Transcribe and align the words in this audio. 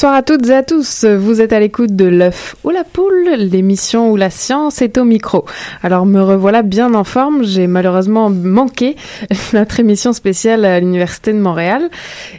Bonsoir 0.00 0.14
à 0.14 0.22
toutes 0.22 0.48
et 0.48 0.54
à 0.54 0.62
tous. 0.62 1.04
Vous 1.04 1.42
êtes 1.42 1.52
à 1.52 1.60
l'écoute 1.60 1.94
de 1.94 2.06
l'œuf 2.06 2.56
ou 2.64 2.70
la 2.70 2.84
poule, 2.84 3.34
l'émission 3.36 4.10
où 4.10 4.16
la 4.16 4.30
science 4.30 4.80
est 4.80 4.96
au 4.96 5.04
micro. 5.04 5.44
Alors 5.82 6.06
me 6.06 6.22
revoilà 6.22 6.62
bien 6.62 6.94
en 6.94 7.04
forme. 7.04 7.44
J'ai 7.44 7.66
malheureusement 7.66 8.30
manqué 8.30 8.96
notre 9.52 9.78
émission 9.78 10.14
spéciale 10.14 10.64
à 10.64 10.80
l'université 10.80 11.34
de 11.34 11.38
Montréal. 11.38 11.90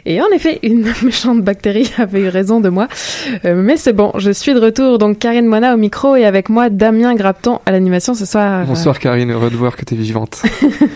Et 0.06 0.20
en 0.20 0.26
effet, 0.34 0.58
une 0.64 0.82
méchante 1.04 1.42
bactérie 1.42 1.88
avait 1.98 2.22
eu 2.22 2.28
raison 2.28 2.58
de 2.58 2.68
moi. 2.68 2.88
Euh, 3.44 3.54
mais 3.54 3.76
c'est 3.76 3.92
bon, 3.92 4.10
je 4.16 4.32
suis 4.32 4.54
de 4.54 4.58
retour. 4.58 4.98
Donc 4.98 5.20
Karine 5.20 5.46
Moina 5.46 5.72
au 5.72 5.78
micro 5.78 6.16
et 6.16 6.24
avec 6.24 6.48
moi 6.48 6.68
Damien 6.68 7.14
Grapton 7.14 7.60
à 7.64 7.70
l'animation 7.70 8.14
ce 8.14 8.26
soir. 8.26 8.66
Bonsoir 8.66 8.98
Karine, 8.98 9.30
heureux 9.30 9.50
de 9.50 9.56
voir 9.56 9.76
que 9.76 9.84
tu 9.84 9.94
es 9.94 9.96
vivante. 9.96 10.42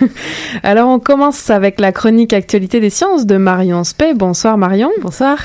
Alors 0.64 0.88
on 0.88 0.98
commence 0.98 1.48
avec 1.48 1.78
la 1.78 1.92
chronique 1.92 2.32
actualité 2.32 2.80
des 2.80 2.90
sciences 2.90 3.24
de 3.24 3.36
Marion 3.36 3.84
Spey. 3.84 4.14
Bonsoir 4.14 4.58
Marion. 4.58 4.90
Bonsoir. 5.00 5.38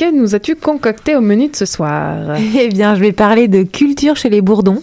Que 0.00 0.10
nous 0.10 0.34
as-tu 0.34 0.56
concocté 0.56 1.14
au 1.14 1.20
menu 1.20 1.48
de 1.48 1.56
ce 1.56 1.66
soir? 1.66 2.34
Eh 2.56 2.68
bien, 2.68 2.94
je 2.94 3.00
vais 3.02 3.12
parler 3.12 3.48
de 3.48 3.64
culture 3.64 4.16
chez 4.16 4.30
les 4.30 4.40
Bourdons 4.40 4.82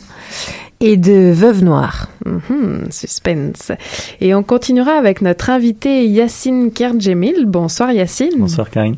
et 0.80 0.96
de 0.96 1.32
Veuve 1.34 1.64
Noire. 1.64 2.08
Mhm, 2.28 2.88
suspense. 2.92 3.72
Et 4.20 4.36
on 4.36 4.44
continuera 4.44 4.92
avec 4.92 5.22
notre 5.22 5.50
invité 5.50 6.06
Yacine 6.06 6.72
Kerdjemil. 6.72 7.45
Bonsoir 7.45 7.92
Yacine. 7.92 8.38
Bonsoir 8.38 8.70
Karine. 8.70 8.97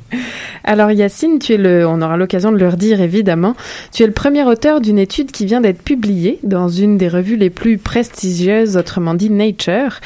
Alors 0.64 0.92
Yacine, 0.92 1.40
tu 1.40 1.54
es 1.54 1.58
le, 1.58 1.88
on 1.88 2.02
aura 2.02 2.18
l'occasion 2.18 2.52
de 2.52 2.58
le 2.58 2.68
redire 2.68 3.02
évidemment, 3.02 3.56
tu 3.92 4.04
es 4.04 4.08
le 4.08 4.14
premier 4.14 4.44
auteur 4.44 4.82
d'une 4.82 5.00
étude 5.00 5.32
qui 5.32 5.46
vient 5.46 5.62
d'être 5.62 5.82
publiée 5.82 6.40
dans 6.44 6.70
une 6.70 6.98
des 6.98 7.08
revues 7.08 7.38
les 7.38 7.50
plus 7.50 7.78
prestigieuses, 7.78 8.78
autrement 8.78 9.14
dit 9.14 9.30
Nature. 9.30 10.00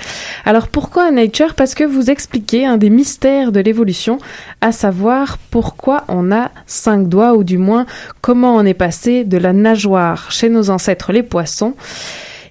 Alors 0.46 0.68
pourquoi 0.68 1.12
Nature? 1.12 1.56
Parce 1.56 1.76
que 1.76 1.84
vous 1.84 2.10
expliquez 2.10 2.66
un 2.66 2.78
des 2.78 2.90
mystères 2.90 3.52
de 3.52 3.60
l'évolution, 3.60 4.20
à 4.62 4.72
savoir 4.72 5.38
pourquoi 5.50 6.04
on 6.08 6.32
a 6.32 6.52
cinq 6.66 7.08
doigts 7.08 7.36
ou 7.36 7.44
du 7.44 7.58
moins 7.58 7.86
comment 8.22 8.56
on 8.56 8.66
est 8.66 8.74
passé 8.74 9.24
de 9.24 9.38
la 9.38 9.54
nageoire 9.54 10.32
chez 10.32 10.50
nos 10.50 10.70
ancêtres 10.70 11.12
les 11.12 11.24
poissons 11.24 11.74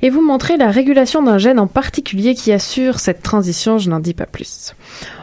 et 0.03 0.11
vous 0.11 0.21
montrez 0.21 0.57
la 0.57 0.71
régulation 0.71 1.23
d'un 1.23 1.39
gène 1.39 1.59
en 1.59 1.69
particulier 1.69 2.35
qui 2.35 2.53
assure 2.53 2.99
cette 2.99 3.23
transition, 3.23 3.79
je 3.79 3.89
n'en 3.89 4.01
dis 4.01 4.15
pas 4.15 4.27
plus. 4.27 4.75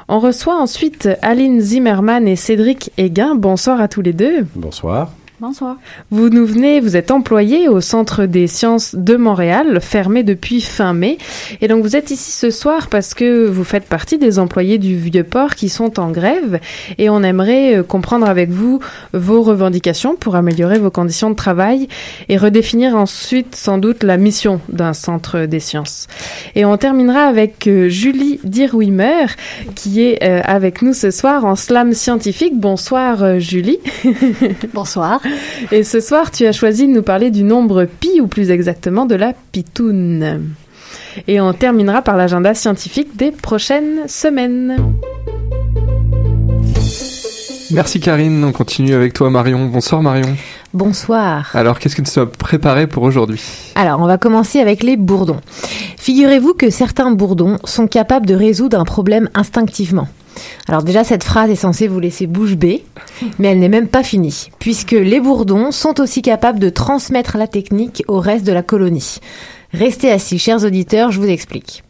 On 0.08 0.20
reçoit 0.20 0.60
ensuite 0.60 1.10
Aline 1.22 1.60
Zimmerman 1.60 2.28
et 2.28 2.36
Cédric 2.36 2.92
Héguin. 2.98 3.36
Bonsoir 3.36 3.82
à 3.82 3.88
tous 3.88 4.02
les 4.02 4.14
deux. 4.14 4.48
Bonsoir. 4.56 5.12
Bonsoir. 5.42 5.78
Vous 6.12 6.28
nous 6.28 6.46
venez, 6.46 6.82
vous 6.82 6.98
êtes 6.98 7.12
employés 7.12 7.70
au 7.70 7.80
Centre 7.80 8.26
des 8.26 8.46
sciences 8.48 8.94
de 8.94 9.16
Montréal, 9.16 9.80
fermé 9.80 10.24
depuis 10.24 10.60
fin 10.60 10.92
mai. 10.92 11.18
Et 11.62 11.70
donc 11.70 11.82
vous 11.82 11.96
êtes 11.96 12.12
ici 12.12 12.32
ce 12.32 12.52
soir 12.52 12.90
parce 12.90 13.14
que 13.14 13.48
vous 13.48 13.64
faites 13.64 13.86
partie 13.86 14.18
des 14.18 14.38
employés 14.38 14.78
du 14.80 14.98
Vieux-Port 14.98 15.56
qui 15.56 15.70
sont 15.70 15.98
en 15.98 16.12
grève 16.12 16.60
et 16.98 17.10
on 17.10 17.24
aimerait 17.24 17.78
euh, 17.78 17.84
comprendre 17.84 18.28
avec 18.28 18.50
vous 18.50 18.82
vos 19.14 19.42
revendications 19.42 20.18
pour 20.18 20.36
améliorer 20.36 20.78
vos 20.78 20.92
conditions 20.92 21.30
de 21.30 21.36
travail 21.36 21.88
et 22.28 22.36
redéfinir 22.36 22.98
ensuite 22.98 23.56
sans 23.56 23.78
doute 23.78 24.04
la 24.04 24.18
mission 24.18 24.60
d'un 24.68 24.92
centre 24.92 25.46
des 25.46 25.62
sciences. 25.62 26.08
Et 26.56 26.66
on 26.66 26.76
terminera 26.76 27.22
avec 27.22 27.66
euh, 27.68 27.88
Julie 27.88 28.42
Dirwimer 28.44 29.28
qui 29.76 30.02
est 30.02 30.22
euh, 30.22 30.42
avec 30.44 30.82
nous 30.82 30.94
ce 30.94 31.12
soir 31.12 31.46
en 31.46 31.56
slam 31.56 31.94
scientifique. 31.94 32.60
Bonsoir 32.60 33.40
Julie. 33.40 33.80
Bonsoir. 34.74 35.22
Et 35.72 35.84
ce 35.84 36.00
soir, 36.00 36.32
tu 36.32 36.46
as 36.46 36.52
choisi 36.52 36.88
de 36.88 36.94
nous 36.94 37.04
parler 37.04 37.32
du 37.32 37.44
nombre 37.44 37.86
pi, 37.86 38.22
ou 38.22 38.28
plus 38.28 38.52
exactement 38.52 39.06
de 39.06 39.16
la 39.16 39.34
pitoune. 39.52 40.54
Et 41.28 41.42
on 41.42 41.54
terminera 41.54 42.02
par 42.02 42.18
l'agenda 42.18 42.54
scientifique 42.54 43.16
des 43.16 43.32
prochaines 43.32 44.08
semaines. 44.08 44.78
Merci 47.72 48.00
Karine, 48.00 48.44
on 48.44 48.52
continue 48.52 48.96
avec 48.96 49.14
toi 49.14 49.30
Marion. 49.30 49.68
Bonsoir 49.68 50.02
Marion. 50.02 50.36
Bonsoir. 50.74 51.52
Alors 51.54 51.78
qu'est-ce 51.78 51.96
que 51.96 52.02
tu 52.02 52.20
as 52.20 52.26
préparé 52.26 52.88
pour 52.88 53.04
aujourd'hui? 53.04 53.42
Alors, 53.76 54.02
on 54.02 54.08
va 54.08 54.18
commencer 54.18 54.60
avec 54.60 54.82
les 54.82 54.98
bourdons. 54.98 55.40
Figurez-vous 55.98 56.54
que 56.56 56.72
certains 56.72 57.12
bourdons 57.12 57.58
sont 57.66 57.88
capables 57.88 58.26
de 58.26 58.34
résoudre 58.34 58.80
un 58.80 58.86
problème 58.86 59.30
instinctivement. 59.36 60.08
Alors 60.68 60.84
déjà, 60.84 61.04
cette 61.04 61.24
phrase 61.24 61.50
est 61.50 61.56
censée 61.56 61.88
vous 61.88 62.00
laisser 62.00 62.28
bouche 62.28 62.56
bée, 62.56 62.84
mais 63.40 63.50
elle 63.50 63.60
n'est 63.60 63.70
même 63.70 63.88
pas 63.88 64.04
finie, 64.04 64.50
puisque 64.60 64.92
les 64.92 65.20
bourdons 65.20 65.72
sont 65.72 66.00
aussi 66.00 66.22
capables 66.22 66.60
de 66.60 66.70
transmettre 66.70 67.38
la 67.38 67.48
technique 67.48 68.04
au 68.08 68.20
reste 68.20 68.46
de 68.46 68.54
la 68.54 68.64
colonie. 68.64 69.18
Restez 69.74 70.12
assis, 70.12 70.40
chers 70.40 70.64
auditeurs, 70.64 71.12
je 71.12 71.20
vous 71.20 71.28
explique. 71.28 71.84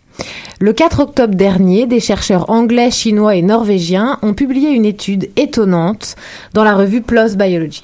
Le 0.59 0.73
4 0.73 0.99
octobre 0.99 1.35
dernier, 1.35 1.87
des 1.87 2.01
chercheurs 2.01 2.49
anglais, 2.49 2.91
chinois 2.91 3.35
et 3.35 3.41
norvégiens 3.41 4.19
ont 4.21 4.33
publié 4.33 4.71
une 4.71 4.85
étude 4.85 5.29
étonnante 5.37 6.15
dans 6.53 6.65
la 6.65 6.75
revue 6.75 7.01
PLOS 7.01 7.35
Biology. 7.35 7.83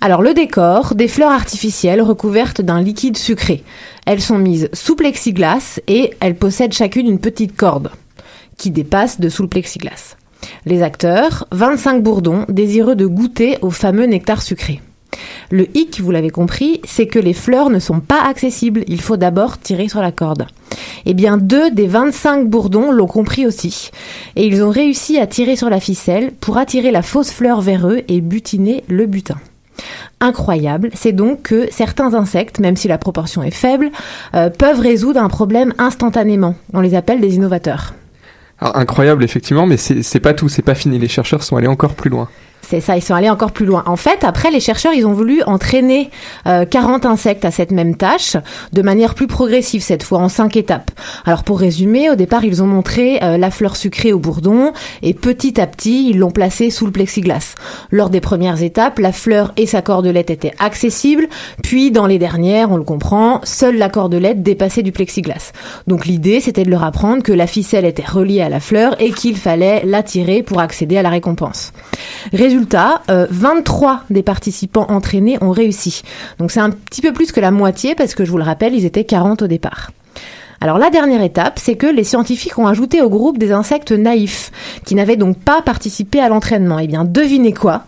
Alors 0.00 0.22
le 0.22 0.32
décor, 0.32 0.94
des 0.94 1.08
fleurs 1.08 1.32
artificielles 1.32 2.00
recouvertes 2.00 2.62
d'un 2.62 2.80
liquide 2.80 3.18
sucré. 3.18 3.62
Elles 4.06 4.22
sont 4.22 4.38
mises 4.38 4.70
sous 4.72 4.96
plexiglas 4.96 5.80
et 5.86 6.12
elles 6.20 6.36
possèdent 6.36 6.72
chacune 6.72 7.06
une 7.06 7.18
petite 7.18 7.56
corde 7.56 7.90
qui 8.56 8.70
dépasse 8.70 9.20
dessous 9.20 9.42
le 9.42 9.48
plexiglas. 9.48 10.16
Les 10.64 10.82
acteurs, 10.82 11.46
25 11.52 12.02
bourdons 12.02 12.44
désireux 12.48 12.96
de 12.96 13.06
goûter 13.06 13.58
au 13.62 13.70
fameux 13.70 14.06
nectar 14.06 14.42
sucré. 14.42 14.80
Le 15.50 15.66
hic, 15.76 16.00
vous 16.00 16.10
l'avez 16.10 16.30
compris, 16.30 16.80
c'est 16.84 17.06
que 17.06 17.18
les 17.18 17.32
fleurs 17.32 17.70
ne 17.70 17.78
sont 17.78 18.00
pas 18.00 18.22
accessibles. 18.22 18.84
Il 18.88 19.00
faut 19.00 19.16
d'abord 19.16 19.58
tirer 19.58 19.88
sur 19.88 20.00
la 20.00 20.12
corde. 20.12 20.46
Eh 21.04 21.14
bien, 21.14 21.36
deux 21.38 21.70
des 21.70 21.86
25 21.86 22.48
bourdons 22.48 22.90
l'ont 22.90 23.06
compris 23.06 23.46
aussi. 23.46 23.90
Et 24.34 24.46
ils 24.46 24.62
ont 24.62 24.70
réussi 24.70 25.18
à 25.18 25.26
tirer 25.26 25.56
sur 25.56 25.70
la 25.70 25.80
ficelle 25.80 26.32
pour 26.40 26.58
attirer 26.58 26.90
la 26.90 27.02
fausse 27.02 27.30
fleur 27.30 27.60
vers 27.60 27.88
eux 27.88 28.02
et 28.08 28.20
butiner 28.20 28.84
le 28.88 29.06
butin. 29.06 29.36
Incroyable, 30.20 30.90
c'est 30.94 31.12
donc 31.12 31.42
que 31.42 31.68
certains 31.70 32.14
insectes, 32.14 32.58
même 32.58 32.76
si 32.76 32.88
la 32.88 32.98
proportion 32.98 33.42
est 33.42 33.50
faible, 33.50 33.90
euh, 34.34 34.50
peuvent 34.50 34.80
résoudre 34.80 35.20
un 35.20 35.28
problème 35.28 35.74
instantanément. 35.78 36.54
On 36.72 36.80
les 36.80 36.94
appelle 36.94 37.20
des 37.20 37.36
innovateurs. 37.36 37.94
Incroyable 38.60 39.22
effectivement, 39.22 39.66
mais 39.66 39.76
c'est 39.76 40.20
pas 40.20 40.32
tout, 40.32 40.48
c'est 40.48 40.62
pas 40.62 40.74
fini. 40.74 40.98
Les 40.98 41.08
chercheurs 41.08 41.42
sont 41.42 41.56
allés 41.56 41.66
encore 41.66 41.94
plus 41.94 42.08
loin. 42.08 42.28
C'est 42.68 42.80
ça, 42.80 42.96
ils 42.96 43.02
sont 43.02 43.14
allés 43.14 43.30
encore 43.30 43.52
plus 43.52 43.64
loin. 43.64 43.84
En 43.86 43.94
fait, 43.94 44.24
après, 44.24 44.50
les 44.50 44.58
chercheurs, 44.58 44.92
ils 44.92 45.06
ont 45.06 45.12
voulu 45.12 45.40
entraîner 45.44 46.10
euh, 46.48 46.64
40 46.64 47.06
insectes 47.06 47.44
à 47.44 47.52
cette 47.52 47.70
même 47.70 47.96
tâche, 47.96 48.36
de 48.72 48.82
manière 48.82 49.14
plus 49.14 49.28
progressive 49.28 49.82
cette 49.82 50.02
fois, 50.02 50.18
en 50.18 50.28
cinq 50.28 50.56
étapes. 50.56 50.90
Alors 51.24 51.44
pour 51.44 51.60
résumer, 51.60 52.10
au 52.10 52.16
départ, 52.16 52.44
ils 52.44 52.64
ont 52.64 52.66
montré 52.66 53.20
euh, 53.22 53.38
la 53.38 53.52
fleur 53.52 53.76
sucrée 53.76 54.12
au 54.12 54.18
bourdon, 54.18 54.72
et 55.02 55.14
petit 55.14 55.60
à 55.60 55.68
petit, 55.68 56.10
ils 56.10 56.18
l'ont 56.18 56.32
placée 56.32 56.70
sous 56.70 56.86
le 56.86 56.90
plexiglas. 56.90 57.54
Lors 57.92 58.10
des 58.10 58.20
premières 58.20 58.60
étapes, 58.60 58.98
la 58.98 59.12
fleur 59.12 59.52
et 59.56 59.66
sa 59.66 59.80
cordelette 59.80 60.30
étaient 60.30 60.54
accessibles, 60.58 61.28
puis 61.62 61.92
dans 61.92 62.06
les 62.06 62.18
dernières, 62.18 62.72
on 62.72 62.78
le 62.78 62.82
comprend, 62.82 63.40
seule 63.44 63.76
la 63.76 63.88
cordelette 63.88 64.42
dépassait 64.42 64.82
du 64.82 64.90
plexiglas. 64.90 65.52
Donc 65.86 66.04
l'idée, 66.04 66.40
c'était 66.40 66.64
de 66.64 66.70
leur 66.70 66.82
apprendre 66.82 67.22
que 67.22 67.32
la 67.32 67.46
ficelle 67.46 67.84
était 67.84 68.04
reliée 68.04 68.40
à 68.40 68.48
la 68.48 68.58
fleur 68.58 69.00
et 69.00 69.12
qu'il 69.12 69.36
fallait 69.36 69.84
la 69.84 70.02
tirer 70.02 70.42
pour 70.42 70.58
accéder 70.58 70.96
à 70.98 71.02
la 71.02 71.10
récompense. 71.10 71.72
Euh, 73.10 73.26
23 73.30 74.04
des 74.10 74.22
participants 74.22 74.86
entraînés 74.88 75.38
ont 75.40 75.50
réussi. 75.50 76.02
Donc 76.38 76.50
c'est 76.50 76.60
un 76.60 76.70
petit 76.70 77.02
peu 77.02 77.12
plus 77.12 77.32
que 77.32 77.40
la 77.40 77.50
moitié 77.50 77.94
parce 77.94 78.14
que 78.14 78.24
je 78.24 78.30
vous 78.30 78.38
le 78.38 78.44
rappelle, 78.44 78.74
ils 78.74 78.84
étaient 78.84 79.04
40 79.04 79.42
au 79.42 79.46
départ. 79.46 79.90
Alors 80.60 80.78
la 80.78 80.90
dernière 80.90 81.22
étape, 81.22 81.58
c'est 81.58 81.76
que 81.76 81.86
les 81.86 82.04
scientifiques 82.04 82.58
ont 82.58 82.66
ajouté 82.66 83.02
au 83.02 83.10
groupe 83.10 83.38
des 83.38 83.52
insectes 83.52 83.92
naïfs 83.92 84.50
qui 84.84 84.94
n'avaient 84.94 85.16
donc 85.16 85.38
pas 85.38 85.62
participé 85.62 86.20
à 86.20 86.28
l'entraînement. 86.28 86.78
Eh 86.78 86.86
bien, 86.86 87.04
devinez 87.04 87.52
quoi? 87.52 87.84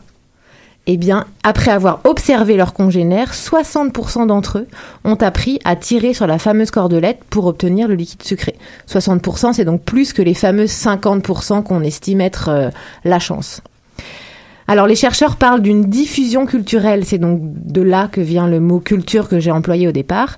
Eh 0.90 0.96
bien, 0.96 1.26
après 1.42 1.70
avoir 1.70 2.00
observé 2.04 2.56
leurs 2.56 2.72
congénères, 2.72 3.34
60% 3.34 4.26
d'entre 4.26 4.60
eux 4.60 4.68
ont 5.04 5.16
appris 5.16 5.60
à 5.66 5.76
tirer 5.76 6.14
sur 6.14 6.26
la 6.26 6.38
fameuse 6.38 6.70
cordelette 6.70 7.20
pour 7.28 7.44
obtenir 7.44 7.88
le 7.88 7.94
liquide 7.94 8.22
sucré. 8.22 8.56
60%, 8.90 9.52
c'est 9.52 9.66
donc 9.66 9.82
plus 9.82 10.14
que 10.14 10.22
les 10.22 10.32
fameux 10.32 10.64
50% 10.64 11.62
qu'on 11.62 11.82
estime 11.82 12.22
être 12.22 12.48
euh, 12.48 12.70
la 13.04 13.18
chance. 13.18 13.60
Alors 14.70 14.86
les 14.86 14.96
chercheurs 14.96 15.36
parlent 15.36 15.62
d'une 15.62 15.84
diffusion 15.84 16.44
culturelle, 16.44 17.06
c'est 17.06 17.16
donc 17.16 17.40
de 17.42 17.80
là 17.80 18.06
que 18.06 18.20
vient 18.20 18.46
le 18.46 18.60
mot 18.60 18.80
culture 18.80 19.26
que 19.26 19.40
j'ai 19.40 19.50
employé 19.50 19.88
au 19.88 19.92
départ. 19.92 20.36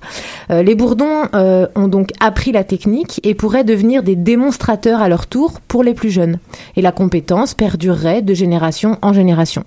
Euh, 0.51 0.63
les 0.63 0.73
bourdons 0.73 1.23
euh, 1.35 1.67
ont 1.75 1.89
donc 1.89 2.11
appris 2.21 2.53
la 2.53 2.63
technique 2.63 3.19
et 3.23 3.35
pourraient 3.35 3.65
devenir 3.65 4.03
des 4.03 4.15
démonstrateurs 4.15 5.01
à 5.01 5.09
leur 5.09 5.27
tour 5.27 5.59
pour 5.67 5.83
les 5.83 5.93
plus 5.93 6.11
jeunes. 6.11 6.39
Et 6.77 6.81
la 6.81 6.93
compétence 6.93 7.53
perdurerait 7.53 8.21
de 8.21 8.33
génération 8.33 8.97
en 9.01 9.11
génération. 9.11 9.65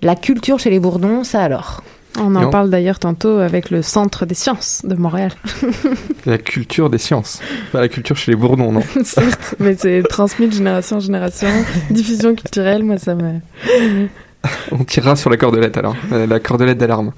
La 0.00 0.16
culture 0.16 0.58
chez 0.58 0.70
les 0.70 0.80
bourdons, 0.80 1.22
ça 1.22 1.42
alors? 1.42 1.82
On 2.18 2.34
en 2.36 2.44
on- 2.46 2.50
parle 2.50 2.70
d'ailleurs 2.70 2.98
tantôt 2.98 3.38
avec 3.38 3.70
le 3.70 3.82
Centre 3.82 4.26
des 4.26 4.34
sciences 4.34 4.82
de 4.84 4.94
Montréal. 4.94 5.32
La 6.26 6.38
culture 6.38 6.90
des 6.90 6.98
sciences. 6.98 7.40
Pas 7.72 7.80
la 7.80 7.88
culture 7.88 8.16
chez 8.16 8.32
les 8.32 8.36
bourdons, 8.36 8.72
non. 8.72 8.82
Certes, 9.04 9.54
mais 9.60 9.76
c'est 9.76 10.02
transmis 10.02 10.48
de 10.48 10.52
génération 10.52 10.96
en 10.96 11.00
génération. 11.00 11.48
Diffusion 11.90 12.34
culturelle, 12.34 12.82
moi 12.82 12.98
ça 12.98 13.14
me... 13.14 13.34
On 14.72 14.84
tirera 14.84 15.16
sur 15.16 15.30
la 15.30 15.36
cordelette 15.36 15.76
alors, 15.76 15.96
euh, 16.12 16.26
la 16.26 16.40
cordelette 16.40 16.78
d'alarme. 16.78 17.12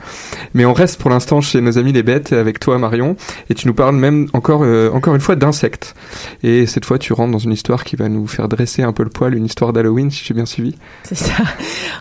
Mais 0.55 0.65
on 0.65 0.73
reste 0.73 1.00
pour 1.00 1.11
l'instant 1.11 1.41
chez 1.41 1.61
nos 1.61 1.79
amis 1.79 1.93
les 1.93 2.03
bêtes 2.03 2.32
avec 2.32 2.61
toi 2.61 2.79
Marion, 2.79 3.17
et 3.50 3.55
tu 3.55 3.67
nous 3.67 3.75
parles 3.75 3.97
même 3.97 4.29
encore 4.32 4.62
euh, 4.65 4.91
encore 4.93 5.15
une 5.15 5.20
fois 5.20 5.37
d'insectes. 5.37 5.94
Et 6.43 6.67
cette 6.67 6.85
fois 6.85 6.99
tu 6.99 7.12
rentres 7.12 7.32
dans 7.32 7.38
une 7.38 7.53
histoire 7.53 7.85
qui 7.85 7.97
va 7.97 8.09
nous 8.09 8.26
faire 8.26 8.49
dresser 8.49 8.82
un 8.82 8.93
peu 8.93 9.03
le 9.03 9.11
poil, 9.11 9.35
une 9.35 9.44
histoire 9.47 9.73
d'Halloween 9.73 10.11
si 10.11 10.25
j'ai 10.25 10.35
bien 10.35 10.47
suivi. 10.47 10.75
C'est 11.05 11.17
ça. 11.17 11.35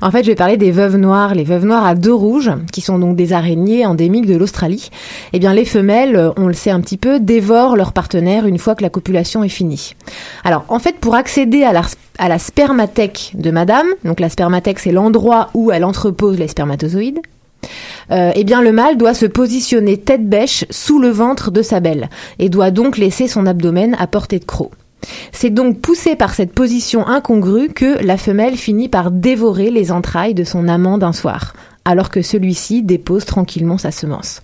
En 0.01 0.11
fait, 0.11 0.23
je 0.23 0.29
vais 0.29 0.35
parler 0.35 0.57
des 0.57 0.71
veuves 0.71 0.97
noires. 0.97 1.33
Les 1.33 1.43
veuves 1.43 1.65
noires 1.65 1.85
à 1.85 1.95
deux 1.95 2.13
rouges, 2.13 2.51
qui 2.71 2.81
sont 2.81 2.99
donc 2.99 3.15
des 3.15 3.33
araignées 3.33 3.85
endémiques 3.85 4.27
de 4.27 4.35
l'Australie. 4.35 4.91
Eh 5.33 5.39
bien, 5.39 5.53
les 5.53 5.65
femelles, 5.65 6.15
euh, 6.15 6.31
on 6.37 6.47
le 6.47 6.53
sait 6.53 6.69
un 6.69 6.81
petit 6.81 6.97
peu, 6.97 7.19
dévorent 7.19 7.75
leur 7.75 7.93
partenaire 7.93 8.45
une 8.45 8.59
fois 8.59 8.75
que 8.75 8.83
la 8.83 8.89
copulation 8.89 9.43
est 9.43 9.49
finie. 9.49 9.95
Alors, 10.43 10.65
en 10.67 10.79
fait, 10.79 10.97
pour 10.99 11.15
accéder 11.15 11.63
à 11.63 11.73
la, 11.73 11.81
à 12.17 12.29
la 12.29 12.39
spermathèque 12.39 13.31
de 13.35 13.51
madame, 13.51 13.87
donc 14.03 14.19
la 14.19 14.29
spermathèque, 14.29 14.79
c'est 14.79 14.91
l'endroit 14.91 15.49
où 15.53 15.71
elle 15.71 15.83
entrepose 15.83 16.37
les 16.37 16.47
spermatozoïdes, 16.47 17.19
euh, 18.11 18.31
eh 18.35 18.43
bien, 18.43 18.61
le 18.61 18.71
mâle 18.71 18.97
doit 18.97 19.13
se 19.13 19.25
positionner 19.25 19.97
tête 19.97 20.27
bêche 20.27 20.65
sous 20.69 20.99
le 20.99 21.09
ventre 21.09 21.51
de 21.51 21.61
sa 21.61 21.79
belle 21.79 22.09
et 22.39 22.49
doit 22.49 22.71
donc 22.71 22.97
laisser 22.97 23.27
son 23.27 23.45
abdomen 23.45 23.95
à 23.99 24.07
portée 24.07 24.39
de 24.39 24.45
croc. 24.45 24.71
C'est 25.31 25.49
donc 25.49 25.79
poussé 25.79 26.15
par 26.15 26.33
cette 26.33 26.53
position 26.53 27.07
incongrue 27.07 27.69
que 27.69 28.03
la 28.03 28.17
femelle 28.17 28.57
finit 28.57 28.89
par 28.89 29.11
dévorer 29.11 29.69
les 29.69 29.91
entrailles 29.91 30.33
de 30.33 30.43
son 30.43 30.67
amant 30.67 30.97
d'un 30.97 31.13
soir, 31.13 31.53
alors 31.85 32.09
que 32.09 32.21
celui-ci 32.21 32.83
dépose 32.83 33.25
tranquillement 33.25 33.77
sa 33.77 33.91
semence. 33.91 34.41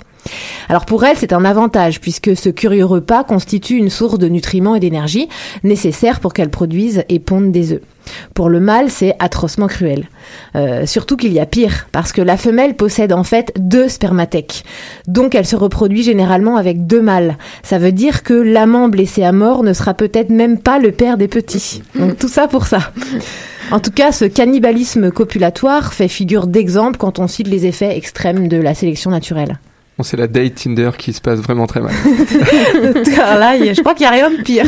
Alors 0.70 0.86
pour 0.86 1.04
elle, 1.04 1.18
c'est 1.18 1.34
un 1.34 1.46
avantage 1.46 2.00
puisque 2.00 2.36
ce 2.36 2.50
curieux 2.50 2.86
repas 2.86 3.24
constitue 3.24 3.76
une 3.76 3.90
source 3.90 4.18
de 4.18 4.28
nutriments 4.28 4.76
et 4.76 4.80
d'énergie 4.80 5.28
nécessaire 5.64 6.20
pour 6.20 6.34
qu'elle 6.34 6.50
produise 6.50 7.04
et 7.10 7.20
ponde 7.20 7.52
des 7.52 7.74
œufs. 7.74 7.82
Pour 8.34 8.50
le 8.50 8.60
mâle, 8.60 8.90
c'est 8.90 9.16
atrocement 9.20 9.68
cruel. 9.68 10.10
Euh, 10.56 10.86
surtout 10.86 11.16
qu'il 11.16 11.34
y 11.34 11.40
a 11.40 11.46
pire, 11.46 11.88
parce 11.92 12.12
que 12.12 12.22
la 12.22 12.38
femelle 12.38 12.76
possède 12.76 13.14
en 13.14 13.24
fait 13.24 13.54
deux 13.58 13.88
spermathèques. 13.88 14.66
Donc 15.08 15.36
elle 15.36 15.46
se 15.46 15.56
reproduit 15.56 16.04
généralement 16.04 16.58
avec 16.58 16.86
deux 16.86 17.02
mâles. 17.02 17.38
Ça 17.64 17.78
veut 17.78 17.92
dire 17.92 18.24
que 18.24 18.34
l'amant 18.34 18.90
blessé 18.90 19.24
à 19.24 19.32
mort 19.32 19.64
ne 19.64 19.74
sera 19.74 19.94
peut-être 19.94 20.30
même 20.30 20.60
pas 20.60 20.80
le 20.80 20.92
père 20.92 21.18
des 21.18 21.28
petits. 21.28 21.82
Donc 21.96 22.18
tout 22.18 22.28
ça 22.28 22.48
pour 22.48 22.68
ça. 22.68 22.92
En 23.72 23.80
tout 23.80 23.92
cas, 23.92 24.12
ce 24.12 24.26
cannibalisme 24.26 25.10
copulatoire 25.10 25.94
fait 25.94 26.08
figure 26.08 26.48
d'exemple 26.48 26.98
quand 26.98 27.20
on 27.20 27.28
cite 27.28 27.48
les 27.48 27.66
effets 27.66 27.98
extrêmes 27.98 28.48
de 28.48 28.58
la 28.58 28.74
sélection 28.74 29.10
naturelle. 29.12 29.58
Bon, 29.98 30.04
c'est 30.04 30.18
la 30.18 30.26
date 30.26 30.56
Tinder 30.56 30.90
qui 30.98 31.14
se 31.14 31.22
passe 31.22 31.40
vraiment 31.40 31.68
très 31.68 31.80
mal. 31.80 31.94
Là, 33.06 33.56
je 33.58 33.80
crois 33.82 33.94
qu'il 33.94 34.08
n'y 34.08 34.08
a 34.08 34.12
rien 34.12 34.32
de 34.32 34.42
pire. 34.42 34.66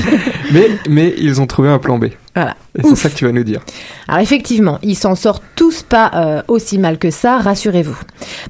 mais 0.52 0.70
mais 0.88 1.16
ils 1.18 1.42
ont 1.42 1.48
trouvé 1.48 1.70
un 1.70 1.80
plan 1.80 1.98
B. 1.98 2.06
Voilà. 2.36 2.56
Et 2.78 2.84
c'est 2.84 2.96
ça 2.96 3.10
que 3.10 3.16
tu 3.16 3.26
vas 3.26 3.32
nous 3.32 3.44
dire. 3.44 3.62
Alors 4.08 4.22
effectivement, 4.22 4.78
ils 4.84 4.96
s'en 4.96 5.16
sortent 5.16 5.44
tous 5.56 5.82
pas 5.82 6.12
euh, 6.14 6.42
aussi 6.48 6.78
mal 6.78 7.00
que 7.00 7.10
ça, 7.10 7.40
rassurez-vous. 7.40 7.98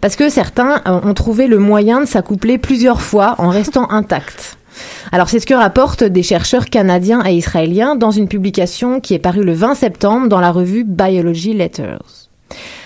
Parce 0.01 0.17
que 0.17 0.27
certains 0.27 0.81
euh, 0.87 0.99
ont 1.03 1.13
trouvé 1.13 1.47
le 1.47 1.59
moyen 1.59 2.01
de 2.01 2.05
s'accoupler 2.05 2.57
plusieurs 2.57 3.01
fois 3.01 3.35
en 3.37 3.49
restant 3.49 3.89
intacts. 3.91 4.57
Alors 5.13 5.29
c'est 5.29 5.39
ce 5.39 5.45
que 5.45 5.53
rapportent 5.53 6.03
des 6.03 6.23
chercheurs 6.23 6.65
canadiens 6.65 7.23
et 7.25 7.35
israéliens 7.35 7.95
dans 7.95 8.11
une 8.11 8.27
publication 8.27 8.99
qui 8.99 9.13
est 9.13 9.19
parue 9.19 9.43
le 9.43 9.53
20 9.53 9.75
septembre 9.75 10.27
dans 10.27 10.41
la 10.41 10.51
revue 10.51 10.83
Biology 10.83 11.53
Letters. 11.53 12.29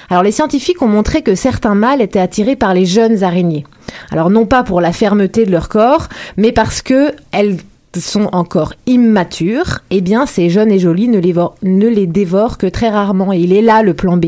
Alors 0.10 0.24
les 0.24 0.32
scientifiques 0.32 0.82
ont 0.82 0.88
montré 0.88 1.22
que 1.22 1.36
certains 1.36 1.76
mâles 1.76 2.02
étaient 2.02 2.20
attirés 2.20 2.56
par 2.56 2.74
les 2.74 2.86
jeunes 2.86 3.24
araignées. 3.24 3.66
Alors 4.12 4.30
non 4.30 4.46
pas 4.46 4.64
pour 4.64 4.82
la 4.82 4.92
fermeté 4.92 5.46
de 5.46 5.52
leur 5.52 5.70
corps, 5.70 6.10
mais 6.38 6.52
parce 6.52 6.82
que 6.82 7.14
elles 7.32 7.58
sont 7.98 8.30
encore 8.32 8.74
immatures, 8.88 9.80
eh 9.90 10.02
bien 10.02 10.26
ces 10.26 10.50
jeunes 10.50 10.72
et 10.72 10.80
jolies 10.80 11.08
ne 11.08 11.20
les, 11.20 11.34
ne 11.64 12.06
dévorent 12.06 12.58
que 12.58 12.68
très 12.68 12.90
rarement. 12.90 13.34
Et 13.34 13.40
il 13.40 13.54
est 13.54 13.62
là 13.62 13.84
le 13.84 13.94
plan 13.94 14.18
B. 14.18 14.28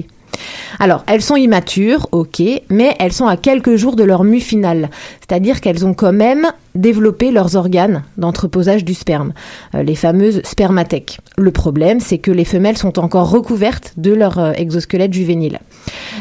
Alors, 0.79 1.03
elles 1.07 1.21
sont 1.21 1.35
immatures, 1.35 2.07
ok, 2.11 2.41
mais 2.69 2.95
elles 2.99 3.13
sont 3.13 3.27
à 3.27 3.37
quelques 3.37 3.75
jours 3.75 3.95
de 3.95 4.03
leur 4.03 4.23
mue 4.23 4.39
finale. 4.39 4.89
C'est-à-dire 5.19 5.61
qu'elles 5.61 5.85
ont 5.85 5.93
quand 5.93 6.13
même 6.13 6.47
développé 6.75 7.31
leurs 7.31 7.55
organes 7.55 8.03
d'entreposage 8.17 8.85
du 8.85 8.93
sperme, 8.93 9.33
euh, 9.75 9.83
les 9.83 9.95
fameuses 9.95 10.41
spermathèques. 10.43 11.19
Le 11.37 11.51
problème, 11.51 11.99
c'est 11.99 12.17
que 12.17 12.31
les 12.31 12.45
femelles 12.45 12.77
sont 12.77 12.97
encore 12.99 13.29
recouvertes 13.29 13.93
de 13.97 14.13
leur 14.13 14.39
euh, 14.39 14.51
exosquelette 14.53 15.13
juvénile. 15.13 15.59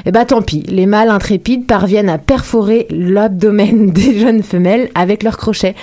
Eh 0.07 0.12
ben 0.12 0.25
tant 0.25 0.43
pis, 0.43 0.62
les 0.67 0.87
mâles 0.87 1.11
intrépides 1.11 1.67
parviennent 1.67 2.09
à 2.09 2.19
perforer 2.19 2.87
l'abdomen 2.91 3.91
des 3.93 4.19
jeunes 4.19 4.43
femelles 4.43 4.91
avec 4.95 5.23
leurs 5.23 5.37
crochets 5.37 5.77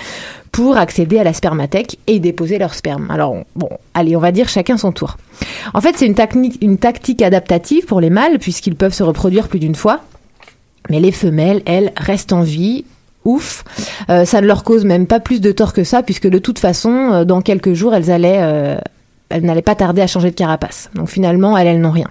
pour 0.58 0.76
accéder 0.76 1.20
à 1.20 1.24
la 1.24 1.34
spermathèque 1.34 2.00
et 2.08 2.18
déposer 2.20 2.58
leur 2.58 2.74
sperme. 2.74 3.12
Alors, 3.12 3.36
bon, 3.56 3.70
allez, 3.94 4.16
on 4.16 4.20
va 4.20 4.32
dire 4.32 4.50
chacun 4.50 4.76
son 4.76 4.92
tour. 4.92 5.18
En 5.76 5.82
fait, 5.82 5.96
c'est 5.96 6.08
une, 6.08 6.16
tacni- 6.16 6.58
une 6.64 6.80
tactique 6.80 7.22
adaptative 7.22 7.86
pour 7.86 8.02
les 8.02 8.10
mâles 8.10 8.40
puisqu'ils 8.40 8.74
peuvent 8.76 8.92
se 8.92 9.04
reproduire 9.04 9.50
plus 9.50 9.60
d'une 9.60 9.76
fois. 9.76 10.00
Mais 10.90 11.00
les 11.00 11.12
femelles, 11.12 11.62
elles, 11.68 11.92
restent 11.96 12.34
en 12.34 12.42
vie. 12.42 12.86
Ouf, 13.24 13.66
Euh, 14.10 14.26
ça 14.26 14.42
ne 14.42 14.48
leur 14.48 14.64
cause 14.64 14.84
même 14.84 15.06
pas 15.06 15.20
plus 15.20 15.42
de 15.42 15.52
tort 15.52 15.74
que 15.74 15.84
ça, 15.84 16.02
puisque 16.02 16.28
de 16.28 16.40
toute 16.40 16.58
façon, 16.58 16.90
euh, 17.12 17.24
dans 17.24 17.42
quelques 17.42 17.74
jours, 17.74 17.94
elles 17.94 18.10
allaient, 18.10 18.40
euh, 18.42 18.78
elles 19.30 19.44
n'allaient 19.44 19.62
pas 19.62 19.76
tarder 19.76 20.02
à 20.02 20.08
changer 20.08 20.32
de 20.32 20.36
carapace. 20.36 20.90
Donc 20.96 21.10
finalement, 21.10 21.58
elles, 21.58 21.68
elles 21.68 21.82
n'ont 21.82 21.92
rien. 21.92 22.08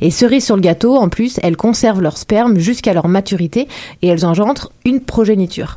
Et 0.00 0.10
cerise 0.10 0.44
sur 0.44 0.56
le 0.56 0.62
gâteau, 0.62 0.96
en 0.96 1.08
plus, 1.08 1.38
elles 1.42 1.56
conservent 1.56 2.02
leur 2.02 2.18
sperme 2.18 2.58
jusqu'à 2.58 2.92
leur 2.92 3.08
maturité 3.08 3.68
et 4.02 4.08
elles 4.08 4.26
engendrent 4.26 4.72
une 4.84 5.00
progéniture. 5.00 5.76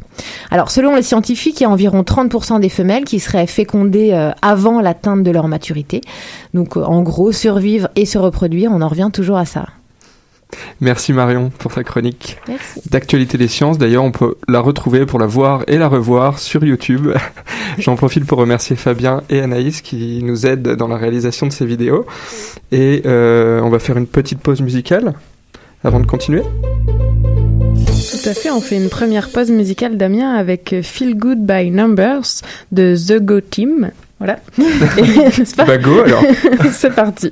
Alors, 0.51 0.71
selon 0.71 0.95
les 0.95 1.01
scientifiques, 1.01 1.61
il 1.61 1.63
y 1.63 1.65
a 1.65 1.69
environ 1.69 2.01
30% 2.01 2.59
des 2.59 2.69
femelles 2.69 3.05
qui 3.05 3.19
seraient 3.19 3.47
fécondées 3.47 4.11
euh, 4.13 4.31
avant 4.41 4.81
l'atteinte 4.81 5.23
de 5.23 5.31
leur 5.31 5.47
maturité. 5.47 6.01
Donc, 6.53 6.75
euh, 6.75 6.83
en 6.83 7.01
gros, 7.01 7.31
survivre 7.31 7.89
et 7.95 8.05
se 8.05 8.17
reproduire, 8.17 8.71
on 8.73 8.81
en 8.81 8.87
revient 8.87 9.09
toujours 9.13 9.37
à 9.37 9.45
ça. 9.45 9.67
Merci 10.81 11.13
Marion 11.13 11.51
pour 11.57 11.73
ta 11.73 11.83
chronique 11.83 12.37
d'actualité 12.89 13.37
des 13.37 13.47
sciences. 13.47 13.77
D'ailleurs, 13.77 14.03
on 14.03 14.11
peut 14.11 14.35
la 14.47 14.59
retrouver 14.61 15.05
pour 15.05 15.19
la 15.19 15.27
voir 15.27 15.63
et 15.67 15.77
la 15.77 15.87
revoir 15.87 16.39
sur 16.39 16.63
YouTube. 16.63 17.09
J'en 17.77 17.95
profite 17.95 18.25
pour 18.25 18.37
remercier 18.37 18.75
Fabien 18.75 19.21
et 19.29 19.41
Anaïs 19.41 19.81
qui 19.81 20.21
nous 20.23 20.45
aident 20.45 20.75
dans 20.75 20.87
la 20.87 20.97
réalisation 20.97 21.47
de 21.47 21.51
ces 21.51 21.65
vidéos. 21.65 22.05
Et 22.71 23.03
euh, 23.05 23.61
on 23.61 23.69
va 23.69 23.79
faire 23.79 23.97
une 23.97 24.07
petite 24.07 24.39
pause 24.39 24.61
musicale 24.61 25.13
avant 25.83 25.99
de 25.99 26.05
continuer. 26.05 26.41
Tout 26.41 28.29
à 28.29 28.33
fait, 28.33 28.49
on 28.49 28.61
fait 28.61 28.77
une 28.77 28.89
première 28.89 29.29
pause 29.29 29.51
musicale, 29.51 29.97
Damien, 29.97 30.33
avec 30.33 30.75
Feel 30.81 31.15
Good 31.15 31.45
by 31.45 31.71
Numbers 31.71 32.41
de 32.71 32.95
The 32.95 33.21
Go 33.21 33.41
Team. 33.41 33.91
Voilà. 34.19 34.39
Et, 34.97 35.01
N'est-ce 35.01 35.55
pas 35.55 35.65
Bah 35.65 35.77
go 35.77 36.01
alors. 36.01 36.23
C'est 36.71 36.93
parti. 36.93 37.29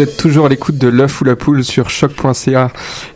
Vous 0.00 0.04
êtes 0.04 0.19
toujours 0.20 0.44
à 0.44 0.48
l'écoute 0.50 0.76
de 0.76 0.86
l'œuf 0.86 1.22
ou 1.22 1.24
la 1.24 1.34
poule 1.34 1.64
sur 1.64 1.88
choc.ca 1.88 2.70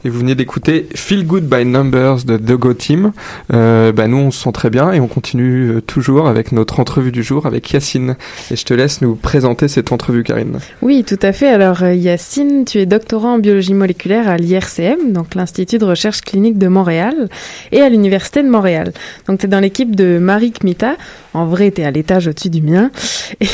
et 0.06 0.08
vous 0.08 0.20
venez 0.20 0.34
d'écouter 0.34 0.88
Feel 0.94 1.26
Good 1.26 1.44
by 1.44 1.66
Numbers 1.66 2.24
de 2.24 2.38
The 2.38 2.52
Go 2.52 2.72
Team. 2.72 3.12
Euh, 3.52 3.92
bah 3.92 4.08
nous 4.08 4.16
on 4.16 4.30
se 4.30 4.42
sent 4.42 4.52
très 4.52 4.70
bien 4.70 4.90
et 4.90 5.00
on 5.00 5.06
continue 5.06 5.68
euh, 5.68 5.80
toujours 5.82 6.28
avec 6.28 6.50
notre 6.50 6.80
entrevue 6.80 7.12
du 7.12 7.22
jour 7.22 7.44
avec 7.44 7.70
Yacine. 7.70 8.16
Et 8.50 8.56
je 8.56 8.64
te 8.64 8.72
laisse 8.72 9.02
nous 9.02 9.16
présenter 9.16 9.68
cette 9.68 9.92
entrevue 9.92 10.22
Karine. 10.22 10.60
Oui, 10.80 11.04
tout 11.04 11.18
à 11.20 11.34
fait. 11.34 11.48
Alors 11.48 11.82
euh, 11.82 11.92
Yacine, 11.92 12.64
tu 12.64 12.78
es 12.78 12.86
doctorant 12.86 13.34
en 13.34 13.38
biologie 13.38 13.74
moléculaire 13.74 14.26
à 14.26 14.38
l'IRCM, 14.38 15.12
donc 15.12 15.34
l'Institut 15.34 15.76
de 15.76 15.84
recherche 15.84 16.22
clinique 16.22 16.56
de 16.56 16.68
Montréal, 16.68 17.28
et 17.70 17.82
à 17.82 17.90
l'Université 17.90 18.42
de 18.42 18.48
Montréal. 18.48 18.94
Donc 19.28 19.40
tu 19.40 19.44
es 19.44 19.48
dans 19.50 19.60
l'équipe 19.60 19.94
de 19.94 20.16
Marie 20.16 20.52
Kmita. 20.52 20.96
En 21.34 21.46
vrai, 21.46 21.72
tu 21.72 21.82
es 21.82 21.84
à 21.84 21.90
l'étage 21.90 22.28
au-dessus 22.28 22.48
du 22.48 22.62
mien. 22.62 22.90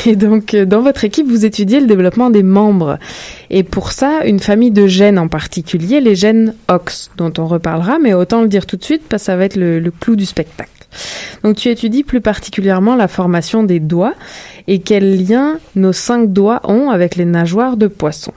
Et 0.07 0.15
donc 0.15 0.55
euh, 0.55 0.65
dans 0.65 0.83
votre 0.83 1.05
équipe, 1.05 1.27
vous 1.27 1.45
étudiez 1.45 1.81
le 1.81 1.87
développement 1.87 2.31
des 2.31 2.43
membres. 2.43 2.99
Et 3.51 3.65
pour 3.65 3.91
ça, 3.91 4.25
une 4.25 4.39
famille 4.39 4.71
de 4.71 4.87
gènes 4.87 5.19
en 5.19 5.27
particulier, 5.27 6.01
les 6.01 6.15
gènes 6.15 6.55
OX, 6.69 7.11
dont 7.17 7.33
on 7.37 7.47
reparlera, 7.47 7.99
mais 7.99 8.15
autant 8.15 8.43
le 8.43 8.49
dire 8.49 8.65
tout 8.65 8.77
de 8.77 8.85
suite 8.85 9.03
parce 9.09 9.23
que 9.23 9.27
ça 9.27 9.37
va 9.37 9.45
être 9.45 9.57
le, 9.57 9.91
clou 9.91 10.15
du 10.15 10.25
spectacle. 10.25 10.71
Donc 11.43 11.57
tu 11.57 11.69
étudies 11.69 12.05
plus 12.05 12.21
particulièrement 12.21 12.97
la 12.97 13.09
formation 13.09 13.63
des 13.63 13.81
doigts 13.81 14.15
et 14.69 14.81
quel 14.81 15.27
lien 15.27 15.59
nos 15.75 15.93
cinq 15.93 16.33
doigts 16.33 16.61
ont 16.65 16.91
avec 16.91 17.17
les 17.17 17.25
nageoires 17.25 17.77
de 17.77 17.89
poissons. 17.89 18.33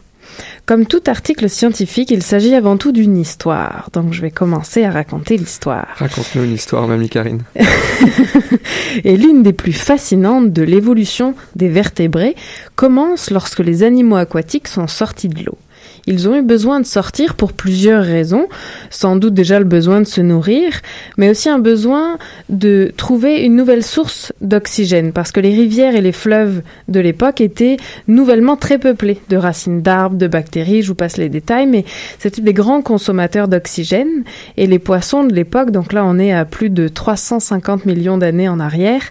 Comme 0.65 0.85
tout 0.85 1.01
article 1.07 1.49
scientifique, 1.49 2.11
il 2.11 2.23
s'agit 2.23 2.55
avant 2.55 2.77
tout 2.77 2.91
d'une 2.91 3.17
histoire. 3.17 3.89
Donc 3.93 4.13
je 4.13 4.21
vais 4.21 4.31
commencer 4.31 4.83
à 4.83 4.91
raconter 4.91 5.37
l'histoire. 5.37 5.87
Raconte-nous 5.95 6.43
une 6.43 6.53
histoire, 6.53 6.87
mamie 6.87 7.09
Karine. 7.09 7.43
Et 9.03 9.17
l'une 9.17 9.43
des 9.43 9.53
plus 9.53 9.73
fascinantes 9.73 10.53
de 10.53 10.63
l'évolution 10.63 11.35
des 11.55 11.69
vertébrés 11.69 12.35
commence 12.75 13.29
lorsque 13.29 13.59
les 13.59 13.83
animaux 13.83 14.15
aquatiques 14.15 14.67
sont 14.67 14.87
sortis 14.87 15.29
de 15.29 15.43
l'eau. 15.43 15.57
Ils 16.05 16.27
ont 16.27 16.35
eu 16.35 16.41
besoin 16.41 16.81
de 16.81 16.85
sortir 16.85 17.35
pour 17.35 17.53
plusieurs 17.53 18.03
raisons. 18.03 18.47
Sans 18.89 19.15
doute 19.15 19.33
déjà 19.33 19.59
le 19.59 19.65
besoin 19.65 20.01
de 20.01 20.05
se 20.05 20.19
nourrir, 20.19 20.73
mais 21.17 21.29
aussi 21.29 21.49
un 21.49 21.59
besoin 21.59 22.17
de 22.49 22.91
trouver 22.97 23.43
une 23.43 23.55
nouvelle 23.55 23.83
source 23.83 24.33
d'oxygène, 24.41 25.13
parce 25.13 25.31
que 25.31 25.39
les 25.39 25.53
rivières 25.53 25.95
et 25.95 26.01
les 26.01 26.11
fleuves 26.11 26.61
de 26.89 26.99
l'époque 26.99 27.39
étaient 27.39 27.77
nouvellement 28.07 28.57
très 28.57 28.77
peuplés 28.77 29.21
de 29.29 29.37
racines 29.37 29.81
d'arbres, 29.81 30.17
de 30.17 30.27
bactéries, 30.27 30.81
je 30.81 30.89
vous 30.89 30.95
passe 30.95 31.17
les 31.17 31.29
détails, 31.29 31.67
mais 31.67 31.85
c'était 32.19 32.41
des 32.41 32.53
grands 32.53 32.81
consommateurs 32.81 33.47
d'oxygène, 33.47 34.23
et 34.57 34.67
les 34.67 34.79
poissons 34.79 35.23
de 35.23 35.33
l'époque, 35.33 35.71
donc 35.71 35.93
là 35.93 36.03
on 36.05 36.19
est 36.19 36.33
à 36.33 36.43
plus 36.43 36.69
de 36.69 36.87
350 36.87 37.85
millions 37.85 38.17
d'années 38.17 38.49
en 38.49 38.59
arrière, 38.59 39.03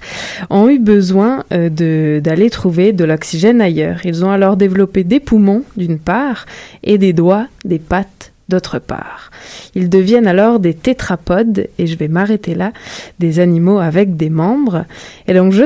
ont 0.50 0.68
eu 0.68 0.78
besoin 0.78 1.44
euh, 1.52 2.20
d'aller 2.20 2.50
trouver 2.50 2.92
de 2.92 3.04
l'oxygène 3.04 3.60
ailleurs. 3.60 4.00
Ils 4.04 4.24
ont 4.24 4.30
alors 4.30 4.56
développé 4.56 5.04
des 5.04 5.20
poumons, 5.20 5.62
d'une 5.76 5.98
part, 5.98 6.46
et 6.84 6.98
des 6.98 7.12
doigts, 7.12 7.46
des 7.64 7.78
pattes 7.78 8.32
d'autre 8.48 8.78
part. 8.78 9.30
Ils 9.74 9.88
deviennent 9.88 10.26
alors 10.26 10.60
des 10.60 10.74
tétrapodes, 10.74 11.68
et 11.78 11.86
je 11.86 11.96
vais 11.96 12.08
m'arrêter 12.08 12.54
là, 12.54 12.72
des 13.18 13.38
animaux 13.38 13.78
avec 13.78 14.16
des 14.16 14.30
membres. 14.30 14.84
Et 15.26 15.34
donc 15.34 15.52
je 15.52 15.64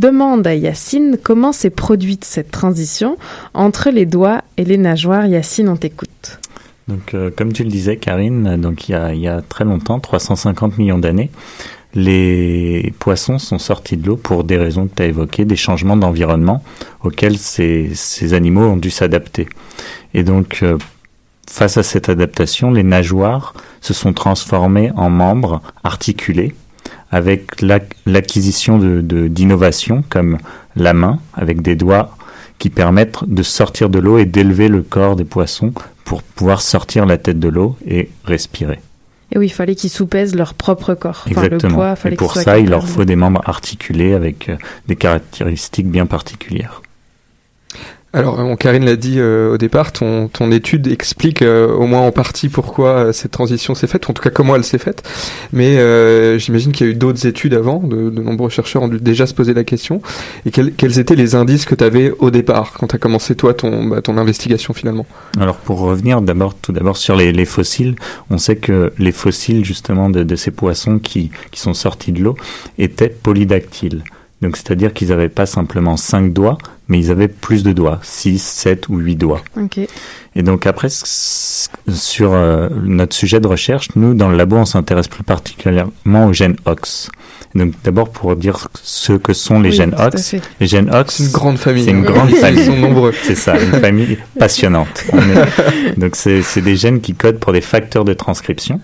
demande 0.00 0.46
à 0.46 0.54
Yacine 0.54 1.18
comment 1.22 1.52
s'est 1.52 1.70
produite 1.70 2.24
cette 2.24 2.50
transition 2.50 3.18
entre 3.54 3.90
les 3.90 4.06
doigts 4.06 4.42
et 4.56 4.64
les 4.64 4.78
nageoires. 4.78 5.26
Yacine, 5.26 5.68
on 5.68 5.76
t'écoute. 5.76 6.38
Donc, 6.88 7.14
euh, 7.14 7.30
comme 7.34 7.52
tu 7.52 7.62
le 7.62 7.70
disais, 7.70 7.96
Karine, 7.96 8.56
donc 8.56 8.88
il 8.88 8.92
y 8.92 8.94
a, 8.94 9.14
il 9.14 9.20
y 9.20 9.28
a 9.28 9.40
très 9.40 9.64
longtemps, 9.64 10.00
350 10.00 10.78
millions 10.78 10.98
d'années, 10.98 11.30
les 11.94 12.92
poissons 12.98 13.38
sont 13.38 13.58
sortis 13.58 13.96
de 13.96 14.06
l'eau 14.06 14.16
pour 14.16 14.44
des 14.44 14.56
raisons 14.56 14.86
que 14.86 14.94
tu 14.96 15.02
as 15.02 15.06
évoquées, 15.06 15.44
des 15.44 15.56
changements 15.56 15.96
d'environnement 15.96 16.62
auxquels 17.02 17.38
ces, 17.38 17.90
ces 17.94 18.34
animaux 18.34 18.62
ont 18.64 18.76
dû 18.76 18.90
s'adapter. 18.90 19.48
Et 20.14 20.22
donc, 20.22 20.60
euh, 20.62 20.78
face 21.48 21.76
à 21.76 21.82
cette 21.82 22.08
adaptation, 22.08 22.70
les 22.70 22.82
nageoires 22.82 23.54
se 23.80 23.92
sont 23.94 24.12
transformées 24.12 24.90
en 24.96 25.10
membres 25.10 25.60
articulés 25.84 26.54
avec 27.10 27.60
l'ac- 27.60 27.94
l'acquisition 28.06 28.78
de- 28.78 29.28
d'innovations 29.28 30.02
comme 30.08 30.38
la 30.76 30.94
main, 30.94 31.18
avec 31.34 31.60
des 31.60 31.76
doigts 31.76 32.16
qui 32.58 32.70
permettent 32.70 33.24
de 33.26 33.42
sortir 33.42 33.90
de 33.90 33.98
l'eau 33.98 34.16
et 34.18 34.24
d'élever 34.24 34.68
le 34.68 34.82
corps 34.82 35.16
des 35.16 35.24
poissons 35.24 35.72
pour 36.04 36.22
pouvoir 36.22 36.62
sortir 36.62 37.04
la 37.06 37.18
tête 37.18 37.38
de 37.38 37.48
l'eau 37.48 37.76
et 37.86 38.08
respirer. 38.24 38.80
Et 39.32 39.38
oui, 39.38 39.46
il 39.46 39.52
fallait 39.52 39.74
qu'ils 39.74 39.90
soupèsent 39.90 40.34
leur 40.34 40.52
propre 40.54 40.94
corps. 40.94 41.24
Enfin, 41.30 41.40
le 41.40 41.54
Exactement. 41.54 41.74
poids, 41.74 41.94
et 42.04 42.16
pour 42.16 42.36
ça, 42.36 42.58
il 42.58 42.68
leur 42.68 42.86
faut 42.86 43.04
des 43.04 43.16
membres 43.16 43.40
articulés 43.46 44.12
avec 44.12 44.50
euh, 44.50 44.56
des 44.88 44.96
caractéristiques 44.96 45.88
bien 45.88 46.04
particulières. 46.04 46.82
Alors, 48.14 48.38
euh, 48.38 48.56
Karine 48.56 48.84
l'a 48.84 48.96
dit 48.96 49.18
euh, 49.18 49.54
au 49.54 49.56
départ, 49.56 49.90
ton, 49.90 50.28
ton 50.28 50.52
étude 50.52 50.86
explique 50.86 51.40
euh, 51.40 51.72
au 51.72 51.86
moins 51.86 52.02
en 52.02 52.12
partie 52.12 52.50
pourquoi 52.50 52.88
euh, 52.88 53.12
cette 53.12 53.30
transition 53.30 53.74
s'est 53.74 53.86
faite, 53.86 54.06
ou 54.06 54.10
en 54.10 54.12
tout 54.12 54.22
cas 54.22 54.28
comment 54.28 54.54
elle 54.54 54.64
s'est 54.64 54.76
faite. 54.76 55.02
Mais 55.54 55.78
euh, 55.78 56.38
j'imagine 56.38 56.72
qu'il 56.72 56.86
y 56.86 56.90
a 56.90 56.92
eu 56.92 56.94
d'autres 56.94 57.26
études 57.26 57.54
avant, 57.54 57.78
de, 57.78 58.10
de 58.10 58.22
nombreux 58.22 58.50
chercheurs 58.50 58.82
ont 58.82 58.88
dû 58.88 59.00
déjà 59.00 59.26
se 59.26 59.32
poser 59.32 59.54
la 59.54 59.64
question. 59.64 60.02
Et 60.44 60.50
quels, 60.50 60.74
quels 60.74 60.98
étaient 60.98 61.16
les 61.16 61.34
indices 61.34 61.64
que 61.64 61.74
tu 61.74 61.84
avais 61.84 62.12
au 62.18 62.30
départ, 62.30 62.74
quand 62.78 62.88
tu 62.88 62.96
as 62.96 62.98
commencé 62.98 63.34
toi 63.34 63.54
ton, 63.54 63.84
bah, 63.84 64.02
ton 64.02 64.18
investigation 64.18 64.74
finalement? 64.74 65.06
Alors 65.40 65.56
pour 65.56 65.78
revenir 65.78 66.20
d'abord, 66.20 66.54
tout 66.54 66.72
d'abord 66.72 66.98
sur 66.98 67.16
les, 67.16 67.32
les 67.32 67.46
fossiles, 67.46 67.94
on 68.28 68.36
sait 68.36 68.56
que 68.56 68.92
les 68.98 69.12
fossiles 69.12 69.64
justement 69.64 70.10
de, 70.10 70.22
de 70.22 70.36
ces 70.36 70.50
poissons 70.50 70.98
qui, 70.98 71.30
qui 71.50 71.60
sont 71.60 71.72
sortis 71.72 72.12
de 72.12 72.22
l'eau 72.22 72.36
étaient 72.76 73.08
polydactyles. 73.08 74.04
Donc 74.42 74.56
c'est-à-dire 74.56 74.92
qu'ils 74.92 75.08
n'avaient 75.08 75.28
pas 75.28 75.46
simplement 75.46 75.96
cinq 75.96 76.32
doigts, 76.32 76.58
mais 76.88 76.98
ils 76.98 77.10
avaient 77.10 77.28
plus 77.28 77.62
de 77.62 77.72
doigts, 77.72 78.00
6, 78.02 78.42
7 78.42 78.88
ou 78.88 78.98
8 78.98 79.16
doigts. 79.16 79.42
Ok. 79.56 79.80
Et 80.34 80.42
donc 80.42 80.66
après, 80.66 80.88
sur 80.90 82.32
euh, 82.32 82.68
notre 82.82 83.14
sujet 83.14 83.40
de 83.40 83.46
recherche, 83.46 83.88
nous, 83.96 84.14
dans 84.14 84.28
le 84.28 84.36
labo, 84.36 84.56
on 84.56 84.64
s'intéresse 84.64 85.08
plus 85.08 85.22
particulièrement 85.24 86.26
aux 86.26 86.32
gènes 86.32 86.56
OX. 86.64 87.10
Et 87.54 87.58
donc 87.58 87.74
d'abord 87.84 88.08
pour 88.10 88.34
dire 88.34 88.68
ce 88.82 89.12
que 89.12 89.34
sont 89.34 89.60
les 89.60 89.70
Oui, 89.70 89.76
gènes 89.76 89.94
OX. 89.94 90.34
Les 90.58 90.66
gènes 90.66 90.94
OX, 90.94 91.14
C'est 91.16 91.24
une 91.24 91.32
grande 91.32 91.58
famille. 91.58 91.84
c'est 91.84 91.90
une 91.90 91.98
hein. 91.98 92.10
grande 92.10 92.30
famille. 92.30 92.62
Ils 92.62 92.66
sont 92.66 92.76
nombreux. 92.76 93.12
c'est 93.22 93.34
ça, 93.34 93.58
une 93.60 93.78
famille 93.80 94.16
passionnante. 94.38 95.04
Donc 95.98 96.16
c'est 96.16 96.40
c'est 96.42 96.62
des 96.62 96.76
gènes 96.76 97.00
qui 97.00 97.14
codent 97.14 97.38
pour 97.38 97.52
des 97.52 97.60
facteurs 97.60 98.04
de 98.04 98.14
transcription. 98.14 98.80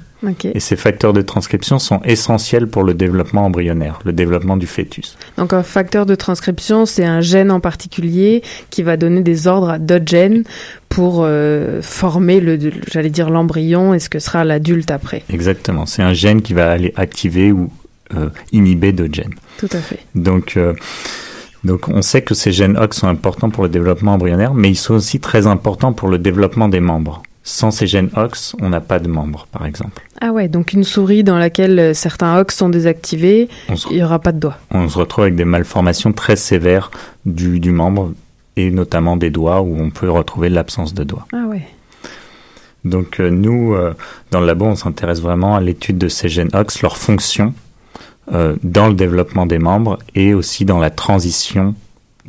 Et 0.54 0.60
ces 0.60 0.76
facteurs 0.76 1.12
de 1.12 1.22
transcription 1.22 1.78
sont 1.78 2.00
essentiels 2.04 2.66
pour 2.66 2.82
le 2.82 2.94
développement 2.94 3.44
embryonnaire, 3.44 4.00
le 4.04 4.12
développement 4.12 4.56
du 4.56 4.66
fœtus. 4.66 5.16
Donc 5.36 5.52
un 5.52 5.62
facteur 5.62 6.06
de 6.06 6.14
transcription, 6.16 6.86
c'est 6.86 7.04
un 7.04 7.20
gène 7.20 7.50
en 7.52 7.60
particulier 7.60 8.42
qui 8.70 8.82
va 8.82 8.96
donner 8.96 9.20
des 9.20 9.46
ordres 9.46 9.70
à 9.70 9.78
d'autres 9.78 10.08
gènes 10.08 10.42
pour 10.88 11.20
euh, 11.22 11.82
former 11.82 12.40
le, 12.40 12.58
j'allais 12.90 13.10
dire 13.10 13.30
l'embryon 13.30 13.94
et 13.94 14.00
ce 14.00 14.08
que 14.08 14.18
sera 14.18 14.44
l'adulte 14.44 14.90
après. 14.90 15.22
Exactement. 15.32 15.86
C'est 15.86 16.02
un 16.02 16.14
gène 16.14 16.42
qui 16.42 16.52
va 16.52 16.70
aller 16.70 16.92
activer 16.96 17.52
ou 17.52 17.70
euh, 18.16 18.28
inhiber 18.52 18.92
d'autres 18.92 19.14
gènes. 19.14 19.34
Tout 19.58 19.68
à 19.72 19.78
fait. 19.78 20.00
Donc, 20.16 20.56
euh, 20.56 20.74
donc 21.62 21.88
on 21.88 22.02
sait 22.02 22.22
que 22.22 22.34
ces 22.34 22.50
gènes 22.50 22.76
OX 22.76 22.96
sont 22.96 23.08
importants 23.08 23.50
pour 23.50 23.62
le 23.62 23.68
développement 23.68 24.14
embryonnaire, 24.14 24.54
mais 24.54 24.70
ils 24.70 24.76
sont 24.76 24.94
aussi 24.94 25.20
très 25.20 25.46
importants 25.46 25.92
pour 25.92 26.08
le 26.08 26.18
développement 26.18 26.68
des 26.68 26.80
membres. 26.80 27.22
Sans 27.48 27.70
ces 27.70 27.86
gènes 27.86 28.10
OX, 28.14 28.54
on 28.60 28.68
n'a 28.68 28.82
pas 28.82 28.98
de 28.98 29.08
membres, 29.08 29.46
par 29.50 29.64
exemple. 29.64 30.02
Ah 30.20 30.32
ouais, 30.32 30.48
donc 30.48 30.74
une 30.74 30.84
souris 30.84 31.24
dans 31.24 31.38
laquelle 31.38 31.78
euh, 31.78 31.94
certains 31.94 32.38
OX 32.38 32.54
sont 32.54 32.68
désactivés, 32.68 33.48
se, 33.74 33.88
il 33.88 33.96
n'y 33.96 34.02
aura 34.02 34.18
pas 34.18 34.32
de 34.32 34.38
doigts. 34.38 34.58
on 34.70 34.86
se 34.86 34.98
retrouve 34.98 35.24
avec 35.24 35.34
des 35.34 35.46
malformations 35.46 36.12
très 36.12 36.36
sévères 36.36 36.90
du, 37.24 37.58
du 37.58 37.72
membre 37.72 38.12
et 38.56 38.70
notamment 38.70 39.16
des 39.16 39.30
doigts 39.30 39.62
où 39.62 39.80
on 39.80 39.88
peut 39.88 40.10
retrouver 40.10 40.50
l'absence 40.50 40.92
de 40.92 41.04
doigts. 41.04 41.26
Ah 41.32 41.46
ouais. 41.48 41.62
Donc 42.84 43.18
euh, 43.18 43.30
nous, 43.30 43.72
euh, 43.72 43.94
dans 44.30 44.40
le 44.40 44.46
labo, 44.46 44.66
on 44.66 44.76
s'intéresse 44.76 45.22
vraiment 45.22 45.56
à 45.56 45.60
l'étude 45.60 45.96
de 45.96 46.08
ces 46.08 46.28
gènes 46.28 46.50
OX, 46.54 46.82
leur 46.82 46.98
fonction 46.98 47.54
euh, 48.34 48.56
dans 48.62 48.88
le 48.88 48.94
développement 48.94 49.46
des 49.46 49.58
membres 49.58 49.98
et 50.14 50.34
aussi 50.34 50.66
dans 50.66 50.78
la 50.78 50.90
transition 50.90 51.74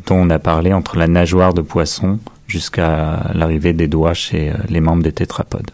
dont 0.08 0.16
on 0.16 0.30
a 0.30 0.40
parlé 0.40 0.72
entre 0.72 0.98
la 0.98 1.08
nageoire 1.08 1.54
de 1.54 1.62
poisson 1.62 2.20
jusqu'à 2.50 3.32
l'arrivée 3.34 3.74
des 3.74 3.88
doigts 3.88 4.14
chez 4.14 4.50
euh, 4.50 4.54
les 4.70 4.82
membres 4.82 5.04
des 5.04 5.12
tétrapodes. 5.12 5.72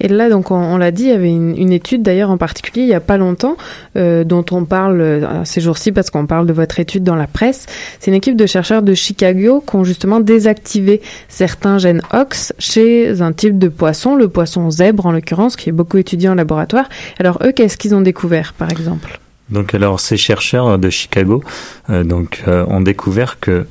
Et 0.00 0.08
là, 0.08 0.28
donc, 0.28 0.50
on, 0.50 0.56
on 0.56 0.76
l'a 0.76 0.90
dit, 0.90 1.04
il 1.04 1.08
y 1.10 1.12
avait 1.12 1.30
une, 1.30 1.56
une 1.56 1.72
étude 1.72 2.02
d'ailleurs 2.02 2.30
en 2.30 2.36
particulier 2.36 2.82
il 2.82 2.88
y 2.88 2.94
a 2.94 3.00
pas 3.00 3.16
longtemps 3.16 3.56
euh, 3.96 4.24
dont 4.24 4.44
on 4.50 4.64
parle 4.64 5.00
euh, 5.00 5.44
ces 5.44 5.60
jours-ci 5.60 5.92
parce 5.92 6.10
qu'on 6.10 6.26
parle 6.26 6.46
de 6.46 6.52
votre 6.52 6.78
étude 6.78 7.02
dans 7.02 7.16
la 7.16 7.26
presse. 7.26 7.66
C'est 7.98 8.10
une 8.10 8.16
équipe 8.16 8.36
de 8.36 8.46
chercheurs 8.46 8.82
de 8.82 8.94
Chicago 8.94 9.62
qui 9.66 9.76
ont 9.76 9.84
justement 9.84 10.20
désactivé 10.20 11.00
certains 11.28 11.78
gènes 11.78 12.02
OX 12.12 12.52
chez 12.58 13.20
un 13.20 13.32
type 13.32 13.58
de 13.58 13.68
poisson, 13.68 14.14
le 14.14 14.28
poisson 14.28 14.70
zèbre 14.70 15.06
en 15.06 15.12
l'occurrence, 15.12 15.56
qui 15.56 15.68
est 15.68 15.72
beaucoup 15.72 15.96
étudié 15.96 16.28
en 16.28 16.34
laboratoire. 16.34 16.88
Alors 17.18 17.38
eux, 17.42 17.52
qu'est-ce 17.52 17.76
qu'ils 17.76 17.94
ont 17.94 18.00
découvert, 18.00 18.54
par 18.54 18.70
exemple? 18.70 19.18
Donc 19.50 19.74
alors 19.74 19.98
ces 19.98 20.18
chercheurs 20.18 20.78
de 20.78 20.90
Chicago 20.90 21.42
euh, 21.88 22.04
donc 22.04 22.44
ont 22.46 22.82
découvert 22.82 23.40
que 23.40 23.66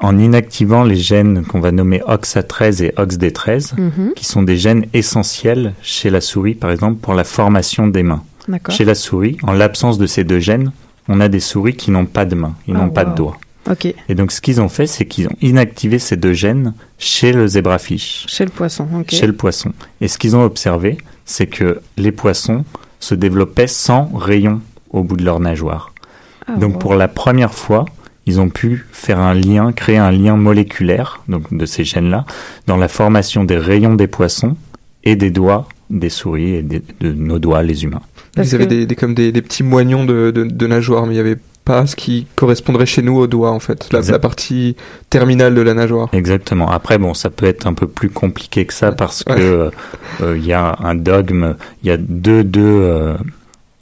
en 0.00 0.18
inactivant 0.18 0.84
les 0.84 0.96
gènes 0.96 1.44
qu'on 1.44 1.60
va 1.60 1.72
nommer 1.72 2.00
OXA13 2.06 2.82
et 2.84 2.90
OXD13, 2.96 3.74
Mhm, 3.78 4.12
qui 4.14 4.24
sont 4.24 4.42
des 4.42 4.56
gènes 4.56 4.86
essentiels 4.94 5.74
chez 5.82 6.10
la 6.10 6.20
souris 6.20 6.54
par 6.54 6.70
exemple 6.70 6.96
pour 7.00 7.14
la 7.14 7.24
formation 7.24 7.86
des 7.88 8.02
mains. 8.02 8.22
Chez 8.70 8.84
la 8.84 8.94
souris, 8.94 9.36
en 9.42 9.52
l'absence 9.52 9.98
de 9.98 10.06
ces 10.06 10.24
deux 10.24 10.38
gènes, 10.38 10.72
on 11.08 11.20
a 11.20 11.28
des 11.28 11.40
souris 11.40 11.74
qui 11.74 11.90
n'ont 11.90 12.06
pas 12.06 12.24
de 12.24 12.34
mains, 12.34 12.54
ils 12.66 12.74
Ah, 12.76 12.80
n'ont 12.80 12.90
pas 12.90 13.04
de 13.04 13.14
doigts. 13.14 13.36
Ok. 13.70 13.86
Et 14.08 14.14
donc, 14.14 14.32
ce 14.32 14.40
qu'ils 14.40 14.60
ont 14.62 14.70
fait, 14.70 14.86
c'est 14.86 15.04
qu'ils 15.04 15.26
ont 15.26 15.36
inactivé 15.42 15.98
ces 15.98 16.16
deux 16.16 16.32
gènes 16.32 16.72
chez 16.98 17.32
le 17.32 17.46
zebrafish, 17.46 18.24
Chez 18.26 18.44
le 18.46 18.50
poisson. 18.50 18.86
Ok. 18.98 19.10
chez 19.10 19.26
le 19.26 19.34
poisson. 19.34 19.72
Et 20.00 20.08
ce 20.08 20.16
qu'ils 20.16 20.34
ont 20.36 20.42
observé, 20.44 20.96
c'est 21.26 21.46
que 21.46 21.80
les 21.98 22.12
poissons 22.12 22.64
se 23.00 23.14
développaient 23.14 23.66
sans 23.66 24.10
rayons 24.14 24.62
au 24.90 25.02
bout 25.02 25.16
de 25.18 25.24
leur 25.24 25.40
nageoire. 25.40 25.92
Ah, 26.46 26.52
Donc 26.56 26.74
wow. 26.74 26.78
pour 26.78 26.94
la 26.94 27.08
première 27.08 27.52
fois, 27.52 27.84
ils 28.28 28.40
ont 28.40 28.48
pu 28.50 28.86
faire 28.92 29.18
un 29.18 29.34
lien, 29.34 29.72
créer 29.72 29.96
un 29.98 30.10
lien 30.12 30.36
moléculaire 30.36 31.20
donc 31.28 31.52
de 31.52 31.66
ces 31.66 31.82
gènes-là 31.84 32.24
dans 32.68 32.76
la 32.76 32.86
formation 32.88 33.42
des 33.42 33.56
rayons 33.58 33.94
des 33.96 34.06
poissons 34.06 34.56
et 35.02 35.16
des 35.16 35.30
doigts 35.30 35.66
des 35.90 36.10
souris 36.10 36.54
et 36.56 36.62
des- 36.62 36.82
de 37.00 37.12
nos 37.12 37.38
doigts 37.38 37.62
les 37.62 37.82
humains. 37.84 38.02
Parce 38.36 38.50
Ils 38.50 38.54
avaient 38.56 38.64
que- 38.66 38.70
des, 38.74 38.86
des- 38.86 38.94
comme 38.94 39.14
des, 39.14 39.32
des 39.32 39.40
petits 39.42 39.62
moignons 39.62 40.04
de, 40.04 40.30
de, 40.30 40.44
de 40.44 40.66
nageoire, 40.66 41.06
mais 41.06 41.12
il 41.14 41.16
n'y 41.16 41.20
avait 41.20 41.38
pas 41.64 41.86
ce 41.86 41.96
qui 41.96 42.26
correspondrait 42.36 42.84
chez 42.86 43.00
nous 43.02 43.16
au 43.16 43.26
doigt, 43.26 43.50
en 43.50 43.58
fait. 43.58 43.88
La, 43.92 44.18
partie 44.18 44.76
terminale 45.10 45.54
de 45.54 45.60
la 45.62 45.72
nageoire. 45.74 46.08
Exactement. 46.12 46.70
Après, 46.70 46.98
bon, 46.98 47.14
ça 47.14 47.30
peut 47.30 47.46
être 47.46 47.66
un 47.66 47.72
peu 47.74 47.86
plus 47.86 48.10
compliqué 48.10 48.64
que 48.66 48.72
ça 48.74 48.92
parce 48.92 49.22
Ouais. 49.28 49.36
que 49.36 49.40
euh, 49.40 49.70
euh, 50.22 50.36
il 50.38 50.44
y 50.46 50.52
a 50.52 50.76
un 50.82 50.94
dogme, 50.94 51.56
il 51.82 51.88
y 51.88 51.90
a 51.90 51.96
deux, 51.98 52.44
deux, 52.44 52.60
euh, 52.64 53.14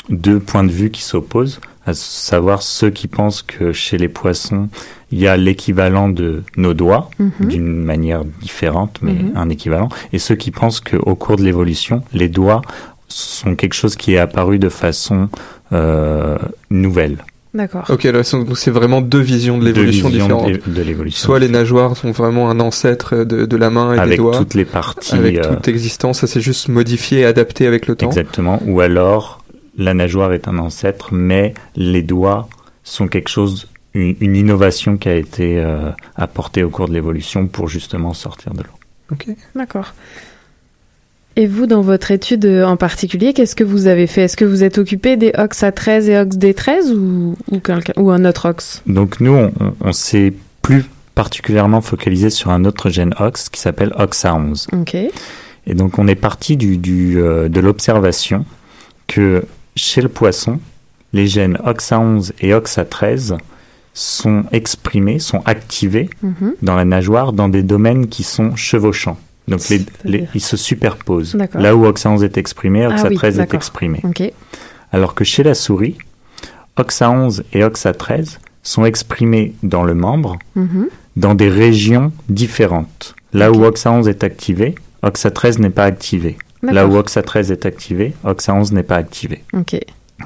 deux 0.09 0.39
points 0.41 0.65
de 0.65 0.71
vue 0.71 0.91
qui 0.91 1.03
s'opposent, 1.03 1.61
à 1.87 1.95
savoir 1.95 2.63
ceux 2.63 2.91
qui 2.91 3.07
pensent 3.09 3.43
que 3.43 3.73
chez 3.73 3.97
les 3.97 4.09
poissons, 4.09 4.69
il 5.13 5.21
y 5.21 5.29
a 5.29 5.37
l'équivalent 5.37 6.09
de 6.09 6.43
nos 6.57 6.75
doigts, 6.75 7.11
Mhm. 7.19 7.31
d'une 7.49 7.83
manière 7.85 8.25
différente, 8.25 8.99
mais 9.03 9.13
Mhm. 9.13 9.33
un 9.37 9.49
équivalent, 9.51 9.89
et 10.13 10.19
ceux 10.19 10.35
qui 10.35 10.51
pensent 10.51 10.81
qu'au 10.81 11.15
cours 11.15 11.37
de 11.37 11.43
l'évolution, 11.45 12.03
les 12.13 12.29
doigts 12.29 12.63
sont 13.09 13.55
quelque 13.55 13.75
chose 13.75 13.95
qui 13.95 14.15
est 14.15 14.19
apparu 14.19 14.59
de 14.59 14.69
façon 14.69 15.29
euh, 15.73 16.37
nouvelle. 16.71 17.17
D'accord. 17.55 17.85
Ok, 17.89 18.05
là, 18.05 18.23
c'est- 18.23 18.37
donc 18.37 18.57
c'est 18.59 18.71
vraiment 18.71 19.01
deux 19.01 19.19
visions 19.21 19.59
de 19.59 19.65
l'évolution 19.65 20.11
différentes. 20.11 20.47
de 20.47 20.53
l'é- 20.53 20.61
de 20.65 20.83
l'évolution. 20.83 21.25
Soit 21.27 21.39
les 21.41 21.49
nageoires 21.49 21.97
sont 21.97 22.11
vraiment 22.13 22.51
un 22.51 22.61
ancêtre 22.61 23.25
de, 23.25 23.47
de 23.47 23.57
la 23.57 23.71
main 23.71 23.93
et 23.93 23.97
des 23.97 24.01
avec 24.03 24.19
doigts, 24.19 24.37
toutes 24.39 24.55
les 24.55 24.65
parties. 24.65 25.15
avec 25.17 25.39
euh, 25.39 25.55
toute 25.55 25.67
existence, 25.69 26.21
ça 26.21 26.27
s'est 26.29 26.41
juste 26.41 26.69
modifié 26.69 27.21
et 27.21 27.25
adapté 27.25 27.67
avec 27.67 27.87
le 27.89 27.97
temps. 27.97 28.07
Exactement. 28.07 28.63
Ou 28.67 28.81
alors, 28.81 29.36
la 29.77 29.95
nageoire 29.95 30.33
est 30.33 30.49
un 30.49 30.59
ancêtre, 30.59 31.13
mais 31.13 31.55
les 31.77 32.03
doigts 32.03 32.49
sont 32.85 33.09
quelque 33.09 33.29
chose, 33.29 33.69
une, 33.95 34.17
une 34.21 34.37
innovation 34.37 34.97
qui 34.97 35.09
a 35.09 35.15
été 35.17 35.59
euh, 35.59 35.91
apportée 36.17 36.63
au 36.63 36.71
cours 36.71 36.89
de 36.89 36.95
l'évolution 36.95 37.47
pour 37.47 37.69
justement 37.69 38.15
sortir 38.15 38.53
de 38.55 38.63
l'eau. 38.63 38.71
Ok. 39.13 39.27
D'accord. 39.55 39.95
Et 41.39 41.47
vous, 41.47 41.67
dans 41.67 41.83
votre 41.83 42.11
étude 42.13 42.47
euh, 42.47 42.65
en 42.65 42.77
particulier, 42.79 43.35
qu'est-ce 43.35 43.55
que 43.55 43.65
vous 43.65 43.87
avez 43.89 44.07
fait? 44.07 44.23
Est-ce 44.23 44.37
que 44.39 44.45
vous 44.47 44.65
êtes 44.65 44.79
occupé 44.79 45.17
des 45.19 45.33
OX 45.37 45.63
A13 45.63 46.09
et 46.09 46.19
OX 46.19 46.37
D13 46.39 46.95
ou, 46.95 47.37
ou, 47.99 48.11
un 48.11 48.25
autre 48.25 48.49
OX? 48.49 48.83
Donc 48.87 49.21
nous, 49.21 49.33
on, 49.35 49.53
on- 49.61 49.75
on 49.83 49.93
s'est 49.93 50.33
plus 50.63 50.85
particulièrement 51.15 51.81
focalisé 51.83 52.31
sur 52.31 52.51
un 52.51 52.65
autre 52.65 52.89
gène 52.89 53.15
OX 53.21 53.49
qui 53.51 53.61
s'appelle 53.61 53.91
OXA11. 53.99 54.67
Ok. 54.81 54.95
Et 54.95 55.75
donc 55.75 55.99
on 55.99 56.07
est 56.09 56.15
parti 56.15 56.57
du, 56.57 56.79
du, 56.79 57.21
euh, 57.21 57.49
de 57.49 57.61
l'observation 57.61 58.45
que 59.07 59.45
chez 59.77 60.01
le 60.01 60.09
poisson, 60.09 60.59
les 61.13 61.27
gènes 61.27 61.59
OXA11 61.65 62.33
et 62.41 62.53
OXA13 62.53 63.37
sont 63.95 64.45
exprimés, 64.53 65.19
sont 65.19 65.43
activés 65.47 66.11
Mhm. 66.23 66.55
dans 66.63 66.77
la 66.77 66.85
nageoire 66.85 67.33
dans 67.33 67.49
des 67.49 67.63
domaines 67.63 68.09
qui 68.09 68.23
sont 68.25 68.55
chevauchants. 68.57 69.19
Donc 69.49 69.61
les, 69.69 69.79
C'est-à-dire 69.79 69.89
les- 70.05 70.29
ils 70.35 70.41
se 70.41 70.57
superposent. 70.57 71.35
Là 71.55 71.77
où 71.77 71.87
OXA11 71.87 72.25
est 72.25 72.37
exprimé, 72.37 72.85
Ah 72.85 72.89
oui, 72.89 72.95
OXA13 73.17 73.39
est 73.41 73.55
exprimé. 73.55 74.01
Alors 74.93 75.15
que 75.15 75.25
chez 75.25 75.43
la 75.43 75.55
souris, 75.55 75.97
OXA11 76.77 77.43
et 77.53 77.63
OXA13 77.63 78.39
sont 78.63 78.85
exprimés 78.85 79.55
dans 79.63 79.83
le 79.85 79.95
membre 79.95 80.39
Mhm. 80.57 80.89
dans 81.17 81.35
des 81.35 81.49
régions 81.49 82.13
différentes. 82.29 83.15
Là 83.33 83.51
où 83.53 83.65
OXA11 83.65 84.09
est 84.09 84.25
activé, 84.25 84.75
OXA13 85.03 85.59
n'est 85.61 85.71
pas 85.71 85.85
activé. 85.85 86.37
Là 86.73 86.87
où 86.87 86.91
D'accord. 86.95 87.05
OXA13 87.07 87.53
est 87.53 87.67
activé, 87.67 88.15
OXA11 88.25 88.73
n'est 88.73 88.83
pas 88.83 88.97
activé. 88.97 89.43
Ok. 89.53 89.79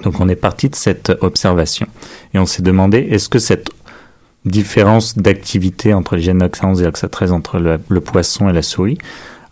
Donc 0.05 0.20
on 0.20 0.29
est 0.29 0.37
parti 0.37 0.68
de 0.68 0.74
cette 0.76 1.12
observation 1.20 1.87
et 2.35 2.38
on 2.38 2.46
s'est 2.46 2.62
demandé 2.62 2.98
est-ce 3.11 3.29
que 3.29 3.38
cette 3.40 3.70
différence 4.44 5.18
d'activité 5.18 5.92
entre 5.94 6.16
les 6.16 6.22
gènes 6.22 6.42
OXA11 6.42 6.83
et 6.83 6.88
OXA13 6.88 7.31
entre 7.33 7.59
le, 7.59 7.79
le 7.88 8.00
poisson 8.00 8.48
et 8.48 8.53
la 8.53 8.62
souris 8.62 8.98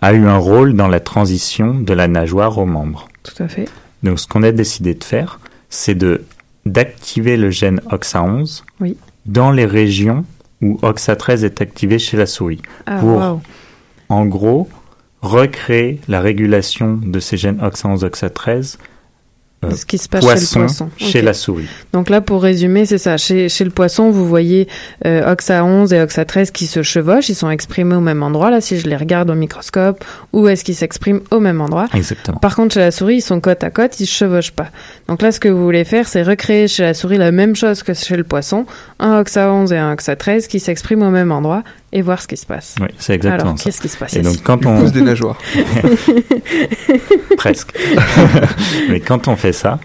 a 0.01 0.13
eu 0.13 0.27
un 0.27 0.39
rôle 0.39 0.75
dans 0.75 0.89
la 0.89 1.01
transition 1.01 1.75
de 1.75 1.93
la 1.93 2.09
nageoire 2.09 2.57
au 2.59 2.67
membre. 2.67 3.09
Tout 3.25 3.43
à 3.43 3.49
fait. 3.49 3.67
Donc 4.03 4.19
ce 4.21 4.27
qu'on 4.29 4.43
a 4.45 4.53
décidé 4.53 4.95
de 4.95 5.05
faire, 5.05 5.41
c'est 5.71 5.95
de 5.97 6.25
d'activer 6.67 7.37
le 7.37 7.51
gène 7.51 7.81
OXA11 7.91 8.63
Oui. 8.81 8.97
dans 9.27 9.51
les 9.51 9.65
régions 9.65 10.25
où 10.63 10.79
OXA13 10.83 11.45
est 11.45 11.61
activé 11.63 11.99
chez 11.99 12.17
la 12.17 12.27
souris. 12.27 12.61
Ah, 12.87 12.99
Pour-. 12.99 13.41
En 14.11 14.25
gros, 14.27 14.69
recréer 15.23 16.01
la 16.09 16.21
régulation 16.21 16.99
de 17.03 17.21
ces 17.21 17.37
gènes 17.37 17.59
OXA11, 17.59 18.05
OXA13 18.05 18.77
euh, 19.65 19.71
Ce 19.73 19.85
qui 19.85 19.99
se 19.99 20.09
passe 20.09 20.25
chez 20.25 20.61
le 20.61 20.67
poisson 20.67 20.89
chez 20.97 21.21
la 21.21 21.35
souris. 21.35 21.67
Donc 21.93 22.11
là, 22.11 22.21
pour 22.21 22.43
résumer, 22.43 22.87
c'est 22.87 22.99
ça. 22.99 23.17
Chez, 23.17 23.49
chez 23.49 23.65
le 23.65 23.71
poisson, 23.71 24.11
vous 24.11 24.25
voyez 24.25 24.69
euh, 25.05 25.33
OXA 25.33 25.65
11 25.65 25.93
et 25.93 26.01
OXA 26.01 26.25
13 26.25 26.53
qui 26.53 26.67
se 26.67 26.85
chevauchent. 26.85 27.29
Ils 27.29 27.35
sont 27.35 27.51
exprimés 27.51 27.97
au 27.97 28.01
même 28.01 28.23
endroit. 28.23 28.51
Là, 28.51 28.61
si 28.61 28.79
je 28.79 28.89
les 28.89 28.95
regarde 28.95 29.31
au 29.31 29.35
microscope, 29.35 30.05
où 30.33 30.47
est-ce 30.47 30.63
qu'ils 30.63 30.77
s'expriment 30.77 31.23
au 31.33 31.41
même 31.41 31.61
endroit? 31.61 31.89
Exactement. 31.93 32.39
Par 32.39 32.55
contre, 32.55 32.75
chez 32.75 32.81
la 32.81 32.93
souris, 32.93 33.17
ils 33.17 33.21
sont 33.21 33.41
côte 33.41 33.65
à 33.65 33.71
côte, 33.71 33.99
ils 33.99 34.07
se 34.07 34.15
chevauchent 34.15 34.53
pas. 34.53 34.69
Donc 35.09 35.23
là, 35.23 35.33
ce 35.33 35.41
que 35.41 35.49
vous 35.49 35.65
voulez 35.65 35.85
faire, 35.85 36.07
c'est 36.07 36.23
recréer 36.23 36.69
chez 36.69 36.85
la 36.85 36.95
souris 36.95 37.19
la 37.19 37.33
même 37.33 37.57
chose 37.57 37.83
que 37.83 37.95
chez 37.95 38.17
le 38.17 38.25
poisson, 38.25 38.65
un 39.01 39.19
OXA 39.19 39.53
11 39.53 39.73
et 39.73 39.77
un 39.79 39.93
OXA 39.93 40.15
13 40.15 40.47
qui 40.47 40.61
s'expriment 40.61 41.03
au 41.03 41.11
même 41.11 41.33
endroit 41.33 41.65
et 41.93 42.03
voir 42.03 42.21
ce 42.21 42.29
qui 42.29 42.37
se 42.37 42.47
passe. 42.47 42.75
Oui, 42.81 42.89
c'est 42.99 43.15
exactement 43.15 43.43
Alors, 43.51 43.59
ça. 43.59 43.65
qu'est-ce 43.65 43.81
qui 43.81 43.89
se 43.89 43.97
passe 43.97 44.15
Et 44.15 44.23
donc 44.23 44.43
quand 44.43 44.65
on 44.67 44.83
des 44.91 45.01
nageoires. 45.03 45.39
presque, 47.37 47.73
mais 48.89 49.01
quand 49.01 49.29
on 49.29 49.37
fait 49.37 49.53
ça, 49.53 49.79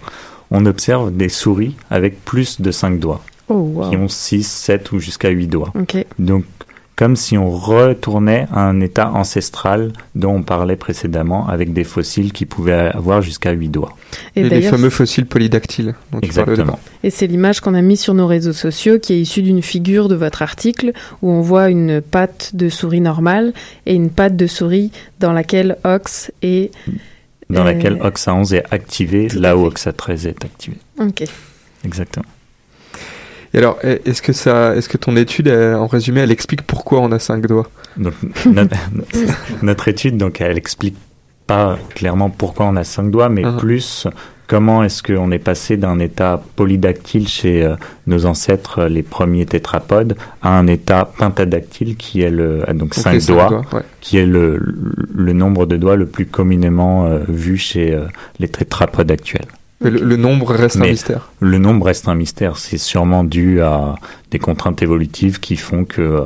on 0.50 0.66
observe 0.66 1.10
des 1.16 1.28
souris 1.28 1.76
avec 1.90 2.24
plus 2.24 2.60
de 2.60 2.70
5 2.70 2.98
doigts, 2.98 3.22
Oh, 3.48 3.54
wow. 3.74 3.90
qui 3.90 3.96
ont 3.98 4.08
6, 4.08 4.42
7 4.46 4.92
ou 4.92 4.98
jusqu'à 5.00 5.28
8 5.28 5.48
doigts. 5.48 5.70
Ok, 5.78 6.02
Donc 6.18 6.44
comme 6.96 7.16
si 7.16 7.36
on 7.36 7.50
retournait 7.50 8.46
à 8.52 8.60
un 8.60 8.80
état 8.80 9.10
ancestral 9.10 9.92
dont 10.14 10.36
on 10.36 10.42
parlait 10.42 10.76
précédemment 10.76 11.48
avec 11.48 11.72
des 11.72 11.82
fossiles 11.84 12.32
qui 12.32 12.46
pouvaient 12.46 12.90
avoir 12.94 13.20
jusqu'à 13.20 13.50
8 13.50 13.68
doigts. 13.68 13.96
et, 14.36 14.42
Et, 14.42 14.48
les 14.48 14.62
fameux 14.62 14.90
fossiles 14.90 15.26
polydactyles 15.26 15.94
dont 16.12 16.20
Exactement. 16.20 16.78
et 17.02 17.10
c'est 17.10 17.26
l'image 17.26 17.60
qu'on 17.60 17.74
a 17.74 17.82
mise 17.82 18.00
sur 18.00 18.14
nos 18.14 18.26
réseaux 18.28 18.52
sociaux 18.52 18.98
qui 19.00 19.14
est 19.14 19.20
issue 19.20 19.42
d'une 19.42 19.62
figure 19.62 20.08
de 20.08 20.14
votre 20.14 20.42
article 20.42 20.92
où 21.22 21.30
on 21.30 21.40
voit 21.40 21.68
une 21.68 22.00
patte 22.00 22.54
de 22.54 22.68
souris 22.68 23.00
normale 23.00 23.52
et 23.86 23.94
une 23.94 24.10
patte 24.10 24.36
de 24.36 24.46
souris 24.46 24.92
dans 25.20 25.32
laquelle 25.32 25.76
Ox 25.84 26.30
est... 26.42 26.70
Dans 27.50 27.60
Euh, 27.60 27.64
laquelle 27.64 27.96
OXA11 27.96 28.54
est 28.54 28.64
activé, 28.70 29.28
là 29.28 29.56
où 29.56 29.68
fait. 29.70 29.90
OXA13 29.90 30.28
est 30.28 30.44
activé. 30.44 30.76
Ok. 30.98 31.24
Exactement. 31.84 32.24
Et 33.54 33.58
alors, 33.58 33.78
est- 33.82 34.06
est-ce 34.06 34.20
que 34.20 34.32
ça, 34.32 34.74
est-ce 34.76 34.88
que 34.88 34.96
ton 34.98 35.16
étude, 35.16 35.46
elle, 35.48 35.76
en 35.76 35.86
résumé, 35.86 36.20
elle 36.20 36.32
explique 36.32 36.62
pourquoi 36.62 37.00
on 37.00 37.12
a 37.12 37.18
cinq 37.18 37.46
doigts? 37.46 37.68
Donc 37.96 38.14
notre, 38.46 38.76
notre 39.62 39.88
étude, 39.88 40.16
donc, 40.16 40.40
elle 40.40 40.58
explique 40.58 40.96
pas 41.46 41.78
clairement 41.94 42.30
pourquoi 42.30 42.66
on 42.66 42.76
a 42.76 42.84
cinq 42.84 43.10
doigts, 43.10 43.28
mais 43.28 43.44
Mhm. 43.44 43.56
plus 43.58 44.06
comment 44.46 44.82
est-ce 44.82 45.02
qu'on 45.02 45.30
est 45.30 45.38
passé 45.38 45.76
d'un 45.76 45.98
état 46.00 46.42
polydactyle 46.56 47.28
chez 47.28 47.62
euh, 47.64 47.76
nos 48.06 48.26
ancêtres, 48.26 48.80
euh, 48.80 48.88
les 48.88 49.02
premiers 49.02 49.46
tétrapodes, 49.46 50.16
à 50.42 50.58
un 50.58 50.66
état 50.66 51.04
pentadactyle 51.16 51.96
qui 51.96 52.22
est 52.22 52.30
le 52.30 52.62
ah, 52.66 52.72
donc 52.74 52.94
cinq 52.94 53.24
doigts, 53.26 53.62
ouais. 53.72 53.82
qui 54.00 54.18
est 54.18 54.26
le, 54.26 54.58
le 55.14 55.32
nombre 55.32 55.64
de 55.66 55.76
doigts 55.76 55.96
le 55.96 56.06
plus 56.06 56.26
communément 56.26 57.06
euh, 57.06 57.20
vu 57.28 57.56
chez 57.56 57.94
euh, 57.94 58.04
les 58.38 58.48
tétrapodes 58.48 59.10
actuels. 59.10 59.46
Mais 59.84 59.90
le, 59.90 60.00
le 60.00 60.16
nombre 60.16 60.52
reste 60.54 60.76
un 60.76 60.86
mystère. 60.86 61.28
Le 61.40 61.58
nombre 61.58 61.86
reste 61.86 62.08
un 62.08 62.14
mystère. 62.14 62.56
C'est 62.58 62.78
sûrement 62.78 63.22
dû 63.24 63.60
à 63.60 63.94
des 64.30 64.38
contraintes 64.38 64.82
évolutives 64.82 65.40
qui 65.40 65.56
font 65.56 65.84
que 65.84 66.24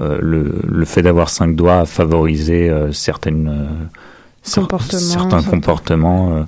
euh, 0.00 0.18
le, 0.20 0.60
le 0.68 0.84
fait 0.84 1.02
d'avoir 1.02 1.28
cinq 1.28 1.56
doigts 1.56 1.80
a 1.80 1.84
favorisé 1.86 2.70
euh, 2.70 2.92
certaines, 2.92 3.48
euh, 3.48 3.64
Comportements, 4.54 5.00
certains 5.00 5.30
certains- 5.40 5.50
comportements 5.50 6.36
euh, 6.36 6.42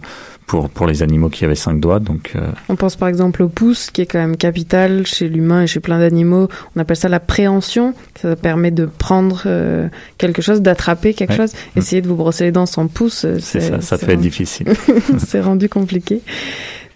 pour, 0.51 0.69
pour 0.69 0.89
les 0.89 1.05
animaux 1.05 1.29
qui 1.29 1.45
avaient 1.45 1.55
cinq 1.55 1.79
doigts. 1.79 2.01
Donc, 2.01 2.33
euh, 2.35 2.41
On 2.69 2.75
pense 2.75 2.97
par 2.97 3.07
exemple 3.09 3.41
au 3.45 3.49
pouce, 3.49 3.89
qui 3.93 4.01
est 4.01 4.07
quand 4.07 4.19
même 4.19 4.37
capital 4.37 5.07
chez 5.07 5.29
l'humain 5.29 5.63
et 5.63 5.67
chez 5.69 5.79
plein 5.79 6.01
d'animaux. 6.01 6.49
On 6.75 6.81
appelle 6.81 6.97
ça 6.97 7.09
la 7.09 7.21
préhension. 7.21 7.95
Ça 8.21 8.35
permet 8.35 8.73
de 8.73 8.87
prendre 8.87 9.45
euh, 9.47 9.87
quelque 10.19 10.43
chose, 10.43 10.61
d'attraper 10.61 11.15
quelque 11.15 11.31
Ouais. 11.31 11.37
chose. 11.37 11.53
Essayer 11.77 12.03
de 12.03 12.09
vous 12.09 12.17
brosser 12.17 12.43
les 12.43 12.51
dents 12.51 12.67
sans 12.67 12.89
pouce, 12.89 13.25
euh, 13.25 13.37
c'est 13.41 13.61
ça, 13.61 13.81
ça 13.81 13.97
peut 13.97 14.11
être 14.11 14.21
difficile. 14.21 14.67
c'est 15.19 15.41
rendu 15.41 15.69
compliqué. 15.69 16.21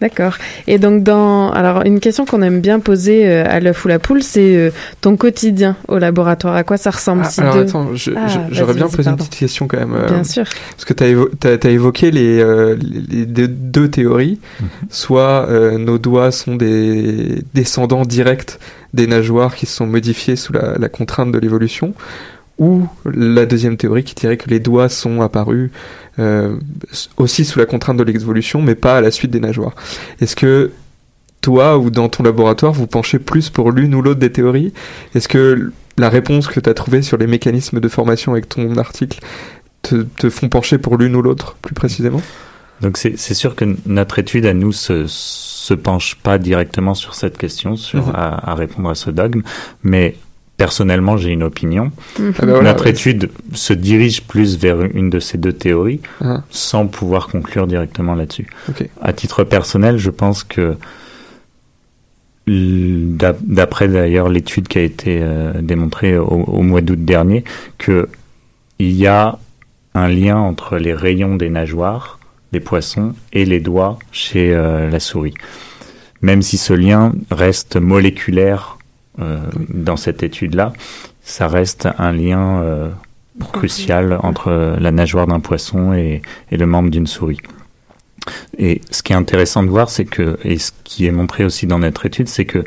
D'accord. 0.01 0.35
Et 0.67 0.79
donc 0.79 1.03
dans 1.03 1.51
alors 1.53 1.83
une 1.87 2.01
question 2.01 2.25
qu'on 2.27 2.43
aime 2.43 2.61
bien 2.61 2.81
poser 2.81 3.27
euh, 3.29 3.45
à 3.49 3.61
l'œuf 3.61 3.85
ou 3.85 3.89
la 3.89 3.99
poule, 3.99 4.23
c'est 4.23 4.57
euh, 4.57 4.71
ton 5.01 5.17
quotidien 5.17 5.77
au 5.89 5.99
laboratoire. 5.99 6.57
À 6.57 6.65
quoi 6.65 6.77
ça 6.77 6.91
ressemble 6.91 7.23
Ah, 7.25 7.31
si 7.31 7.41
alors 7.41 7.55
deux- 7.55 7.61
attends, 7.63 7.95
je- 7.95 8.11
Ah, 8.17 8.27
j'aurais 8.51 8.75
bien 8.75 8.89
posé 8.89 9.09
une 9.09 9.17
petite 9.17 9.37
question 9.37 9.67
quand 9.69 9.79
même. 9.79 9.95
euh, 9.95 10.09
Bien 10.09 10.25
sûr. 10.25 10.45
Parce 10.73 10.85
que 10.85 10.93
tu 10.93 11.67
as, 11.67 11.71
évoqué 11.71 12.11
les, 12.11 12.41
euh, 12.41 12.77
les- 12.81 13.19
les 13.21 13.27
deux, 13.27 13.49
deux 13.49 13.89
théories. 13.89 14.39
Mhm. 14.61 14.67
Soit 14.91 15.47
euh, 15.49 15.79
nos 15.79 15.99
doigts 15.99 16.31
sont 16.33 16.57
des 16.57 17.43
descendants 17.55 18.05
directs 18.05 18.59
des 18.93 19.07
nageoires 19.07 19.55
qui 19.55 19.67
se 19.67 19.77
sont 19.77 19.87
modifiés 19.87 20.37
sous 20.37 20.53
la, 20.53 20.77
la 20.79 20.89
contrainte 20.89 21.33
de 21.33 21.39
l'évolution, 21.39 21.95
ou 22.59 22.83
la 23.13 23.47
deuxième 23.47 23.77
théorie 23.77 24.05
qui 24.05 24.15
dirait 24.15 24.37
que 24.37 24.49
les 24.49 24.61
doigts 24.61 24.89
sont 24.89 25.21
apparus 25.23 25.71
euh, 26.19 26.57
aussi 27.17 27.45
sous 27.45 27.59
la 27.59 27.67
contrainte 27.67 27.97
de 27.97 28.03
l'évolution, 28.05 28.63
mais 28.63 28.75
pas 28.75 28.97
à 28.97 29.01
la 29.01 29.11
suite 29.11 29.31
des 29.31 29.41
nageoires. 29.41 29.75
Est-ce 30.21 30.37
que 30.37 30.71
toi 31.41 31.77
ou 31.79 31.91
dans 31.91 32.09
ton 32.09 32.23
laboratoire, 32.23 32.73
vous 32.73 32.87
penchez 32.87 33.19
plus 33.19 33.51
pour 33.51 33.71
l'une 33.71 33.95
ou 33.95 34.03
l'autre 34.03 34.21
des 34.21 34.33
théories? 34.33 34.73
Est-ce 35.15 35.29
que 35.29 35.73
la 35.99 36.09
réponse 36.09 36.47
que 36.49 36.59
tu 36.61 36.69
as 36.71 36.75
trouvée 36.75 37.03
sur 37.03 37.17
les 37.19 37.27
mécanismes 37.27 37.81
de 37.81 37.89
formation 37.89 38.33
avec 38.33 38.49
ton 38.49 38.77
article 38.79 39.21
te, 39.83 39.97
te 39.97 40.31
font 40.31 40.49
pencher 40.49 40.79
pour 40.79 40.97
l'une 40.97 41.15
ou 41.17 41.23
l'autre, 41.23 41.57
plus 41.61 41.75
précisément? 41.75 42.23
Donc 42.81 42.97
c'est 42.97 43.17
sûr 43.17 43.55
que 43.55 43.77
notre 43.87 44.19
étude 44.19 44.47
à 44.47 44.53
nous 44.55 44.73
se, 44.73 45.05
se 45.07 45.75
penche 45.75 46.17
pas 46.17 46.39
directement 46.39 46.95
sur 46.95 47.15
cette 47.15 47.39
question, 47.39 47.77
sur 47.77 48.09
Mhm. 48.09 48.13
à, 48.15 48.51
à 48.51 48.55
répondre 48.55 48.91
à 48.91 48.95
ce 48.95 49.11
dogme, 49.11 49.43
mais 49.83 50.17
personnellement 50.57 51.17
j'ai 51.17 51.31
une 51.31 51.43
opinion. 51.43 51.91
Mhm. 52.19 52.33
Ah 52.39 52.47
bah 52.47 52.53
voilà, 52.53 52.71
notre 52.73 52.85
ouais. 52.85 52.91
étude 52.91 53.31
se 53.53 53.73
dirige 53.73 54.23
plus 54.23 54.59
vers 54.59 54.81
une 54.83 55.11
de 55.11 55.19
ces 55.21 55.39
deux 55.39 55.53
théories, 55.53 56.01
Ah. 56.21 56.43
sans 56.51 56.87
pouvoir 56.87 57.29
conclure 57.29 57.67
directement 57.67 58.15
là-dessus. 58.15 58.47
À 59.03 59.13
titre 59.13 59.45
personnel, 59.45 59.99
je 59.99 60.11
pense 60.11 60.45
que 60.45 60.77
d'après 62.47 63.89
d'ailleurs 63.89 64.29
l'étude 64.29 64.69
qui 64.69 64.79
a 64.79 64.83
été 64.83 65.19
euh, 65.23 65.53
démontrée 65.63 66.19
au, 66.19 66.27
au 66.27 66.63
mois 66.63 66.81
d'août 66.83 67.03
dernier, 67.05 67.45
que 67.79 68.09
il 68.79 68.93
y 68.93 69.07
a 69.07 69.39
un 69.95 70.09
lien 70.09 70.37
entre 70.37 70.77
les 70.77 70.93
rayons 70.93 71.37
des 71.37 71.49
nageoires, 71.49 72.19
des 72.53 72.61
poissons, 72.61 73.15
et 73.33 73.45
les 73.45 73.61
doigts 73.61 73.99
chez 74.13 74.53
euh, 74.53 74.91
la 74.91 75.01
souris. 75.01 75.35
Même 76.23 76.43
si 76.43 76.59
ce 76.59 76.73
lien 76.73 77.13
reste 77.31 77.77
moléculaire 77.77 78.79
euh, 79.21 79.39
dans 79.69 79.97
cette 79.97 80.23
étude-là, 80.23 80.73
ça 81.23 81.49
reste 81.49 81.89
un 81.99 82.13
lien 82.13 82.63
euh, 82.63 82.91
crucial 83.53 84.19
entre 84.23 84.77
la 84.79 84.91
nageoire 84.91 85.27
d'un 85.27 85.41
poisson 85.41 85.93
et, 85.93 86.23
et 86.51 86.57
le 86.57 86.67
membre 86.67 86.91
d'une 86.91 87.07
souris. 87.07 87.41
Et 88.59 88.81
ce 88.91 89.03
qui 89.03 89.13
est 89.13 89.17
intéressant 89.17 89.63
de 89.63 89.69
voir, 89.69 89.91
c'est 89.91 90.05
que, 90.05 90.39
et 90.45 90.59
ce 90.59 90.73
qui 90.85 91.07
est 91.07 91.13
montré 91.13 91.45
aussi 91.45 91.67
dans 91.67 91.79
notre 91.79 92.07
étude, 92.07 92.29
c'est 92.29 92.45
que 92.45 92.65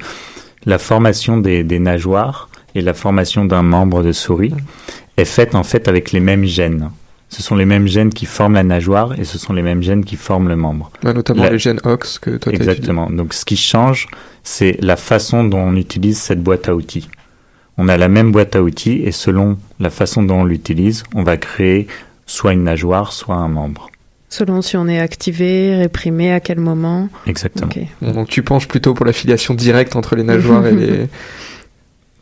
la 0.66 0.78
formation 0.78 1.38
des, 1.38 1.64
des 1.64 1.80
nageoires 1.80 2.50
et 2.76 2.82
la 2.82 2.94
formation 2.94 3.46
d'un 3.46 3.64
membre 3.64 4.04
de 4.04 4.12
souris 4.12 4.54
est 5.18 5.26
faite 5.26 5.56
en 5.56 5.64
fait 5.64 5.88
avec 5.88 6.12
les 6.12 6.20
mêmes 6.20 6.46
gènes. 6.46 6.92
Ce 7.30 7.44
sont 7.44 7.56
les 7.56 7.66
mêmes 7.66 7.88
gènes 7.88 8.10
qui 8.14 8.26
forment 8.26 8.54
la 8.56 8.64
nageoire 8.64 9.20
et 9.20 9.26
ce 9.26 9.38
sont 9.38 9.52
les 9.54 9.62
mêmes 9.62 9.84
gènes 9.84 10.06
qui 10.06 10.16
forment 10.16 10.48
le 10.48 10.56
membre. 10.56 10.92
Bah, 11.04 11.14
notamment 11.14 11.44
La- 11.44 11.50
les 11.52 11.60
gènes 11.60 11.80
OX 11.84 12.20
que 12.20 12.32
toi 12.38 12.52
tu 12.54 12.58
as 12.60 12.62
Exactement. 12.62 13.10
Donc 13.10 13.34
ce 13.34 13.44
qui 13.44 13.58
change, 13.58 14.08
c'est 14.44 14.78
la 14.82 14.96
façon 14.96 15.44
dont 15.44 15.60
on 15.60 15.76
utilise 15.76 16.18
cette 16.20 16.42
boîte 16.42 16.70
à 16.70 16.76
outils. 16.76 17.10
On 17.78 17.90
a 17.90 17.98
la 17.98 18.08
même 18.08 18.32
boîte 18.32 18.56
à 18.56 18.64
outils 18.64 19.02
et 19.04 19.12
selon 19.12 19.58
la 19.80 19.90
façon 19.90 20.24
dont 20.24 20.40
on 20.42 20.46
l'utilise, 20.46 21.04
on 21.14 21.24
va 21.24 21.36
créer 21.38 21.88
soit 22.26 22.54
une 22.54 22.64
nageoire, 22.64 23.12
soit 23.12 23.36
un 23.36 23.50
membre. 23.50 23.90
Selon 24.30 24.62
si 24.62 24.76
on 24.78 24.88
est 24.88 25.00
activé, 25.00 25.76
réprimé, 25.76 26.34
à 26.34 26.40
quel 26.40 26.60
moment. 26.60 27.08
Exactement. 27.28 27.70
Donc 28.02 28.28
tu 28.30 28.42
penches 28.42 28.68
plutôt 28.68 28.94
pour 28.94 29.06
la 29.06 29.14
filiation 29.14 29.54
directe 29.54 29.96
entre 29.96 30.16
les 30.16 30.24
nageoires 30.24 30.66
et 30.66 30.72
les... 30.74 31.08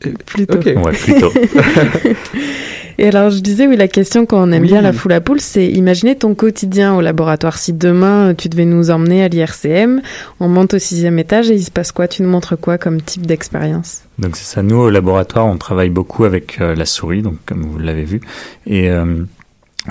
Plutôt. 0.26 0.56
Ok. 0.58 0.66
Ouais, 0.66 0.92
plutôt. 0.92 1.32
Et 2.98 3.08
alors, 3.08 3.30
je 3.30 3.40
disais, 3.40 3.68
oui, 3.68 3.76
la 3.76 3.88
question 3.88 4.26
qu'on 4.26 4.52
aime 4.52 4.62
Oui. 4.64 4.68
bien, 4.70 4.82
la 4.82 4.94
foule 4.94 5.12
à 5.14 5.22
poule, 5.22 5.42
c'est 5.42 5.68
imaginer 5.68 6.16
ton 6.16 6.34
quotidien 6.36 6.96
au 6.96 7.02
laboratoire. 7.02 7.58
Si 7.58 7.74
demain, 7.74 8.30
euh, 8.30 8.34
tu 8.34 8.48
devais 8.50 8.66
nous 8.66 8.90
emmener 8.92 9.24
à 9.24 9.28
l'IRCM, 9.28 10.02
on 10.40 10.48
monte 10.48 10.74
au 10.76 10.80
sixième 10.80 11.20
étage 11.20 11.50
et 11.52 11.56
il 11.56 11.64
se 11.64 11.72
passe 11.72 11.92
quoi? 11.92 12.08
Tu 12.08 12.24
nous 12.24 12.30
montres 12.30 12.58
quoi 12.58 12.78
comme 12.78 13.02
type 13.02 13.26
d'expérience? 13.26 14.04
Donc 14.18 14.38
c'est 14.38 14.46
ça. 14.46 14.64
Nous 14.64 14.78
au 14.78 14.90
laboratoire, 14.90 15.46
on 15.46 15.58
travaille 15.58 15.90
beaucoup 15.90 16.24
avec 16.24 16.62
euh, 16.62 16.74
la 16.76 16.86
souris, 16.86 17.22
donc 17.22 17.36
comme 17.46 17.64
vous 17.64 17.78
l'avez 17.80 18.06
vu, 18.06 18.22
et 18.66 18.90
euh, 18.90 19.24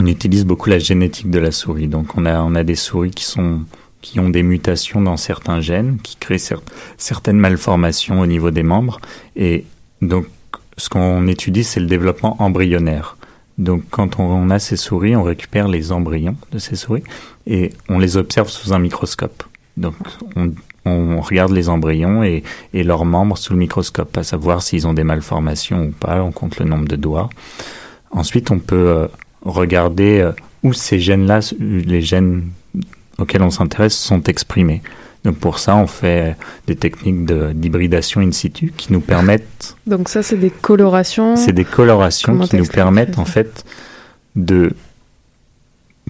on 0.00 0.06
utilise 0.06 0.44
beaucoup 0.46 0.70
la 0.70 0.78
génétique 0.78 1.30
de 1.30 1.38
la 1.38 1.50
souris. 1.50 1.88
Donc 1.88 2.16
on 2.16 2.24
a 2.24 2.40
on 2.40 2.54
a 2.54 2.64
des 2.64 2.74
souris 2.74 3.10
qui 3.10 3.24
sont 3.24 3.60
qui 4.00 4.20
ont 4.20 4.28
des 4.30 4.42
mutations 4.42 5.00
dans 5.02 5.16
certains 5.18 5.60
gènes, 5.60 5.98
qui 6.02 6.16
créent 6.16 6.36
cer- 6.36 6.60
certaines 6.98 7.38
malformations 7.38 8.20
au 8.20 8.26
niveau 8.26 8.50
des 8.50 8.62
membres, 8.62 8.98
et 9.36 9.64
donc 10.02 10.26
ce 10.76 10.88
qu'on 10.88 11.26
étudie, 11.26 11.64
c'est 11.64 11.80
le 11.80 11.86
développement 11.86 12.36
embryonnaire. 12.40 13.16
Donc 13.58 13.82
quand 13.90 14.18
on 14.18 14.50
a 14.50 14.58
ces 14.58 14.76
souris, 14.76 15.14
on 15.14 15.22
récupère 15.22 15.68
les 15.68 15.92
embryons 15.92 16.36
de 16.50 16.58
ces 16.58 16.74
souris 16.74 17.04
et 17.46 17.72
on 17.88 17.98
les 17.98 18.16
observe 18.16 18.48
sous 18.48 18.72
un 18.72 18.78
microscope. 18.78 19.44
Donc 19.76 19.94
on, 20.36 21.20
regarde 21.20 21.52
les 21.52 21.68
embryons 21.68 22.22
et, 22.22 22.42
et 22.74 22.82
leurs 22.82 23.04
membres 23.04 23.38
sous 23.38 23.52
le 23.52 23.58
microscope, 23.58 24.16
à 24.18 24.22
savoir 24.22 24.62
s'ils 24.62 24.86
ont 24.86 24.92
des 24.92 25.04
malformations 25.04 25.84
ou 25.84 25.90
pas, 25.92 26.22
on 26.22 26.32
compte 26.32 26.58
le 26.58 26.66
nombre 26.66 26.86
de 26.86 26.96
doigts. 26.96 27.30
Ensuite, 28.10 28.50
on 28.50 28.58
peut 28.58 28.88
euh, 28.88 29.06
regarder 29.42 30.20
euh, 30.20 30.32
où 30.62 30.72
ces 30.72 31.00
gènes-là, 31.00 31.40
les 31.58 32.02
gènes 32.02 32.50
auxquels 33.18 33.42
on 33.42 33.50
s'intéresse, 33.50 33.96
sont 33.96 34.22
exprimés. 34.24 34.82
Donc 35.24 35.36
pour 35.38 35.58
ça, 35.58 35.74
on 35.76 35.86
fait 35.86 36.36
des 36.66 36.76
techniques 36.76 37.24
de- 37.24 37.52
d'hybridation 37.54 38.20
in 38.20 38.30
situ 38.32 38.72
qui 38.76 38.92
nous 38.92 39.00
permettent 39.00 39.76
Donc 39.86 40.08
ça, 40.10 40.22
c'est 40.22 40.36
des 40.36 40.50
colorations. 40.50 41.36
c'est 41.36 41.52
des 41.52 41.64
colorations 41.64 42.32
Comment 42.32 42.46
qui 42.46 42.56
nous 42.56 42.66
permettent 42.66 43.18
en 43.18 43.24
fait 43.24 43.64
de 44.36 44.72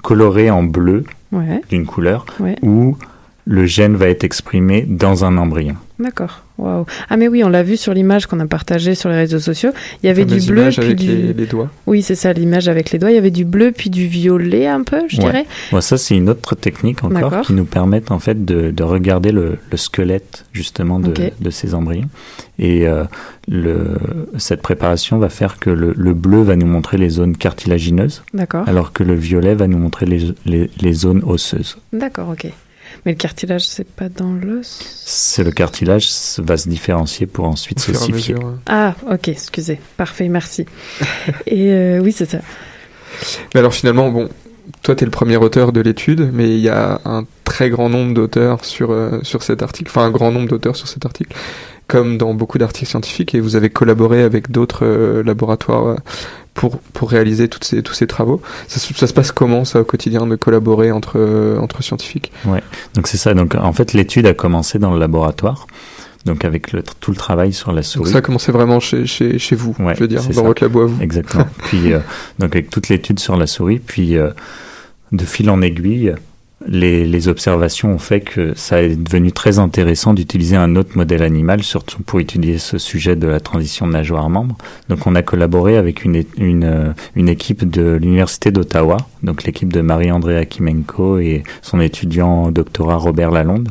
colorer 0.02 0.50
en 0.50 0.62
bleu 0.62 1.04
Ouais, 1.32 1.60
d'une 1.68 1.84
couleur 1.86 2.26
Ouais. 2.38 2.56
où 2.62 2.96
le 3.44 3.66
gène 3.66 3.96
va 3.96 4.06
être 4.08 4.22
exprimé 4.24 4.82
dans 4.82 5.24
un 5.24 5.36
embryon. 5.36 5.76
D'accord. 5.98 6.42
Waouh. 6.56 6.86
Ah 7.10 7.16
mais 7.16 7.26
oui, 7.26 7.42
on 7.42 7.48
l'a 7.48 7.64
vu 7.64 7.76
sur 7.76 7.92
l'image 7.94 8.26
qu'on 8.26 8.38
a 8.38 8.46
partagée 8.46 8.94
sur 8.94 9.08
les 9.08 9.16
réseaux 9.16 9.40
sociaux. 9.40 9.70
Il 10.02 10.06
y 10.06 10.08
avait 10.08 10.24
du 10.24 10.38
bleu 10.46 10.68
puis 10.70 10.84
avec 10.84 10.96
du. 10.98 11.06
les, 11.08 11.32
les 11.32 11.46
doigts. 11.46 11.68
Oui, 11.86 12.00
c'est 12.02 12.14
ça, 12.14 12.32
l'image 12.32 12.68
avec 12.68 12.92
les 12.92 12.98
doigts. 13.00 13.10
Il 13.10 13.14
y 13.14 13.18
avait 13.18 13.32
du 13.32 13.44
bleu 13.44 13.72
puis 13.72 13.90
du 13.90 14.06
violet 14.06 14.66
un 14.68 14.82
peu, 14.84 15.02
je 15.08 15.16
Ouais. 15.18 15.24
dirais. 15.24 15.46
Bon, 15.72 15.80
ça 15.80 15.96
c'est 15.98 16.16
une 16.16 16.28
autre 16.30 16.54
technique 16.54 17.02
encore 17.02 17.30
D'accord. 17.30 17.46
qui 17.46 17.54
nous 17.54 17.64
permet 17.64 18.02
en 18.12 18.20
fait 18.20 18.44
de, 18.44 18.70
de 18.70 18.82
regarder 18.84 19.32
le, 19.32 19.58
le 19.70 19.76
squelette 19.76 20.44
justement 20.52 21.00
de, 21.00 21.12
de 21.40 21.50
ces 21.50 21.74
embryons. 21.74 22.08
Et 22.60 22.86
euh, 22.86 23.02
le, 23.48 23.96
cette 24.38 24.62
préparation 24.62 25.18
va 25.18 25.28
faire 25.28 25.58
que 25.58 25.70
le, 25.70 25.92
le 25.96 26.14
bleu 26.14 26.42
va 26.42 26.54
nous 26.54 26.66
montrer 26.66 26.98
les 26.98 27.08
zones 27.08 27.36
cartilagineuses, 27.36 28.22
D'accord. 28.32 28.68
alors 28.68 28.92
que 28.92 29.02
le 29.02 29.14
violet 29.14 29.54
va 29.56 29.66
nous 29.66 29.78
montrer 29.78 30.06
les, 30.06 30.32
les, 30.46 30.70
les 30.80 30.92
zones 30.92 31.22
osseuses. 31.26 31.78
D'accord, 31.92 32.28
ok. 32.28 32.46
Mais 33.04 33.12
le 33.12 33.18
cartilage, 33.18 33.66
c'est 33.66 33.88
pas 33.88 34.08
dans 34.08 34.32
l'os 34.32 34.80
C'est 35.04 35.44
le 35.44 35.50
cartilage 35.50 36.08
va 36.38 36.56
se 36.56 36.68
différencier 36.68 37.26
pour 37.26 37.46
ensuite 37.46 37.80
s'ossifier. 37.80 38.34
mesure, 38.34 38.38
ouais. 38.38 38.54
Ah, 38.66 38.94
ok, 39.10 39.28
excusez. 39.28 39.80
Parfait, 39.96 40.28
merci. 40.28 40.66
Et 41.46 41.72
euh, 41.72 42.00
oui, 42.00 42.12
c'est 42.12 42.30
ça. 42.30 42.38
Mais 43.54 43.60
alors 43.60 43.74
finalement, 43.74 44.10
bon, 44.10 44.28
toi 44.82 44.94
tu 44.94 45.04
es 45.04 45.06
le 45.06 45.10
premier 45.10 45.36
auteur 45.36 45.72
de 45.72 45.80
l'étude, 45.80 46.30
mais 46.32 46.54
il 46.54 46.60
y 46.60 46.68
a 46.68 47.00
un 47.04 47.24
très 47.44 47.70
grand 47.70 47.88
nombre 47.88 48.14
d'auteurs 48.14 48.64
sur, 48.64 48.90
euh, 48.90 49.20
sur 49.22 49.42
cet 49.42 49.62
article, 49.62 49.90
enfin 49.90 50.06
un 50.06 50.10
grand 50.10 50.32
nombre 50.32 50.48
d'auteurs 50.48 50.76
sur 50.76 50.88
cet 50.88 51.04
article, 51.04 51.36
comme 51.86 52.18
dans 52.18 52.34
beaucoup 52.34 52.58
d'articles 52.58 52.90
scientifiques, 52.90 53.34
et 53.34 53.40
vous 53.40 53.56
avez 53.56 53.70
collaboré 53.70 54.22
avec 54.22 54.50
d'autres 54.50 54.84
euh, 54.84 55.22
laboratoires 55.22 55.86
euh, 55.86 55.96
pour, 56.54 56.78
pour 56.78 57.10
réaliser 57.10 57.48
toutes 57.48 57.64
ces, 57.64 57.82
tous 57.82 57.94
ces 57.94 58.06
travaux. 58.06 58.40
Ça, 58.68 58.78
se- 58.80 58.94
ça 58.94 59.06
se 59.06 59.12
passe 59.12 59.32
comment 59.32 59.64
ça 59.64 59.80
au 59.80 59.84
quotidien 59.84 60.26
de 60.26 60.36
collaborer 60.36 60.92
entre, 60.92 61.58
entre 61.60 61.82
scientifiques? 61.82 62.32
Donc 62.94 63.06
c'est 63.08 63.16
ça. 63.16 63.34
Donc 63.34 63.54
en 63.56 63.72
fait 63.72 63.92
l'étude 63.92 64.26
a 64.26 64.34
commencé 64.34 64.78
dans 64.78 64.92
le 64.92 65.00
laboratoire, 65.00 65.66
donc 66.24 66.44
avec 66.44 66.72
le, 66.72 66.82
tout 67.00 67.10
le 67.10 67.16
travail 67.16 67.52
sur 67.52 67.70
la 67.72 67.82
Donc 67.82 67.84
souris. 67.84 68.12
ça 68.12 68.18
a 68.18 68.22
commencé 68.22 68.52
vraiment 68.52 68.78
chez, 68.80 69.04
chez, 69.06 69.38
chez 69.38 69.56
vous, 69.56 69.74
Ouais, 69.80 69.94
je 69.94 70.00
veux 70.00 70.08
dire, 70.08 70.22
dans 70.22 70.32
ça. 70.32 70.42
votre 70.42 70.62
labo 70.62 70.82
à 70.82 70.86
vous. 70.86 71.02
Exactement. 71.02 71.46
puis 71.64 71.92
euh, 71.92 71.98
donc 72.38 72.54
avec 72.54 72.70
toute 72.70 72.88
l'étude 72.88 73.18
sur 73.20 73.36
la 73.36 73.46
souris, 73.46 73.80
puis 73.80 74.16
euh, 74.16 74.30
de 75.12 75.24
fil 75.24 75.50
en 75.50 75.60
aiguille, 75.60 76.14
les, 76.66 77.28
observations 77.28 77.94
ont 77.94 77.98
fait 77.98 78.20
que 78.20 78.52
ça 78.54 78.82
est 78.82 78.96
devenu 78.96 79.32
très 79.32 79.58
intéressant 79.58 80.14
d'utiliser 80.14 80.56
un 80.56 80.76
autre 80.76 80.96
modèle 80.96 81.22
animal, 81.22 81.62
surtout 81.62 82.02
pour 82.02 82.20
étudier 82.20 82.58
ce 82.58 82.78
sujet 82.78 83.16
de 83.16 83.26
la 83.26 83.40
transition 83.40 83.86
nageoire-membre. 83.86 84.56
Donc 84.88 85.06
on 85.06 85.14
a 85.14 85.22
collaboré 85.22 85.76
avec 85.76 86.04
une, 86.04 86.24
une, 86.36 86.64
euh, 86.64 86.92
une 87.14 87.28
équipe 87.28 87.68
de 87.68 87.98
l'Université 88.00 88.50
d'Ottawa, 88.50 88.98
donc 89.22 89.44
l'équipe 89.44 89.72
de 89.72 89.80
Marie-André 89.80 90.36
Akimenko 90.36 91.18
et 91.18 91.42
son 91.62 91.80
étudiant 91.80 92.50
doctorat 92.50 92.96
Robert 92.96 93.30
Lalonde, 93.30 93.68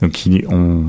donc 0.00 0.12
qui 0.12 0.44
ont 0.48 0.86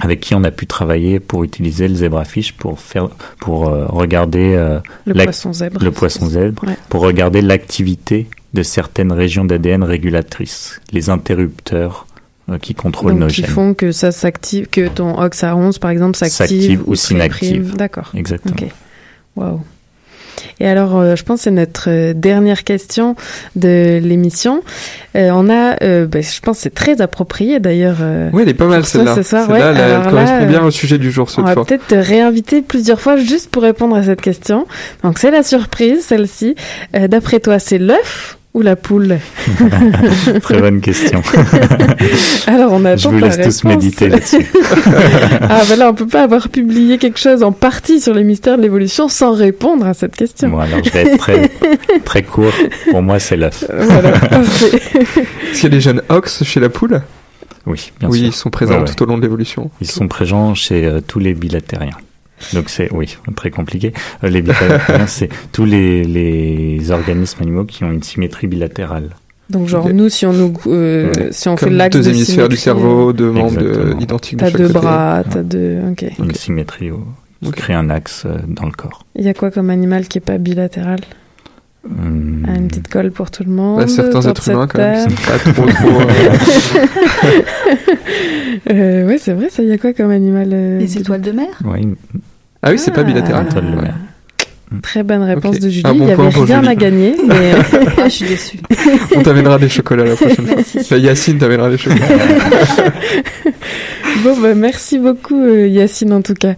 avec 0.00 0.20
qui 0.20 0.34
on 0.34 0.42
a 0.44 0.50
pu 0.50 0.66
travailler 0.66 1.20
pour 1.20 1.44
utiliser 1.44 1.86
le 1.88 1.94
zebrafish 1.94 2.52
pour 2.54 2.80
faire 2.80 3.08
pour 3.38 3.68
euh, 3.68 3.86
regarder 3.86 4.54
euh, 4.54 4.80
Le 5.04 5.14
poisson 5.14 5.52
zèbre. 5.52 5.82
le 5.82 5.90
poisson 5.92 6.26
zèbre 6.28 6.64
Ouais. 6.66 6.76
pour 6.88 7.02
regarder 7.02 7.42
l'activité 7.42 8.26
de 8.54 8.62
certaines 8.62 9.12
régions 9.12 9.44
d'ADN 9.44 9.82
régulatrices, 9.84 10.80
les 10.92 11.10
interrupteurs 11.10 12.06
euh, 12.50 12.58
qui 12.58 12.74
contrôlent 12.74 13.12
Donc, 13.12 13.20
nos 13.20 13.26
qui 13.28 13.42
gènes. 13.42 13.50
font 13.50 13.74
que 13.74 13.92
ça 13.92 14.10
s'active, 14.12 14.66
que 14.68 14.88
ton 14.88 15.14
OXA11, 15.20 15.78
par 15.78 15.90
exemple, 15.90 16.16
s'active 16.16 16.82
ou 16.86 16.94
s'inactive. 16.94 17.74
D'accord. 17.76 18.10
Exactement. 18.14 18.54
Ok. 18.60 18.68
Waouh. 19.36 19.60
Et 20.60 20.68
alors, 20.68 20.98
euh, 20.98 21.16
je 21.16 21.22
pense 21.24 21.40
que 21.40 21.44
c'est 21.44 21.50
notre 21.50 21.88
euh, 21.90 22.12
dernière 22.14 22.64
question 22.64 23.16
de 23.56 23.98
l'émission. 24.02 24.62
Euh, 25.16 25.30
on 25.32 25.48
a, 25.50 25.76
euh, 25.82 26.06
ben, 26.06 26.22
je 26.22 26.40
pense 26.40 26.56
que 26.58 26.62
c'est 26.64 26.74
très 26.74 27.00
approprié 27.00 27.60
d'ailleurs. 27.60 27.98
euh, 28.00 28.30
Ouais, 28.32 28.42
elle 28.42 28.48
est 28.48 28.54
pas 28.54 28.66
mal 28.66 28.84
celle-là. 28.84 29.14
ce 29.14 29.22
soir, 29.22 29.46
Celle-là, 29.46 29.60
ouais. 29.60 29.66
elle, 29.70 29.76
elle 29.76 29.90
Alors 29.92 30.04
là, 30.04 30.10
correspond 30.10 30.42
euh, 30.42 30.46
bien 30.46 30.62
au 30.64 30.70
sujet 30.70 30.98
du 30.98 31.10
jour 31.10 31.26
on 31.28 31.30
cette 31.30 31.44
va 31.44 31.52
fois. 31.54 31.64
peut-être 31.64 31.86
te 31.86 31.94
réinviter 31.94 32.62
plusieurs 32.62 33.00
fois 33.00 33.16
juste 33.16 33.50
pour 33.50 33.62
répondre 33.62 33.96
à 33.96 34.02
cette 34.02 34.20
question. 34.20 34.66
Donc 35.02 35.18
c'est 35.18 35.30
la 35.30 35.42
surprise, 35.42 36.04
celle-ci. 36.04 36.54
Euh, 36.96 37.08
D'après 37.08 37.40
toi, 37.40 37.58
c'est 37.58 37.78
l'œuf 37.78 38.38
ou 38.54 38.62
la 38.62 38.76
poule 38.76 39.18
Très 40.42 40.60
bonne 40.60 40.80
question. 40.80 41.22
Alors 42.46 42.72
on 42.72 42.84
attend 42.84 43.10
Je 43.10 43.16
vous 43.16 43.18
laisse 43.18 43.40
tous 43.40 43.64
méditer 43.64 44.08
là-dessus. 44.08 44.46
ah 45.42 45.62
ben 45.68 45.76
là, 45.76 45.90
on 45.90 45.94
peut 45.94 46.06
pas 46.06 46.22
avoir 46.22 46.48
publié 46.48 46.98
quelque 46.98 47.18
chose 47.18 47.42
en 47.42 47.50
partie 47.52 48.00
sur 48.00 48.14
les 48.14 48.22
mystères 48.24 48.56
de 48.56 48.62
l'évolution 48.62 49.08
sans 49.08 49.32
répondre 49.34 49.86
à 49.86 49.92
cette 49.94 50.14
question. 50.14 50.50
Bon, 50.50 50.58
alors 50.60 50.78
je 50.84 50.90
vais 50.90 51.00
être 51.02 51.18
très, 51.18 51.50
très 52.04 52.22
court. 52.22 52.52
Pour 52.90 53.02
moi, 53.02 53.18
c'est 53.18 53.36
l'œuf. 53.36 53.64
Voilà, 53.72 54.12
parfait. 54.12 54.76
Est-ce 54.76 55.52
qu'il 55.54 55.62
y 55.64 55.66
a 55.66 55.68
des 55.70 55.80
jeunes 55.80 56.02
ox 56.08 56.44
chez 56.44 56.60
la 56.60 56.68
poule? 56.68 57.02
Oui, 57.66 57.92
bien 57.98 58.08
Oui, 58.08 58.18
sûr. 58.18 58.26
ils 58.28 58.32
sont 58.32 58.50
présents 58.50 58.74
Ouais, 58.74 58.80
ouais. 58.80 58.94
tout 58.94 59.02
au 59.02 59.06
long 59.06 59.16
de 59.16 59.22
l'évolution. 59.22 59.70
Ils 59.80 59.90
sont 59.90 60.06
présents 60.06 60.54
chez 60.54 60.84
euh, 60.84 61.00
tous 61.00 61.18
les 61.18 61.34
bilatériens. 61.34 61.96
Donc 62.52 62.68
c'est, 62.68 62.92
oui, 62.92 63.16
très 63.36 63.50
compliqué. 63.50 63.92
Euh, 64.22 64.28
les 64.28 64.42
bilatériens, 64.42 64.80
c'est 65.06 65.28
tous 65.52 65.64
les, 65.64 66.04
les 66.04 66.90
organismes 66.90 67.42
animaux 67.42 67.64
qui 67.64 67.84
ont 67.84 67.90
une 67.90 68.02
symétrie 68.02 68.46
bilatérale. 68.46 69.10
Donc 69.50 69.68
genre 69.68 69.88
nous, 69.92 70.08
si 70.08 70.24
on 70.26 70.32
nous, 70.32 70.54
euh, 70.66 71.12
Ouais. 71.12 71.28
si 71.30 71.48
on 71.48 71.56
fait 71.56 71.66
Comme 71.66 71.74
l'axe 71.76 71.96
deux 71.96 72.02
de 72.02 72.08
hémisphères 72.10 72.48
du 72.48 72.56
cerveau, 72.56 73.12
deux 73.12 73.30
membres 73.30 73.60
de- 73.60 73.94
identiques 74.00 74.36
de 74.38 74.40
T'as 74.44 74.50
chaque 74.50 74.56
deux 74.60 74.66
côté. 74.68 74.78
bras, 74.80 75.22
t'as 75.30 75.42
deux. 75.42 75.78
Ok. 75.90 76.04
Une 76.18 76.34
symétrie 76.34 76.90
au- 76.90 77.04
qui 77.42 77.48
Ok. 77.50 77.54
crée 77.56 77.74
un 77.74 77.90
axe 77.90 78.24
euh, 78.26 78.38
dans 78.48 78.64
le 78.64 78.72
corps. 78.72 79.04
Il 79.16 79.24
y 79.24 79.28
a 79.28 79.34
quoi 79.34 79.50
comme 79.50 79.68
animal 79.70 80.08
qui 80.08 80.16
est 80.18 80.22
pas 80.22 80.38
bilatéral? 80.38 81.00
Hum, 81.86 82.46
Ah, 82.48 82.56
Une 82.56 82.68
petite 82.68 82.88
colle 82.88 83.10
pour 83.10 83.30
tout 83.30 83.44
le 83.44 83.50
monde. 83.50 83.78
Bah, 83.80 83.88
certains 83.88 84.22
êtres 84.22 84.48
humains, 84.50 84.66
quand 84.66 84.78
même, 84.78 85.06
c'est 85.08 85.26
pas 85.30 85.38
trop, 85.38 85.66
trop. 85.66 86.00
euh, 86.00 87.34
Euh, 88.70 89.06
ouais, 89.06 89.18
c'est 89.18 89.32
vrai, 89.32 89.48
ça. 89.50 89.62
Y 89.62 89.72
a 89.72 89.78
quoi 89.78 89.92
comme 89.92 90.10
animal 90.10 90.48
euh, 90.52 90.78
Les 90.78 90.96
étoiles 90.98 91.20
de 91.20 91.32
mer? 91.32 91.48
Ouais, 91.64 91.80
une- 91.82 91.96
Ah 92.62 92.70
oui, 92.70 92.78
c'est 92.78 92.92
pas 92.92 93.00
Ah. 93.02 93.04
bilatéral. 93.04 93.46
étoile 93.46 93.70
de 93.70 93.76
mer. 93.80 93.94
Très 94.82 95.02
bonne 95.02 95.22
réponse 95.22 95.58
de 95.60 95.68
Julie. 95.68 95.82
Un 95.86 95.94
bon 95.94 96.06
Il 96.06 96.10
y 96.10 96.14
point 96.14 96.26
avait 96.28 96.40
rien 96.44 96.56
Julie. 96.60 96.68
à 96.68 96.74
gagner, 96.74 97.14
mais 97.28 97.52
Ah, 97.98 98.04
je 98.04 98.08
suis 98.08 98.26
déçue. 98.26 98.58
On 99.14 99.22
t'amènera 99.22 99.58
des 99.58 99.68
chocolats 99.68 100.04
la 100.04 100.16
prochaine 100.16 100.46
fois. 100.46 100.56
Enfin, 100.80 100.96
Yacine 100.96 101.38
t'amènera 101.38 101.68
des 101.70 101.76
chocolats. 101.78 102.06
bon, 104.24 104.40
bah, 104.40 104.54
merci 104.54 104.98
beaucoup 104.98 105.38
euh, 105.40 105.68
Yacine 105.68 106.12
en 106.12 106.22
tout 106.22 106.34
cas. 106.34 106.54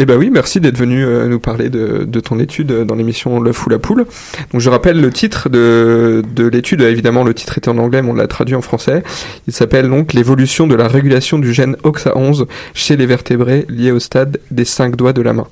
Eh 0.00 0.06
ben 0.06 0.16
oui, 0.16 0.30
merci 0.30 0.60
d'être 0.60 0.78
venu 0.78 1.04
euh, 1.04 1.26
nous 1.26 1.40
parler 1.40 1.70
de, 1.70 2.04
de 2.04 2.20
ton 2.20 2.38
étude 2.38 2.72
dans 2.84 2.94
l'émission 2.94 3.40
L'œuf 3.40 3.66
ou 3.66 3.68
la 3.68 3.80
poule. 3.80 4.06
Donc 4.52 4.60
je 4.60 4.70
rappelle 4.70 5.00
le 5.00 5.10
titre 5.10 5.48
de, 5.48 6.22
de 6.36 6.46
l'étude, 6.46 6.82
évidemment 6.82 7.24
le 7.24 7.34
titre 7.34 7.58
était 7.58 7.68
en 7.68 7.78
anglais 7.78 8.00
mais 8.00 8.10
on 8.10 8.14
l'a 8.14 8.28
traduit 8.28 8.54
en 8.54 8.62
français. 8.62 9.02
Il 9.48 9.52
s'appelle 9.52 9.90
donc 9.90 10.12
l'évolution 10.12 10.68
de 10.68 10.76
la 10.76 10.86
régulation 10.86 11.40
du 11.40 11.52
gène 11.52 11.74
OXA11 11.82 12.46
chez 12.74 12.96
les 12.96 13.06
vertébrés 13.06 13.66
liés 13.68 13.90
au 13.90 13.98
stade 13.98 14.38
des 14.52 14.64
cinq 14.64 14.94
doigts 14.94 15.12
de 15.12 15.20
la 15.20 15.32
main. 15.32 15.48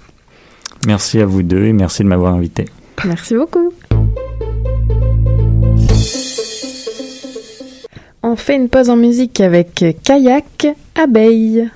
Merci 0.87 1.21
à 1.21 1.27
vous 1.27 1.43
deux 1.43 1.65
et 1.65 1.73
merci 1.73 2.05
de 2.05 2.09
m'avoir 2.09 2.33
invité. 2.33 2.67
Merci 3.05 3.35
beaucoup. 3.35 3.73
On 8.23 8.37
fait 8.37 8.55
une 8.55 8.69
pause 8.69 8.91
en 8.91 8.97
musique 8.97 9.41
avec 9.41 9.85
Kayak 10.05 10.69
Abeille. 10.95 11.69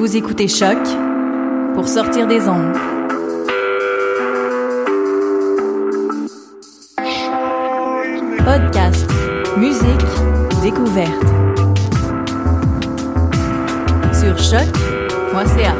Vous 0.00 0.16
écoutez 0.16 0.48
Choc 0.48 0.78
pour 1.74 1.86
sortir 1.86 2.26
des 2.26 2.48
ondes. 2.48 2.74
Podcast, 8.38 9.10
musique, 9.58 9.84
découverte. 10.62 11.22
Sur 14.14 14.38
choc.ca. 14.38 15.76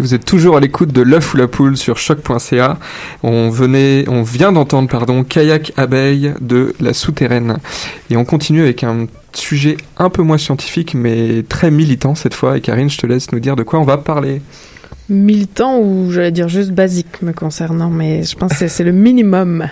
Vous 0.00 0.14
êtes 0.14 0.24
toujours 0.24 0.56
à 0.56 0.60
l'écoute 0.60 0.92
de 0.92 1.02
l'œuf 1.02 1.34
ou 1.34 1.36
la 1.36 1.46
poule 1.46 1.76
sur 1.76 1.96
choc.ca. 1.96 2.78
On 3.22 3.50
venait, 3.50 4.04
on 4.08 4.22
vient 4.22 4.50
d'entendre, 4.50 4.88
pardon, 4.88 5.22
Kayak 5.22 5.74
Abeille 5.76 6.34
de 6.40 6.74
La 6.80 6.92
Souterraine. 6.92 7.58
Et 8.10 8.16
on 8.16 8.24
continue 8.24 8.62
avec 8.62 8.82
un 8.82 9.06
sujet 9.36 9.76
un 9.98 10.10
peu 10.10 10.22
moins 10.22 10.38
scientifique, 10.38 10.94
mais 10.94 11.42
très 11.48 11.70
militant 11.70 12.14
cette 12.14 12.34
fois. 12.34 12.56
Et 12.56 12.60
Karine, 12.60 12.90
je 12.90 12.98
te 12.98 13.06
laisse 13.06 13.32
nous 13.32 13.40
dire 13.40 13.56
de 13.56 13.62
quoi 13.62 13.78
on 13.78 13.84
va 13.84 13.98
parler. 13.98 14.42
Militant 15.10 15.78
ou 15.78 16.10
j'allais 16.10 16.30
dire 16.30 16.48
juste 16.48 16.70
basique 16.70 17.22
me 17.22 17.32
concernant, 17.32 17.90
mais 17.90 18.22
je 18.22 18.36
pense 18.36 18.58
que 18.58 18.68
c'est 18.68 18.84
le 18.84 18.92
minimum. 18.92 19.66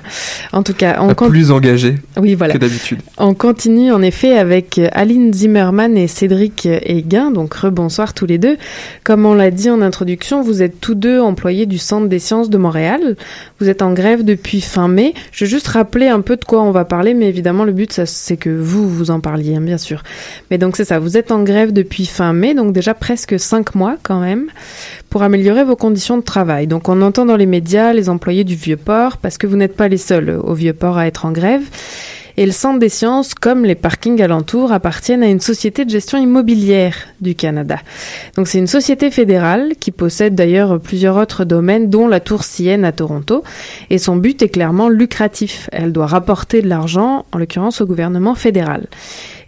En 0.52 0.62
tout 0.62 0.74
cas, 0.74 0.98
on 1.00 1.14
plus 1.14 1.50
engagé 1.50 1.96
oui 2.16 2.34
voilà. 2.34 2.54
que 2.54 2.58
d'habitude. 2.58 3.00
On 3.16 3.34
continue 3.34 3.92
en 3.92 4.02
effet 4.02 4.36
avec 4.36 4.80
Aline 4.92 5.32
Zimmerman 5.32 5.96
et 5.96 6.06
Cédric 6.06 6.66
Héguin, 6.66 7.30
donc 7.30 7.54
rebonsoir 7.54 8.14
tous 8.14 8.26
les 8.26 8.38
deux. 8.38 8.56
Comme 9.04 9.26
on 9.26 9.34
l'a 9.34 9.50
dit 9.50 9.70
en 9.70 9.80
introduction, 9.80 10.42
vous 10.42 10.62
êtes 10.62 10.80
tous 10.80 10.94
deux 10.94 11.20
employés 11.20 11.66
du 11.66 11.78
Centre 11.78 12.08
des 12.08 12.18
sciences 12.18 12.50
de 12.50 12.58
Montréal. 12.58 13.16
Vous 13.60 13.68
êtes 13.68 13.82
en 13.82 13.92
grève 13.92 14.24
depuis 14.24 14.60
fin 14.60 14.88
mai. 14.88 15.14
Je 15.32 15.44
vais 15.44 15.50
juste 15.50 15.68
rappeler 15.68 16.08
un 16.08 16.20
peu 16.20 16.36
de 16.36 16.44
quoi 16.44 16.62
on 16.62 16.70
va 16.70 16.84
parler, 16.84 17.14
mais 17.14 17.28
évidemment 17.28 17.64
le 17.64 17.72
but 17.72 18.00
c'est 18.04 18.36
que 18.36 18.50
vous 18.50 18.88
vous 18.88 19.10
en 19.10 19.20
parliez, 19.20 19.56
hein, 19.56 19.60
bien 19.60 19.78
sûr. 19.78 20.02
Mais 20.50 20.58
donc 20.58 20.76
c'est 20.76 20.84
ça, 20.84 20.98
vous 20.98 21.16
êtes 21.16 21.30
en 21.30 21.42
grève 21.42 21.72
depuis 21.72 22.06
fin 22.06 22.32
mai, 22.32 22.54
donc 22.54 22.72
déjà 22.72 22.94
presque 22.94 23.38
cinq 23.38 23.74
mois 23.74 23.96
quand 24.02 24.20
même, 24.20 24.46
pour 25.10 25.22
améliorer 25.22 25.64
vos 25.64 25.76
conditions 25.76 26.16
de 26.16 26.22
travail. 26.22 26.66
Donc 26.66 26.88
on 26.88 27.02
entend 27.02 27.26
dans 27.26 27.36
les 27.36 27.46
médias 27.46 27.92
les 27.92 28.08
employés 28.08 28.44
du 28.44 28.54
Vieux-Port, 28.54 29.16
parce 29.18 29.38
que 29.38 29.46
vous 29.46 29.56
n'êtes 29.56 29.76
pas 29.76 29.88
les 29.88 29.96
seuls 29.96 30.30
au 30.42 30.54
Vieux-Port 30.54 30.98
à 30.98 31.06
être 31.06 31.24
en 31.24 31.32
grève. 31.32 31.62
Et 32.38 32.46
le 32.46 32.52
Centre 32.52 32.78
des 32.78 32.88
sciences, 32.88 33.34
comme 33.34 33.64
les 33.64 33.74
parkings 33.74 34.22
alentours, 34.22 34.70
appartiennent 34.70 35.24
à 35.24 35.26
une 35.26 35.40
société 35.40 35.84
de 35.84 35.90
gestion 35.90 36.18
immobilière 36.18 36.94
du 37.20 37.34
Canada. 37.34 37.80
Donc 38.36 38.46
c'est 38.46 38.60
une 38.60 38.68
société 38.68 39.10
fédérale 39.10 39.72
qui 39.80 39.90
possède 39.90 40.36
d'ailleurs 40.36 40.78
plusieurs 40.78 41.16
autres 41.16 41.44
domaines, 41.44 41.90
dont 41.90 42.06
la 42.06 42.20
tour 42.20 42.44
Sienne 42.44 42.84
à 42.84 42.92
Toronto. 42.92 43.42
Et 43.90 43.98
son 43.98 44.14
but 44.14 44.40
est 44.40 44.50
clairement 44.50 44.88
lucratif. 44.88 45.68
Elle 45.72 45.90
doit 45.90 46.06
rapporter 46.06 46.62
de 46.62 46.68
l'argent, 46.68 47.26
en 47.32 47.38
l'occurrence 47.38 47.80
au 47.80 47.86
gouvernement 47.86 48.36
fédéral. 48.36 48.86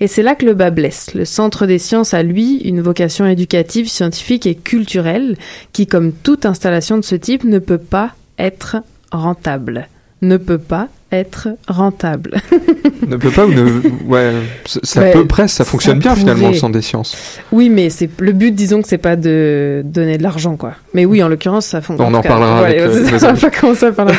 Et 0.00 0.08
c'est 0.08 0.24
là 0.24 0.34
que 0.34 0.44
le 0.44 0.54
bas 0.54 0.70
blesse. 0.70 1.14
Le 1.14 1.24
Centre 1.24 1.66
des 1.66 1.78
sciences 1.78 2.12
a, 2.12 2.24
lui, 2.24 2.56
une 2.56 2.80
vocation 2.80 3.24
éducative, 3.24 3.88
scientifique 3.88 4.46
et 4.46 4.56
culturelle 4.56 5.36
qui, 5.72 5.86
comme 5.86 6.10
toute 6.10 6.44
installation 6.44 6.96
de 6.96 7.04
ce 7.04 7.14
type, 7.14 7.44
ne 7.44 7.60
peut 7.60 7.78
pas 7.78 8.16
être 8.36 8.78
rentable. 9.12 9.86
Ne 10.22 10.38
peut 10.38 10.58
pas 10.58 10.88
être 11.12 11.48
rentable. 11.68 12.36
ne 13.06 13.16
peut 13.16 13.30
pas 13.30 13.46
ou 13.46 13.52
ne. 13.52 13.80
Ouais, 14.06 14.32
ça, 14.66 15.00
Ouais, 15.00 15.10
peut 15.12 15.26
presque, 15.26 15.56
ça 15.56 15.64
fonctionne 15.64 16.00
ça 16.00 16.08
bien 16.08 16.14
finalement 16.16 16.42
le 16.42 16.46
pourrait. 16.48 16.58
centre 16.60 16.72
des 16.72 16.82
sciences. 16.82 17.16
Oui, 17.52 17.68
mais 17.68 17.90
c'est 17.90 18.08
le 18.20 18.32
but, 18.32 18.52
disons 18.52 18.80
que 18.82 18.88
c'est 18.88 18.98
pas 18.98 19.16
de 19.16 19.82
donner 19.84 20.18
de 20.18 20.22
l'argent, 20.22 20.56
quoi. 20.56 20.74
Mais 20.94 21.04
oui, 21.04 21.22
en 21.22 21.28
l'occurrence, 21.28 21.66
ça 21.66 21.80
fonctionne. 21.80 22.14
On 22.14 22.18
en 22.18 22.22
parlera 22.22 22.60
avec, 22.66 22.78
euh, 22.78 23.10
nos 23.12 23.18
ça, 23.18 23.30
on 23.30 23.34
va 23.34 23.50
pas 23.50 23.58
commencer 23.58 23.86
à 23.86 23.92
parler. 23.92 24.14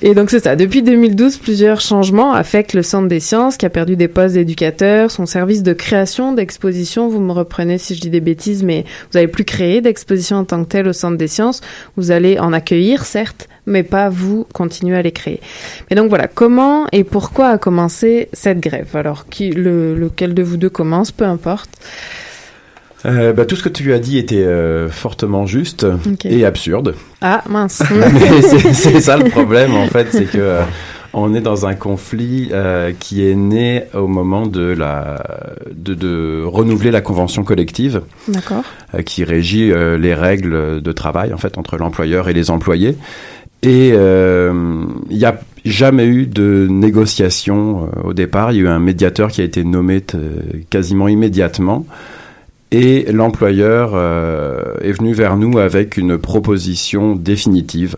Et 0.00 0.14
donc 0.14 0.30
c'est 0.30 0.40
ça. 0.40 0.56
Depuis 0.56 0.82
2012, 0.82 1.38
plusieurs 1.38 1.80
changements 1.80 2.32
affectent 2.32 2.74
le 2.74 2.82
Centre 2.82 3.08
des 3.08 3.20
sciences, 3.20 3.56
qui 3.56 3.66
a 3.66 3.70
perdu 3.70 3.96
des 3.96 4.08
postes 4.08 4.34
d'éducateurs, 4.34 5.10
son 5.10 5.26
service 5.26 5.62
de 5.62 5.72
création 5.72 6.32
d'expositions. 6.32 7.08
Vous 7.08 7.20
me 7.20 7.32
reprenez 7.32 7.78
si 7.78 7.94
je 7.94 8.00
dis 8.00 8.10
des 8.10 8.20
bêtises, 8.20 8.62
mais 8.62 8.84
vous 8.84 9.18
n'allez 9.18 9.28
plus 9.28 9.44
créer 9.44 9.80
d'expositions 9.80 10.38
en 10.38 10.44
tant 10.44 10.62
que 10.64 10.68
telles 10.68 10.88
au 10.88 10.92
Centre 10.92 11.18
des 11.18 11.28
sciences. 11.28 11.60
Vous 11.96 12.10
allez 12.10 12.38
en 12.38 12.52
accueillir, 12.52 13.04
certes, 13.04 13.48
mais 13.66 13.82
pas 13.82 14.08
vous 14.08 14.46
continuer 14.52 14.96
à 14.96 15.02
les 15.02 15.12
créer. 15.12 15.40
Mais 15.90 15.96
donc 15.96 16.08
voilà, 16.08 16.28
comment 16.28 16.86
et 16.92 17.04
pourquoi 17.04 17.48
a 17.48 17.58
commencé 17.58 18.28
cette 18.32 18.60
grève? 18.60 18.94
Alors, 18.94 19.28
qui, 19.28 19.50
le, 19.50 19.94
lequel 19.94 20.34
de 20.34 20.42
vous 20.42 20.56
deux 20.56 20.70
commence, 20.70 21.12
peu 21.12 21.24
importe. 21.24 21.70
Euh, 23.04 23.32
bah, 23.32 23.44
tout 23.46 23.56
ce 23.56 23.62
que 23.62 23.68
tu 23.68 23.92
as 23.92 23.98
dit 23.98 24.16
était 24.18 24.44
euh, 24.44 24.88
fortement 24.88 25.44
juste 25.46 25.84
Ok. 26.06 26.24
et 26.26 26.44
absurde. 26.44 26.94
Ah 27.20 27.42
mince. 27.48 27.82
C'est 28.72 29.00
ça 29.00 29.16
le 29.16 29.28
problème 29.28 29.74
en 29.74 29.86
fait, 29.88 30.08
c'est 30.12 30.24
que 30.26 30.38
euh, 30.38 30.62
on 31.12 31.34
est 31.34 31.40
dans 31.40 31.66
un 31.66 31.74
conflit 31.74 32.48
euh, 32.52 32.92
qui 32.98 33.26
est 33.28 33.34
né 33.34 33.84
au 33.92 34.06
moment 34.06 34.46
de 34.46 34.62
la 34.72 35.22
de, 35.74 35.94
de 35.94 36.42
renouveler 36.46 36.90
la 36.90 37.00
convention 37.00 37.42
collective 37.44 38.02
D'accord. 38.28 38.62
euh, 38.94 39.02
qui 39.02 39.24
régit 39.24 39.72
euh, 39.72 39.98
les 39.98 40.14
règles 40.14 40.80
de 40.80 40.92
travail 40.92 41.34
en 41.34 41.38
fait 41.38 41.58
entre 41.58 41.76
l'employeur 41.76 42.28
et 42.28 42.32
les 42.32 42.50
employés. 42.50 42.96
Et 43.64 43.92
euh, 43.94 44.84
il 45.10 45.18
n'y 45.18 45.24
a 45.24 45.38
jamais 45.64 46.06
eu 46.06 46.26
de 46.26 46.66
négociation 46.70 47.88
euh, 47.96 48.08
au 48.08 48.12
départ. 48.12 48.52
Il 48.52 48.56
y 48.56 48.60
a 48.60 48.64
eu 48.64 48.68
un 48.68 48.80
médiateur 48.80 49.30
qui 49.30 49.40
a 49.40 49.44
été 49.44 49.64
nommé 49.64 50.02
quasiment 50.70 51.08
immédiatement. 51.08 51.84
Et 52.72 53.04
l'employeur 53.12 53.92
euh, 53.94 54.74
est 54.80 54.92
venu 54.92 55.12
vers 55.12 55.36
nous 55.36 55.58
avec 55.58 55.96
une 55.96 56.18
proposition 56.18 57.14
définitive, 57.14 57.96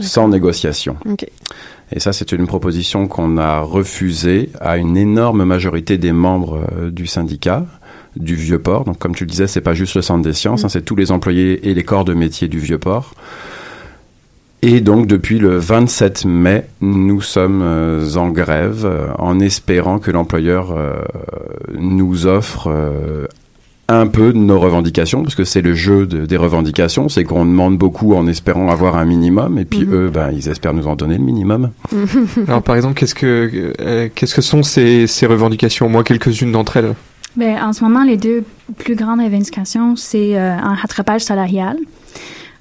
sans 0.00 0.28
négociation. 0.28 0.96
Et 1.92 2.00
ça, 2.00 2.12
c'est 2.12 2.32
une 2.32 2.46
proposition 2.46 3.08
qu'on 3.08 3.38
a 3.38 3.60
refusée 3.60 4.50
à 4.60 4.76
une 4.76 4.96
énorme 4.96 5.44
majorité 5.44 5.96
des 5.96 6.12
membres 6.12 6.66
euh, 6.76 6.90
du 6.90 7.06
syndicat 7.06 7.64
du 8.16 8.34
Vieux-Port. 8.34 8.84
Donc, 8.84 8.98
comme 8.98 9.14
tu 9.14 9.24
le 9.24 9.30
disais, 9.30 9.46
c'est 9.46 9.60
pas 9.60 9.74
juste 9.74 9.94
le 9.94 10.02
Centre 10.02 10.22
des 10.22 10.32
sciences, 10.32 10.64
hein, 10.64 10.68
c'est 10.68 10.84
tous 10.84 10.96
les 10.96 11.12
employés 11.12 11.68
et 11.68 11.72
les 11.72 11.84
corps 11.84 12.04
de 12.04 12.12
métier 12.12 12.48
du 12.48 12.58
Vieux-Port. 12.58 13.14
Et 14.62 14.80
donc, 14.80 15.06
depuis 15.06 15.38
le 15.38 15.56
27 15.56 16.24
mai, 16.24 16.66
nous 16.80 17.20
sommes 17.20 17.62
euh, 17.62 18.16
en 18.16 18.30
grève, 18.30 18.84
euh, 18.84 19.06
en 19.16 19.38
espérant 19.38 20.00
que 20.00 20.10
l'employeur 20.10 20.72
euh, 20.72 20.96
nous 21.78 22.26
offre 22.26 22.68
un 23.90 24.06
peu 24.06 24.32
de 24.34 24.38
nos 24.38 24.60
revendications, 24.60 25.22
parce 25.22 25.34
que 25.34 25.44
c'est 25.44 25.62
le 25.62 25.74
jeu 25.74 26.06
de- 26.06 26.26
des 26.26 26.36
revendications, 26.36 27.08
c'est 27.08 27.24
qu'on 27.24 27.46
demande 27.46 27.78
beaucoup 27.78 28.14
en 28.14 28.26
espérant 28.26 28.68
avoir 28.70 28.96
un 28.98 29.06
minimum, 29.06 29.58
et 29.58 29.64
puis 29.64 29.86
Mhm. 29.86 29.94
eux, 29.94 30.10
ben, 30.12 30.30
ils 30.30 30.46
espèrent 30.48 30.74
nous 30.74 30.86
en 30.86 30.94
donner 30.94 31.16
le 31.16 31.24
minimum. 31.24 31.70
Alors 32.46 32.62
par 32.62 32.76
exemple, 32.76 32.94
qu'est-ce 32.94 33.14
que 33.14 33.72
euh, 33.80 34.08
qu'est-ce 34.14 34.34
que 34.34 34.42
sont 34.42 34.62
ces, 34.62 35.06
ces 35.06 35.24
revendications? 35.26 35.88
Moi, 35.88 36.04
quelques-unes 36.04 36.52
d'entre 36.52 36.76
elles. 36.76 36.94
Ben, 37.36 37.56
en 37.62 37.72
ce 37.72 37.82
moment, 37.82 38.04
les 38.04 38.16
deux 38.18 38.44
plus 38.76 38.94
grandes 38.94 39.20
revendications, 39.20 39.96
c'est 39.96 40.36
euh, 40.38 40.54
un 40.56 40.74
rattrapage 40.74 41.22
salarial. 41.22 41.76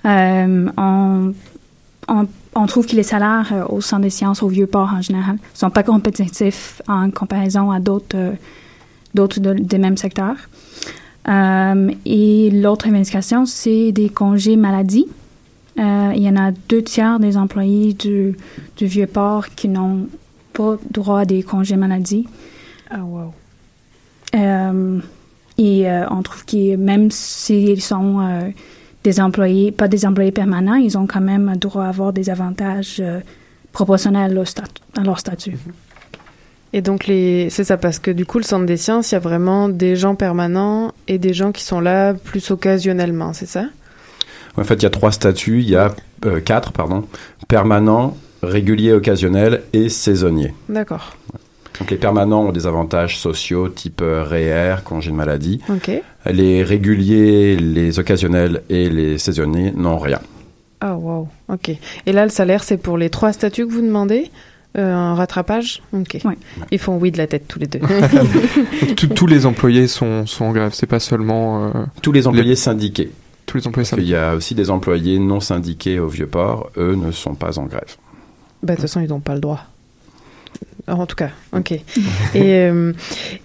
Euh, 0.06 0.70
on, 0.78 1.34
on, 2.08 2.28
on 2.56 2.66
trouve 2.68 2.86
que 2.86 2.96
les 2.96 3.04
salaires 3.04 3.50
euh, 3.52 3.66
au 3.68 3.82
centre 3.82 4.04
des 4.04 4.10
sciences, 4.10 4.42
au 4.44 4.48
Vieux-Port 4.48 4.94
en 4.98 5.02
général, 5.02 5.38
sont 5.54 5.70
pas 5.72 5.84
compétitifs 5.84 6.82
en 6.88 7.10
comparaison 7.12 7.70
à 7.72 7.80
d'autres 7.82 8.16
euh, 8.16 8.32
d'autres 9.14 9.40
de- 9.42 9.54
des 9.60 9.78
mêmes 9.78 9.98
secteurs. 9.98 10.36
Euh, 11.30 11.92
et 12.06 12.50
l'autre 12.52 12.86
revendication, 12.88 13.46
c'est 13.46 13.92
des 13.92 14.10
congés 14.10 14.56
maladie. 14.56 15.08
Euh, 15.78 16.12
il 16.16 16.24
y 16.24 16.30
en 16.30 16.38
a 16.38 16.52
deux 16.52 16.82
tiers 16.82 17.20
des 17.20 17.38
employés 17.38 17.94
du, 17.94 18.36
du 18.78 18.86
Vieux-Port 18.86 19.50
qui 19.50 19.68
n'ont 19.68 20.08
pas 20.54 20.78
droit 20.90 21.20
à 21.20 21.26
des 21.26 21.44
congés 21.44 21.76
maladie. 21.76 22.26
Ah, 22.90 23.04
wow. 23.04 23.34
Euh, 24.36 25.00
et 25.58 25.88
on 26.12 26.22
trouve 26.22 26.46
que 26.46 26.76
même 26.76 27.10
s'ils 27.12 27.82
sont 27.82 28.54
des 29.04 29.20
employés, 29.20 29.72
pas 29.72 29.88
des 29.88 30.06
employés 30.06 30.32
permanents, 30.32 30.76
ils 30.76 30.98
ont 30.98 31.08
quand 31.08 31.22
même 31.22 31.56
droit 31.58 31.86
à 31.86 31.90
avoir 31.90 32.14
des 32.14 32.30
avantages 32.30 33.02
proportionnels 33.72 34.32
à 34.32 34.34
leur, 34.34 34.48
stat- 34.48 34.64
à 34.96 35.02
leur 35.04 35.20
statut. 35.20 35.58
Et 36.74 36.82
donc, 36.82 37.08
les... 37.08 37.50
c'est 37.50 37.64
ça, 37.64 37.78
parce 37.78 38.00
que 38.00 38.12
du 38.12 38.26
coup, 38.26 38.38
le 38.38 38.44
Centre 38.44 38.66
des 38.66 38.78
sciences, 38.78 39.12
il 39.12 39.16
y 39.16 39.18
a 39.18 39.20
vraiment 39.20 39.70
des 39.70 39.96
gens 39.96 40.16
permanents 40.16 40.94
et 41.08 41.18
des 41.18 41.34
gens 41.34 41.52
qui 41.52 41.64
sont 41.64 41.80
là 41.80 42.14
plus 42.14 42.52
occasionnellement, 42.52 43.34
c'est 43.34 43.46
ça? 43.48 43.66
En 44.58 44.64
fait, 44.64 44.76
il 44.76 44.84
y 44.84 44.86
a 44.88 44.90
trois 44.90 45.12
statuts, 45.12 45.62
il 45.62 45.70
y 45.70 45.76
a 45.76 45.96
euh, 46.26 46.40
quatre, 46.40 46.72
pardon, 46.72 47.06
permanent, 47.48 48.18
régulier, 48.44 48.92
occasionnel 48.92 49.62
et 49.72 49.88
saisonnier. 49.90 50.54
D'accord. 50.68 51.16
Donc 51.80 51.92
les 51.92 51.98
permanents 51.98 52.46
ont 52.46 52.52
des 52.52 52.66
avantages 52.66 53.20
sociaux 53.20 53.70
type 53.70 54.02
euh, 54.02 54.24
REER, 54.24 54.78
congé 54.84 55.12
de 55.12 55.16
maladie. 55.16 55.62
Ok. 55.70 55.92
Les 56.26 56.64
réguliers, 56.64 57.56
les 57.56 58.00
occasionnels 58.00 58.64
et 58.70 58.90
les 58.90 59.20
saisonniers 59.20 59.72
n'ont 59.76 60.00
rien. 60.00 60.20
Ah, 60.82 60.96
wow. 60.96 61.28
Ok. 61.50 61.70
Et 62.06 62.12
là, 62.12 62.24
le 62.24 62.32
salaire, 62.32 62.64
c'est 62.64 62.78
pour 62.78 62.98
les 62.98 63.12
trois 63.12 63.32
statuts 63.32 63.68
que 63.68 63.72
vous 63.72 63.82
demandez? 63.82 64.32
Euh, 64.78 64.94
Un 64.94 65.16
rattrapage 65.16 65.82
Ok. 65.94 66.18
Ils 66.72 66.80
font 66.80 66.98
oui 66.98 67.12
de 67.12 67.18
la 67.18 67.28
tête 67.28 67.48
tous 67.48 67.60
les 67.60 67.68
deux. 67.68 67.80
Donc, 68.88 69.14
tous- 69.16 69.28
les 69.28 69.46
employés 69.46 69.88
sont, 69.88 70.26
sont 70.26 70.46
en 70.46 70.52
grève, 70.52 70.72
c'est 70.74 70.86
pas 70.88 71.00
seulement. 71.00 71.68
euh, 71.68 71.72
Tous 72.02 72.12
les 72.12 72.28
employés 72.28 72.56
syndiqués. 72.56 73.12
Tous 73.46 73.58
les 73.58 73.68
employés 73.68 73.88
Parce 73.90 74.02
qu'il 74.02 74.10
y 74.10 74.16
a 74.16 74.36
aussi 74.36 74.56
des 74.56 74.70
employés 74.70 75.20
non 75.20 75.40
syndiqués 75.40 76.00
au 76.00 76.08
Vieux-Port, 76.10 76.70
eux 76.78 76.96
ne 76.96 77.12
sont 77.12 77.34
pas 77.36 77.58
en 77.60 77.64
grève. 77.66 77.96
Bah, 78.62 78.74
de 78.74 78.78
toute 78.78 78.82
façon, 78.82 79.00
ils 79.02 79.08
n'ont 79.08 79.20
pas 79.22 79.36
le 79.36 79.40
droit. 79.42 79.62
En 80.90 81.06
tout 81.06 81.18
cas, 81.18 81.32
ok. 81.52 81.74
et, 81.74 81.82
euh, 82.34 82.94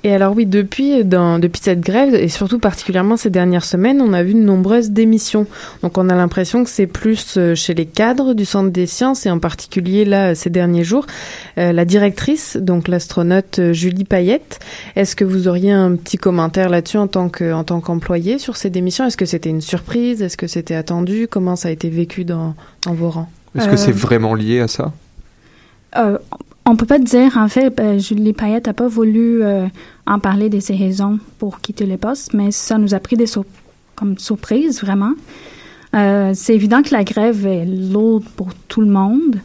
et 0.05 0.15
alors 0.15 0.33
oui, 0.37 0.47
depuis, 0.47 1.05
dans, 1.05 1.41
depuis 1.41 1.61
cette 1.61 1.81
grève, 1.81 2.15
et 2.15 2.29
surtout 2.29 2.61
particulièrement 2.61 3.17
ces 3.17 3.31
dernières 3.31 3.65
semaines, 3.65 4.01
on 4.01 4.13
a 4.13 4.23
vu 4.23 4.35
de 4.35 4.39
nombreuses 4.39 4.91
démissions. 4.93 5.49
Donc 5.83 5.99
on 5.99 6.09
a 6.09 6.15
l'impression 6.15 6.63
que 6.63 6.71
c'est 6.71 6.87
plus 6.87 7.35
euh, 7.37 7.57
chez 7.57 7.75
les 7.75 7.87
cadres 7.87 8.35
du 8.35 8.45
Centre 8.45 8.71
des 8.71 8.87
sciences, 8.87 9.27
et 9.27 9.31
en 9.31 9.41
particulier 9.41 10.05
là, 10.05 10.37
ces 10.37 10.51
derniers 10.51 10.85
jours, 10.85 11.05
euh, 11.59 11.73
la 11.73 11.85
directrice, 11.85 12.57
donc 12.57 12.87
l'astronaute 12.87 13.73
Julie 13.73 14.05
Payette. 14.05 14.61
Est-ce 14.95 15.17
que 15.17 15.25
vous 15.25 15.49
auriez 15.49 15.73
un 15.73 15.97
petit 15.97 16.19
commentaire 16.19 16.69
là-dessus 16.69 16.99
en 16.99 17.09
tant 17.09 17.29
que 17.29 17.53
en 17.53 17.65
tant 17.65 17.81
qu'employé 17.81 18.39
sur 18.39 18.57
ces 18.57 18.71
démissions? 18.71 19.05
Est-ce 19.05 19.17
que 19.17 19.27
c'était 19.27 19.51
une 19.51 19.63
surprise? 19.63 20.23
Est-ce 20.23 20.37
que 20.37 20.47
c'était 20.47 20.77
attendu? 20.77 21.27
Comment 21.29 21.57
ça 21.57 21.67
a 21.67 21.71
été 21.73 21.91
vécu 21.91 22.25
dans, 22.25 22.55
dans 22.87 22.95
vos 22.95 23.11
rangs? 23.11 23.29
Est-ce 23.59 23.67
que 23.67 23.77
c'est 23.77 23.91
vraiment 23.91 24.35
lié 24.37 24.61
à 24.61 24.69
ça? 24.69 24.93
Euh, 25.97 26.19
on 26.65 26.77
peut 26.77 26.87
pas 26.87 26.99
dire, 26.99 27.37
en 27.37 27.49
fait, 27.49 27.79
euh, 27.81 27.99
Julie 27.99 28.33
Payette 28.33 28.67
n'a 28.67 28.73
pas 28.73 28.89
voulu 28.89 29.43
euh, 29.43 29.67
en 30.07 30.19
parler 30.19 30.49
de 30.49 30.61
ses 30.61 30.77
raisons 30.77 31.19
pour 31.39 31.61
quitter 31.61 31.87
le 31.87 31.97
poste, 31.97 32.35
mais 32.35 32.51
ça 32.53 32.79
nous 32.79 32.95
a 32.95 33.01
pris 33.01 33.17
des 33.17 33.27
sur- 33.27 33.45
comme 33.97 34.17
surprise, 34.19 34.81
vraiment. 34.81 35.13
Euh, 35.95 36.33
c'est 36.35 36.55
évident 36.55 36.83
que 36.83 36.95
la 36.95 37.05
grève 37.05 37.47
est 37.47 37.67
lourde 37.67 38.25
pour 38.37 38.55
tout 38.69 38.81
le 38.81 38.87
monde. 38.87 39.41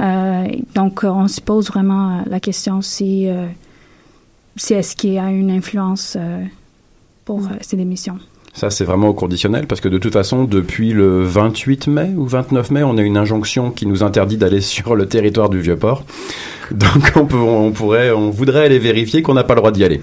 Euh, 0.00 0.46
donc, 0.74 1.04
on 1.04 1.28
se 1.28 1.40
pose 1.40 1.68
vraiment 1.68 2.24
la 2.26 2.40
question 2.40 2.82
si, 2.82 3.28
si 4.56 4.74
est-ce 4.74 4.96
qu'il 4.96 5.12
y 5.12 5.18
a 5.18 5.30
une 5.30 5.50
influence 5.50 6.16
pour 7.24 7.40
euh, 7.40 7.50
ces 7.60 7.76
démissions. 7.76 8.18
Ça, 8.54 8.70
c'est 8.70 8.84
vraiment 8.84 9.08
au 9.08 9.14
conditionnel, 9.14 9.66
parce 9.66 9.80
que 9.80 9.88
de 9.88 9.98
toute 9.98 10.12
façon, 10.12 10.44
depuis 10.44 10.92
le 10.92 11.22
28 11.22 11.88
mai 11.88 12.10
ou 12.16 12.26
29 12.26 12.70
mai, 12.70 12.82
on 12.84 12.96
a 12.96 13.02
une 13.02 13.16
injonction 13.16 13.70
qui 13.70 13.86
nous 13.86 14.02
interdit 14.02 14.36
d'aller 14.36 14.60
sur 14.62 14.94
le 14.94 15.06
territoire 15.06 15.48
du 15.48 15.60
Vieux-Port. 15.60 16.04
Donc, 16.70 17.12
on, 17.16 17.26
peut, 17.26 17.36
on 17.36 17.72
pourrait, 17.72 18.10
on 18.10 18.30
voudrait 18.30 18.66
aller 18.66 18.78
vérifier 18.78 19.22
qu'on 19.22 19.34
n'a 19.34 19.44
pas 19.44 19.54
le 19.54 19.60
droit 19.60 19.72
d'y 19.72 19.84
aller. 19.84 20.00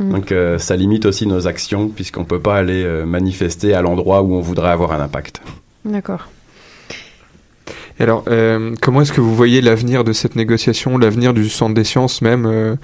Donc, 0.00 0.32
euh, 0.32 0.58
ça 0.58 0.74
limite 0.74 1.06
aussi 1.06 1.28
nos 1.28 1.46
actions, 1.46 1.88
puisqu'on 1.88 2.24
peut 2.24 2.40
pas 2.40 2.56
aller 2.56 2.82
euh, 2.82 3.04
manifester 3.04 3.72
à 3.72 3.82
l'endroit 3.82 4.22
où 4.22 4.34
on 4.34 4.40
voudrait 4.40 4.70
avoir 4.70 4.92
un 4.92 5.00
impact. 5.00 5.42
D'accord. 5.84 6.28
Et 7.98 8.02
alors, 8.02 8.24
euh, 8.28 8.74
comment 8.80 9.02
est-ce 9.02 9.12
que 9.12 9.20
vous 9.20 9.34
voyez 9.34 9.60
l'avenir 9.60 10.04
de 10.04 10.12
cette 10.12 10.36
négociation, 10.36 10.98
l'avenir 10.98 11.34
du 11.34 11.48
Centre 11.48 11.74
des 11.74 11.84
sciences 11.84 12.22
même, 12.22 12.46
euh, 12.46 12.76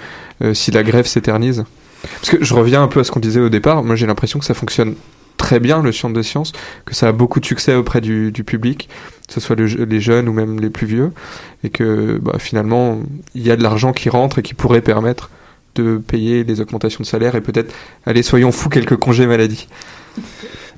euh, 0.43 0.55
si 0.55 0.71
la 0.71 0.83
grève 0.83 1.07
s'éternise? 1.07 1.65
Parce 2.03 2.31
que 2.31 2.45
je 2.45 2.55
reviens 2.55 2.83
un 2.83 2.89
peu 2.89 3.01
à 3.01 3.05
ce 3.05 3.11
qu'on 3.11 3.21
disait 3.21 3.41
au 3.41 3.49
départ, 3.49 3.83
moi 3.83 3.97
j'ai 3.97 4.07
l'impression 4.07 4.39
que 4.39 4.45
ça 4.45 4.55
fonctionne 4.55 4.95
très 5.37 5.61
bien 5.61 5.83
le 5.83 5.93
Centre 5.93 6.15
des 6.15 6.23
sciences, 6.23 6.53
que 6.85 6.95
ça 6.95 7.09
a 7.09 7.13
beaucoup 7.13 7.41
de 7.41 7.47
succès 7.47 7.75
auprès 7.75 8.01
du, 8.01 8.33
public, 8.45 8.89
que 9.27 9.35
ce 9.35 9.41
soit 9.41 9.57
le- 9.57 9.67
les 9.67 10.01
jeunes 10.01 10.29
ou 10.29 10.33
même 10.33 10.61
les 10.61 10.71
plus 10.71 10.87
vieux, 10.87 11.13
et 11.65 11.71
que 11.71 12.19
bah, 12.21 12.37
finalement 12.39 12.99
il 13.35 13.47
y 13.47 13.51
a 13.51 13.57
de 13.57 13.63
l'argent 13.63 13.93
qui 13.93 14.09
rentre 14.09 14.41
et 14.41 14.43
qui 14.43 14.55
pourrait 14.55 14.81
permettre 14.81 15.31
de 15.75 15.97
payer 15.99 16.43
les 16.45 16.61
augmentations 16.61 17.03
de 17.03 17.07
salaire 17.07 17.35
et 17.37 17.41
peut-être, 17.41 17.73
allez 18.05 18.23
soyons 18.23 18.51
fous, 18.51 18.69
quelques 18.69 18.97
congés 18.97 19.27
maladie. 19.27 19.69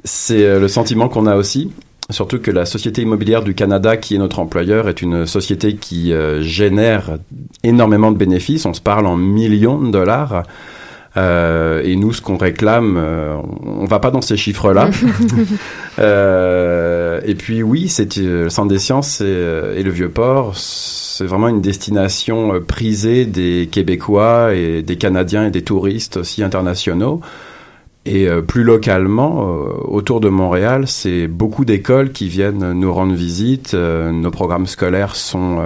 C'est 0.05 0.45
euh, 0.45 0.61
le 0.61 0.69
sentiment 0.69 1.09
qu'on 1.09 1.27
a 1.27 1.37
aussi. 1.37 1.71
Surtout 2.11 2.41
que 2.41 2.51
la 2.51 2.67
Société 2.67 3.03
immobilière 3.03 3.43
du 3.43 3.55
Canada, 3.55 3.97
qui 3.97 4.17
est 4.17 4.19
notre 4.19 4.41
employeur, 4.41 4.89
est 4.89 5.01
une 5.01 5.27
société 5.27 5.77
qui 5.77 6.13
euh, 6.13 6.43
génère 6.43 7.19
énormément 7.63 8.11
de 8.11 8.17
bénéfices. 8.17 8.67
On 8.67 8.75
se 8.75 8.81
parle 8.81 9.07
en 9.07 9.17
millions 9.17 9.81
de 9.81 9.91
dollars. 9.91 10.43
Euh, 11.17 11.83
et 11.85 11.97
nous, 11.97 12.13
ce 12.13 12.23
qu'on 12.23 12.37
réclame, 12.37 12.97
euh, 12.97 13.37
on 13.65 13.85
va 13.85 13.99
pas 13.99 14.11
dans 14.11 14.23
ces 14.23 14.37
chiffres-là. 14.37 14.91
Euh, 15.99 17.21
et 17.27 17.35
puis 17.35 17.63
oui, 17.63 17.89
c'est 17.91 18.17
euh, 18.17 18.45
le 18.45 18.49
Centre 18.49 18.69
des 18.69 18.79
sciences 18.79 19.21
et, 19.21 19.25
et 19.77 19.83
le 19.83 19.91
Vieux-Port, 19.91 20.57
c'est 20.57 21.27
vraiment 21.27 21.49
une 21.49 21.61
destination 21.61 22.59
prisée 22.67 23.27
des 23.27 23.69
Québécois 23.71 24.55
et 24.55 24.81
des 24.83 24.97
Canadiens 24.97 25.47
et 25.47 25.51
des 25.51 25.61
touristes 25.61 26.17
aussi 26.17 26.43
internationaux. 26.43 27.21
Et 28.07 28.29
plus 28.49 28.63
localement, 28.63 29.43
autour 29.89 30.21
de 30.21 30.31
Montréal, 30.31 30.85
c'est 30.87 31.27
beaucoup 31.27 31.67
d'écoles 31.67 32.13
qui 32.13 32.29
viennent 32.29 32.73
nous 32.73 32.95
rendre 32.95 33.15
visite. 33.15 33.75
Nos 33.75 34.31
programmes 34.31 34.67
scolaires 34.67 35.17
sont 35.17 35.59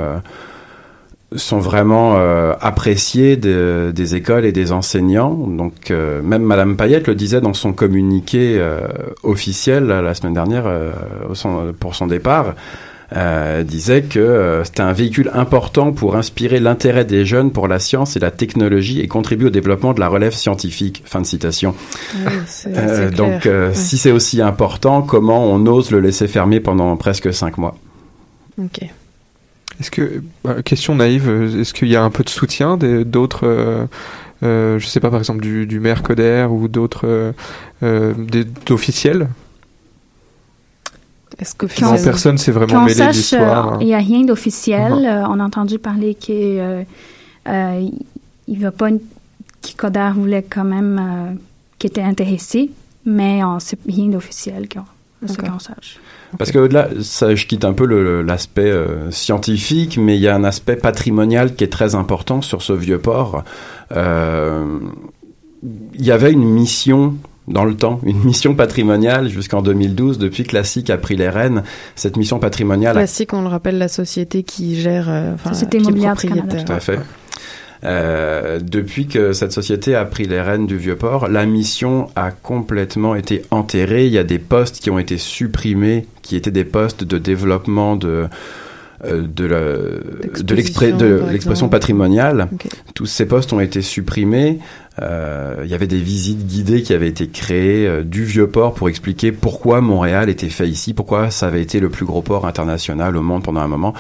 sont 1.37 1.59
vraiment 1.59 2.14
euh, 2.16 2.53
appréciés 2.61 3.37
de- 3.37 3.93
des 3.95 4.14
écoles 4.14 4.45
et 4.45 4.53
des 4.53 4.72
enseignants. 4.72 5.35
Donc 5.35 5.91
euh, 5.91 6.22
même 6.22 6.43
Madame 6.43 6.76
Payette 6.76 7.07
le 7.09 7.14
disait 7.14 7.41
dans 7.41 7.55
son 7.55 7.72
communiqué 7.72 8.57
euh, 8.59 8.80
officiel 9.22 9.85
la 9.87 10.14
semaine 10.14 10.35
dernière 10.35 10.64
euh, 10.66 10.93
son- 11.35 11.72
pour 11.78 11.95
son 11.95 12.07
départ. 12.07 12.55
Euh, 13.16 13.62
disait 13.62 14.03
que 14.03 14.18
euh, 14.18 14.64
c'était 14.64 14.80
un 14.82 14.93
véhicule 14.93 15.30
important 15.35 15.93
pour 15.93 16.16
inspirer 16.16 16.59
l'intérêt 16.59 17.05
des 17.05 17.24
jeunes 17.24 17.53
pour 17.53 17.68
la 17.68 17.78
science 17.78 18.16
et 18.16 18.18
la 18.18 18.30
technologie 18.32 19.01
et 19.01 19.07
contribuer 19.09 19.49
au 19.49 19.51
développement 19.51 19.93
de 19.93 20.01
la 20.01 20.09
relève 20.09 20.32
scientifique. 20.32 21.03
Fin 21.05 21.20
de 21.20 21.26
citation. 21.26 21.74
Oui, 22.16 23.11
donc, 23.14 23.47
euh, 23.47 23.68
Ouais. 23.68 23.74
si 23.74 23.99
c'est 23.99 24.11
aussi 24.11 24.41
important, 24.41 25.03
comment 25.03 25.45
on 25.47 25.64
ose 25.66 25.91
le 25.93 26.01
laisser 26.01 26.26
fermer 26.26 26.59
pendant 26.61 26.97
presque 26.97 27.32
cinq 27.32 27.57
mois? 27.59 27.76
Ok. 28.59 28.80
Est-ce 29.81 29.91
que, 29.91 30.22
bah, 30.45 30.62
question 30.62 30.95
naïve, 30.95 31.29
euh, 31.29 31.61
est-ce 31.61 31.75
qu'il 31.75 31.89
y 31.89 31.97
a 31.97 32.03
un 32.03 32.11
peu 32.11 32.22
de 32.22 32.29
soutien 32.29 32.77
d'autres, 32.77 33.47
euh, 33.47 33.87
euh, 34.43 34.79
je 34.79 34.87
sais 34.87 35.01
pas, 35.01 35.11
par 35.11 35.18
exemple 35.18 35.41
du, 35.41 35.66
du 35.66 35.81
maire 35.81 36.03
Coder 36.03 36.47
ou 36.51 36.68
d'autres 36.68 37.07
euh, 37.07 37.33
euh, 37.83 38.14
d'officiels? 38.66 39.29
Est-ce 41.39 41.55
que 41.57 41.66
personne 42.05 42.39
s'est 42.39 42.53
vraiment 42.53 42.85
mêlé 42.85 43.07
de 43.07 43.11
l'histoire. 43.11 43.75
euh, 43.75 43.79
il 43.81 43.87
n'y 43.87 43.95
a 43.95 43.99
rien 43.99 44.22
d'officiel. 44.22 44.93
Euh, 44.93 45.27
on 45.29 45.41
a 45.41 45.45
entendu 45.45 45.81
parler 45.81 46.14
que 46.14 46.85
euh, 47.49 47.89
il 48.47 48.59
va 48.61 48.70
pas 48.70 48.91
Koda 49.77 50.12
voulait 50.12 50.45
quand 50.49 50.64
même 50.64 51.01
euh, 51.01 51.35
qui 51.79 51.87
était 51.87 52.03
intéressé, 52.03 52.70
mais 53.05 53.43
on 53.43 53.59
sait 53.59 53.79
rien 53.89 54.09
d'officiel 54.09 54.68
Parce 56.39 56.51
que 56.51 56.59
au-delà, 56.59 56.89
ça, 57.01 57.35
je 57.35 57.47
quitte 57.47 57.65
un 57.65 57.73
peu 57.73 57.87
l'aspect 58.23 58.71
euh, 58.71 59.11
scientifique, 59.11 59.99
mais 59.99 60.17
il 60.17 60.21
y 60.21 60.29
a 60.29 60.35
un 60.35 60.45
aspect 60.45 60.77
patrimonial 60.77 61.55
qui 61.55 61.65
est 61.65 61.73
très 61.73 61.95
important 61.95 62.43
sur 62.43 62.62
ce 62.62 62.73
vieux 62.73 62.99
port. 62.99 63.45
Euh, 63.93 64.79
il 65.62 66.05
y 66.05 66.11
avait 66.11 66.33
une 66.33 66.45
mission 66.45 67.15
dans 67.47 67.65
le 67.65 67.75
temps, 67.75 68.01
une 68.05 68.23
mission 68.25 68.55
patrimoniale 68.55 69.29
jusqu'en 69.29 69.62
2012, 69.62 70.19
depuis 70.19 70.45
que 70.45 70.49
Classique 70.51 70.91
a 70.91 70.97
pris 70.97 71.17
les 71.17 71.29
rênes. 71.29 71.62
Cette 71.95 72.17
mission 72.17 72.39
patrimoniale 72.39 72.97
a 72.97 73.01
Classique, 73.01 73.33
on 73.33 73.43
le 73.43 73.49
rappelle, 73.49 73.79
la 73.79 73.89
société 73.89 74.43
qui 74.43 74.81
gère, 74.81 75.07
euh, 75.09 75.35
Société 75.47 75.79
immobilière. 75.79 76.17
Canada. 76.17 76.62
Tout 76.62 76.73
à 76.73 76.81
fait. 76.81 76.99
Euh, 77.85 78.61
depuis 78.61 79.07
que 79.07 79.32
cette 79.32 79.53
société 79.53 79.95
a 79.95 80.05
pris 80.05 80.24
les 80.24 80.41
rênes 80.41 80.66
du 80.66 80.76
Vieux-Port, 80.76 81.28
la 81.28 81.47
mission 81.47 82.09
a 82.16 82.30
complètement 82.30 83.14
été 83.14 83.43
enterrée. 83.51 84.07
Il 84.07 84.12
y 84.12 84.18
a 84.18 84.24
des 84.24 84.39
postes 84.39 84.80
qui 84.80 84.91
ont 84.91 84.99
été 84.99 85.18
supprimés, 85.18 86.07
qui 86.22 86.37
étaient 86.37 86.51
des 86.51 86.64
postes 86.64 87.05
de 87.05 87.18
développement 87.18 87.97
de, 87.97 88.26
euh, 89.05 89.26
de 89.26 91.30
l'expression 91.30 91.68
patrimoniale. 91.68 92.49
Tous 92.95 93.07
ces 93.07 93.26
postes 93.26 93.53
ont 93.53 93.61
été 93.61 93.82
supprimés. 93.82 94.59
Euh, 95.03 95.62
Il 95.64 95.70
y 95.70 95.74
avait 95.74 95.87
des 95.87 96.01
visites 96.01 96.47
guidées 96.47 96.82
qui 96.82 96.95
avaient 96.95 97.09
été 97.09 97.28
créées 97.28 97.87
euh, 97.87 98.03
du 98.03 98.24
vieux 98.24 98.47
port 98.47 98.74
pour 98.74 98.89
expliquer 98.89 99.32
pourquoi 99.32 99.80
Montréal 99.80 100.28
était 100.28 100.49
fait 100.49 100.68
ici, 100.68 100.95
pourquoi 100.95 101.30
ça 101.30 101.49
avait 101.49 101.62
été 101.62 101.80
le 101.80 101.89
plus 101.89 102.07
gros 102.07 102.22
port 102.22 102.47
international 102.47 103.16
au 103.16 103.22
monde 103.22 103.43
pendant 103.43 103.61
un 103.61 103.68
moment, 103.68 103.95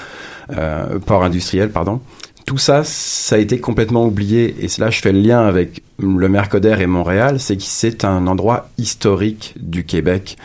euh, 0.56 0.98
port 1.00 1.24
industriel, 1.24 1.70
pardon. 1.70 2.00
Tout 2.46 2.58
ça, 2.58 2.84
ça 2.84 3.36
a 3.36 3.38
été 3.38 3.58
complètement 3.58 4.04
oublié. 4.04 4.54
Et 4.60 4.68
là 4.78 4.90
je 4.90 5.00
fais 5.00 5.12
le 5.12 5.20
lien 5.20 5.46
avec 5.46 5.82
le 5.98 6.28
Mercodère 6.28 6.80
et 6.80 6.86
Montréal, 6.86 7.40
c'est 7.40 7.56
que 7.56 7.62
c'est 7.62 8.04
un 8.04 8.26
endroit 8.26 8.68
historique 8.76 9.54
du 9.56 9.84
Québec. 9.84 10.36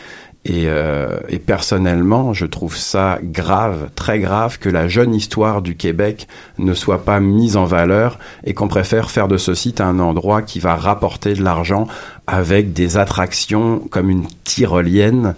Et, 0.46 0.64
euh, 0.68 1.20
et 1.28 1.38
personnellement, 1.38 2.32
je 2.32 2.46
trouve 2.46 2.74
ça 2.74 3.18
grave, 3.22 3.90
très 3.94 4.20
grave, 4.20 4.58
que 4.58 4.70
la 4.70 4.88
jeune 4.88 5.14
histoire 5.14 5.60
du 5.60 5.76
Québec 5.76 6.28
ne 6.56 6.72
soit 6.72 7.04
pas 7.04 7.20
mise 7.20 7.58
en 7.58 7.66
valeur 7.66 8.18
et 8.44 8.54
qu'on 8.54 8.68
préfère 8.68 9.10
faire 9.10 9.28
de 9.28 9.36
ce 9.36 9.52
site 9.52 9.82
un 9.82 9.98
endroit 9.98 10.40
qui 10.40 10.58
va 10.58 10.76
rapporter 10.76 11.34
de 11.34 11.42
l'argent 11.42 11.86
avec 12.26 12.72
des 12.72 12.96
attractions 12.96 13.80
comme 13.90 14.08
une 14.08 14.26
tyrolienne. 14.44 15.34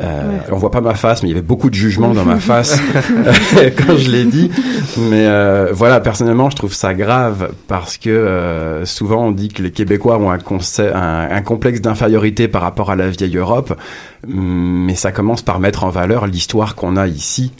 Euh, 0.00 0.38
On 0.50 0.56
voit 0.56 0.70
pas 0.72 0.80
ma 0.80 0.94
face, 0.94 1.22
mais 1.22 1.28
il 1.28 1.32
y 1.32 1.34
avait 1.34 1.42
beaucoup 1.46 1.70
de 1.70 1.74
jugement 1.74 2.12
dans 2.14 2.24
ma 2.24 2.40
face 2.40 2.80
quand 3.86 3.96
je 3.96 4.10
l'ai 4.10 4.24
dit. 4.24 4.50
Mais 4.98 5.26
euh, 5.26 5.68
voilà, 5.72 6.00
personnellement, 6.00 6.50
je 6.50 6.56
trouve 6.56 6.74
ça 6.74 6.94
grave 6.94 7.52
parce 7.68 7.96
que 7.96 8.10
euh, 8.10 8.84
souvent 8.84 9.26
on 9.26 9.30
dit 9.32 9.48
que 9.50 9.62
les 9.62 9.70
Québécois 9.70 10.18
ont 10.18 10.30
un, 10.30 10.38
conce- 10.38 10.80
un, 10.80 11.30
un 11.30 11.42
complexe 11.42 11.80
d'infériorité 11.80 12.48
par 12.48 12.62
rapport 12.62 12.90
à 12.90 12.96
la 12.96 13.08
vieille 13.08 13.36
Europe, 13.36 13.78
mais 14.26 14.96
ça 14.96 15.12
commence 15.12 15.42
par 15.42 15.60
mettre 15.60 15.84
en 15.84 15.90
valeur 15.90 16.26
l'histoire 16.26 16.74
qu'on 16.74 16.96
a 16.96 17.06
ici. 17.06 17.52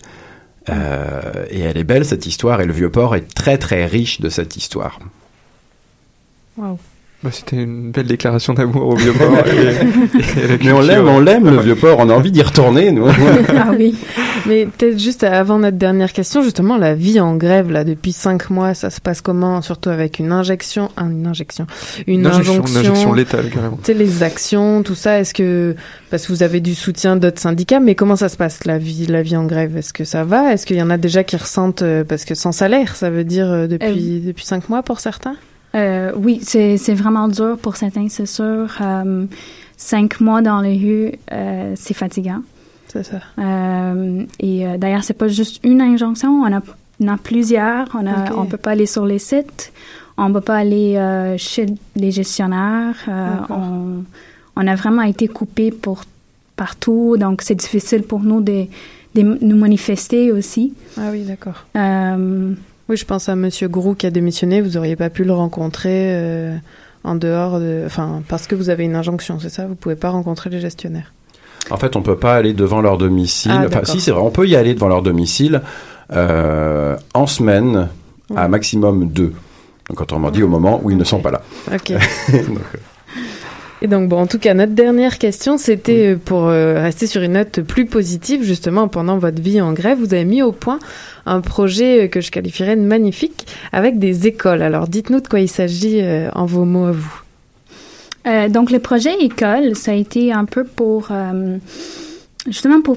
Euh, 0.71 1.45
et 1.51 1.61
elle 1.61 1.77
est 1.77 1.85
belle 1.85 2.05
cette 2.07 2.27
histoire, 2.27 2.61
et 2.63 2.67
le 2.67 2.73
vieux 2.73 2.91
port 2.91 3.15
est 3.15 3.33
très 3.35 3.59
très 3.59 3.85
riche 3.87 4.21
de 4.21 4.29
cette 4.31 4.57
histoire. 4.57 4.99
Waouh. 6.57 6.79
Bah, 7.25 7.31
C'était 7.33 7.57
une 7.57 7.91
belle 7.91 8.07
déclaration 8.07 8.53
d'amour 8.53 8.87
au 8.87 8.97
vieux 8.97 9.15
port. 9.15 9.35
et- 9.47 10.45
et 10.45 10.47
la 10.49 10.57
Mais 10.63 10.73
on 10.73 10.81
l'aime, 10.83 11.09
on 11.09 11.21
l'aime 11.21 11.49
le 11.49 11.59
vieux 11.63 11.75
port, 11.75 11.97
on 11.99 12.11
a 12.11 12.13
envie 12.13 12.31
d'y 12.31 12.43
retourner, 12.43 12.93
nous. 12.93 13.07
ah 13.49 13.71
oui. 13.79 13.95
Mais 14.47 14.67
peut-être 14.67 14.99
juste 14.99 15.25
avant 15.25 15.59
notre 15.59 15.79
dernière 15.79 16.13
question, 16.13 16.43
justement, 16.43 16.77
la 16.77 16.95
vie 16.95 17.21
en 17.21 17.35
grève, 17.37 17.71
là, 17.71 17.83
depuis 17.85 18.13
cinq 18.13 18.51
mois, 18.51 18.75
ça 18.75 18.91
se 18.91 19.01
passe 19.01 19.23
comment? 19.23 19.63
Surtout 19.63 19.89
avec 19.89 20.19
une 20.19 20.33
injection, 20.33 20.91
ah, 20.99 21.05
une 21.11 21.27
injection, 21.27 21.67
une, 22.07 22.21
Une 22.21 22.27
injection, 22.27 22.53
injonction. 22.53 22.81
une 22.81 22.87
injection 22.89 23.13
létale, 23.15 23.49
carrément. 23.49 23.79
Tu 23.83 23.85
sais, 23.93 23.95
les 23.95 24.23
actions, 24.23 24.83
tout 24.83 24.95
ça, 24.95 25.19
est-ce 25.21 25.33
que, 25.33 25.75
parce 26.11 26.27
que 26.27 26.33
vous 26.35 26.43
avez 26.43 26.61
du 26.61 26.75
soutien 26.75 27.17
d'autres 27.17 27.41
syndicats, 27.41 27.81
mais 27.81 27.95
comment 27.95 28.17
ça 28.17 28.29
se 28.29 28.37
passe, 28.37 28.67
la 28.67 28.77
vie, 28.77 29.07
la 29.07 29.23
vie 29.23 29.37
en 29.37 29.47
grève? 29.47 29.79
Est-ce 29.79 29.95
que 29.95 30.05
ça 30.05 30.25
va? 30.25 30.53
Est-ce 30.53 30.67
qu'il 30.67 30.77
y 30.77 30.83
en 30.83 30.91
a 30.91 30.99
déjà 30.99 31.25
qui 31.25 31.37
ressentent, 31.39 31.81
euh, 31.81 32.05
parce 32.05 32.27
que 32.27 32.35
sans 32.35 32.53
salaire, 32.53 32.97
ça 32.97 33.09
veut 33.09 33.25
dire 33.25 33.51
euh, 33.51 33.67
depuis, 33.67 34.21
depuis 34.21 34.45
cinq 34.45 34.69
mois 34.69 34.83
pour 34.83 35.01
certains? 35.01 35.37
Euh, 35.75 36.13
oui, 36.17 36.41
c'est 36.43 36.77
c'est 36.77 36.95
vraiment 36.95 37.29
dur 37.29 37.59
pour 37.59 37.77
certains, 37.77 38.09
c'est 38.09 38.27
sûr. 38.27 38.69
Euh, 38.81 39.27
cinq 39.77 40.21
mois 40.21 40.41
dans 40.41 40.61
les 40.61 40.77
rues, 40.77 41.13
euh, 41.33 41.73
c'est 41.77 41.95
fatigant. 41.95 42.43
C'est 42.89 43.03
ça. 43.03 43.21
Et 44.39 44.65
d'ailleurs, 44.79 45.03
c'est 45.03 45.19
pas 45.19 45.27
juste 45.27 45.61
une 45.65 45.81
injonction, 45.81 46.43
on 46.43 46.57
a, 46.57 46.61
on 47.01 47.09
a 47.09 47.17
plusieurs. 47.17 47.89
On 47.95 48.07
a, 48.07 48.33
on 48.37 48.47
peut 48.47 48.57
pas 48.57 48.71
aller 48.71 48.87
sur 48.87 49.05
les 49.05 49.19
sites, 49.19 49.73
on 50.17 50.33
peut 50.33 50.41
pas 50.41 50.59
aller 50.59 51.35
chez 51.37 51.67
les 51.97 52.13
gestionnaires. 52.13 52.95
on 54.57 54.67
a 54.69 54.75
vraiment 54.77 55.03
été 55.03 55.27
coupé 55.27 55.73
pour 55.73 56.05
partout, 56.55 57.17
donc 57.19 57.43
c'est 57.43 57.57
difficile 57.57 58.05
pour 58.05 58.21
nous 58.21 58.41
de, 58.41 58.67
de 59.17 59.23
nous 59.23 59.57
manifester 59.57 60.31
aussi. 60.31 60.73
Ah 60.97 61.09
oui, 61.11 61.25
d'accord. 61.25 61.65
Oui, 62.89 62.97
je 62.97 63.05
pense 63.05 63.29
à 63.29 63.37
Monsieur 63.37 63.69
Grou 63.69 63.95
qui 63.95 64.07
a 64.07 64.11
démissionné. 64.11 64.61
Vous 64.61 64.77
auriez 64.77 64.97
pas 64.97 65.11
pu 65.11 65.25
le 65.25 65.33
rencontrer 65.33 66.15
euh, 66.15 66.57
en 67.03 67.15
dehors 67.15 67.59
de, 67.59 67.83
enfin, 67.87 68.23
parce 68.29 68.47
que 68.47 68.55
vous 68.55 68.69
avez 68.69 68.85
une 68.85 68.95
injonction, 68.95 69.39
c'est 69.41 69.49
ça? 69.49 69.67
Vous 69.67 69.75
pouvez 69.75 69.97
pas 69.97 70.11
rencontrer 70.11 70.51
les 70.51 70.61
gestionnaires. 70.61 71.13
En 71.71 71.79
fait, 71.79 71.97
on 71.97 72.03
peut 72.03 72.17
pas 72.17 72.35
aller 72.35 72.53
devant 72.53 72.83
leur 72.83 72.99
domicile. 72.99 73.53
Ah, 73.55 73.65
enfin, 73.67 73.85
si, 73.85 74.01
c'est 74.01 74.11
vrai, 74.11 74.21
on 74.21 74.31
peut 74.31 74.47
y 74.47 74.55
aller 74.55 74.75
devant 74.75 74.89
leur 74.89 75.01
domicile 75.01 75.63
euh, 76.13 76.97
en 77.15 77.27
semaine, 77.27 77.89
à 78.37 78.49
maximum 78.49 79.09
deux. 79.09 79.33
Donc, 79.89 80.01
autrement 80.01 80.31
dit, 80.31 80.43
au 80.43 80.49
moment 80.49 80.81
où 80.83 80.91
ils 80.91 80.97
ne 80.97 81.05
sont 81.05 81.21
pas 81.21 81.31
là. 81.31 81.41
Ok. 81.73 81.93
Donc, 82.33 82.59
euh, 82.75 82.79
Et 83.85 83.87
donc, 83.87 84.09
bon, 84.09 84.17
en 84.17 84.27
tout 84.27 84.39
cas, 84.39 84.55
notre 84.55 84.73
dernière 84.73 85.19
question, 85.19 85.59
c'était 85.59 86.15
euh, 86.15 86.17
pour 86.17 86.47
euh, 86.47 86.81
rester 86.81 87.07
sur 87.07 87.21
une 87.21 87.35
note 87.35 87.61
plus 87.61 87.85
positive, 87.85 88.43
justement, 88.43 88.89
pendant 88.89 89.19
votre 89.19 89.43
vie 89.43 89.61
en 89.61 89.75
grève, 89.75 89.99
vous 89.99 90.15
avez 90.15 90.25
mis 90.25 90.41
au 90.41 90.53
point 90.53 90.79
un 91.27 91.43
projet 91.43 92.05
euh, 92.05 92.09
que 92.09 92.23
je 92.23 92.31
qualifierais 92.31 92.77
de 92.77 92.81
magnifique 92.81 93.47
avec 93.73 93.99
des 93.99 94.27
écoles. 94.27 94.63
Alors, 94.63 94.89
dites-nous 94.89 95.21
de 95.21 95.29
quoi 95.29 95.41
il 95.41 95.51
s'agit 95.51 96.01
euh, 96.01 96.31
en 96.35 96.47
vos 96.47 96.65
mots 96.65 96.87
à 96.87 96.93
vous. 96.93 97.21
Euh, 98.27 98.49
donc, 98.49 98.71
le 98.71 98.79
projet 98.79 99.19
école, 99.21 99.77
ça 99.77 99.91
a 99.91 99.95
été 99.95 100.33
un 100.33 100.47
peu 100.47 100.65
pour, 100.65 101.09
euh, 101.11 101.59
justement, 102.47 102.81
pour 102.81 102.97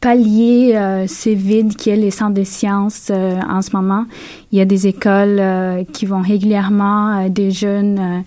pallier 0.00 0.74
euh, 0.74 1.04
ces 1.06 1.34
vides 1.34 1.74
a 1.86 1.96
les 1.96 2.10
centres 2.10 2.32
de 2.32 2.44
sciences 2.44 3.08
euh, 3.10 3.36
en 3.46 3.60
ce 3.60 3.76
moment. 3.76 4.06
Il 4.52 4.58
y 4.58 4.62
a 4.62 4.64
des 4.64 4.86
écoles 4.86 5.38
euh, 5.38 5.84
qui 5.92 6.06
vont 6.06 6.22
régulièrement, 6.22 7.24
euh, 7.24 7.28
des 7.28 7.50
jeunes 7.50 7.98
euh, 7.98 8.20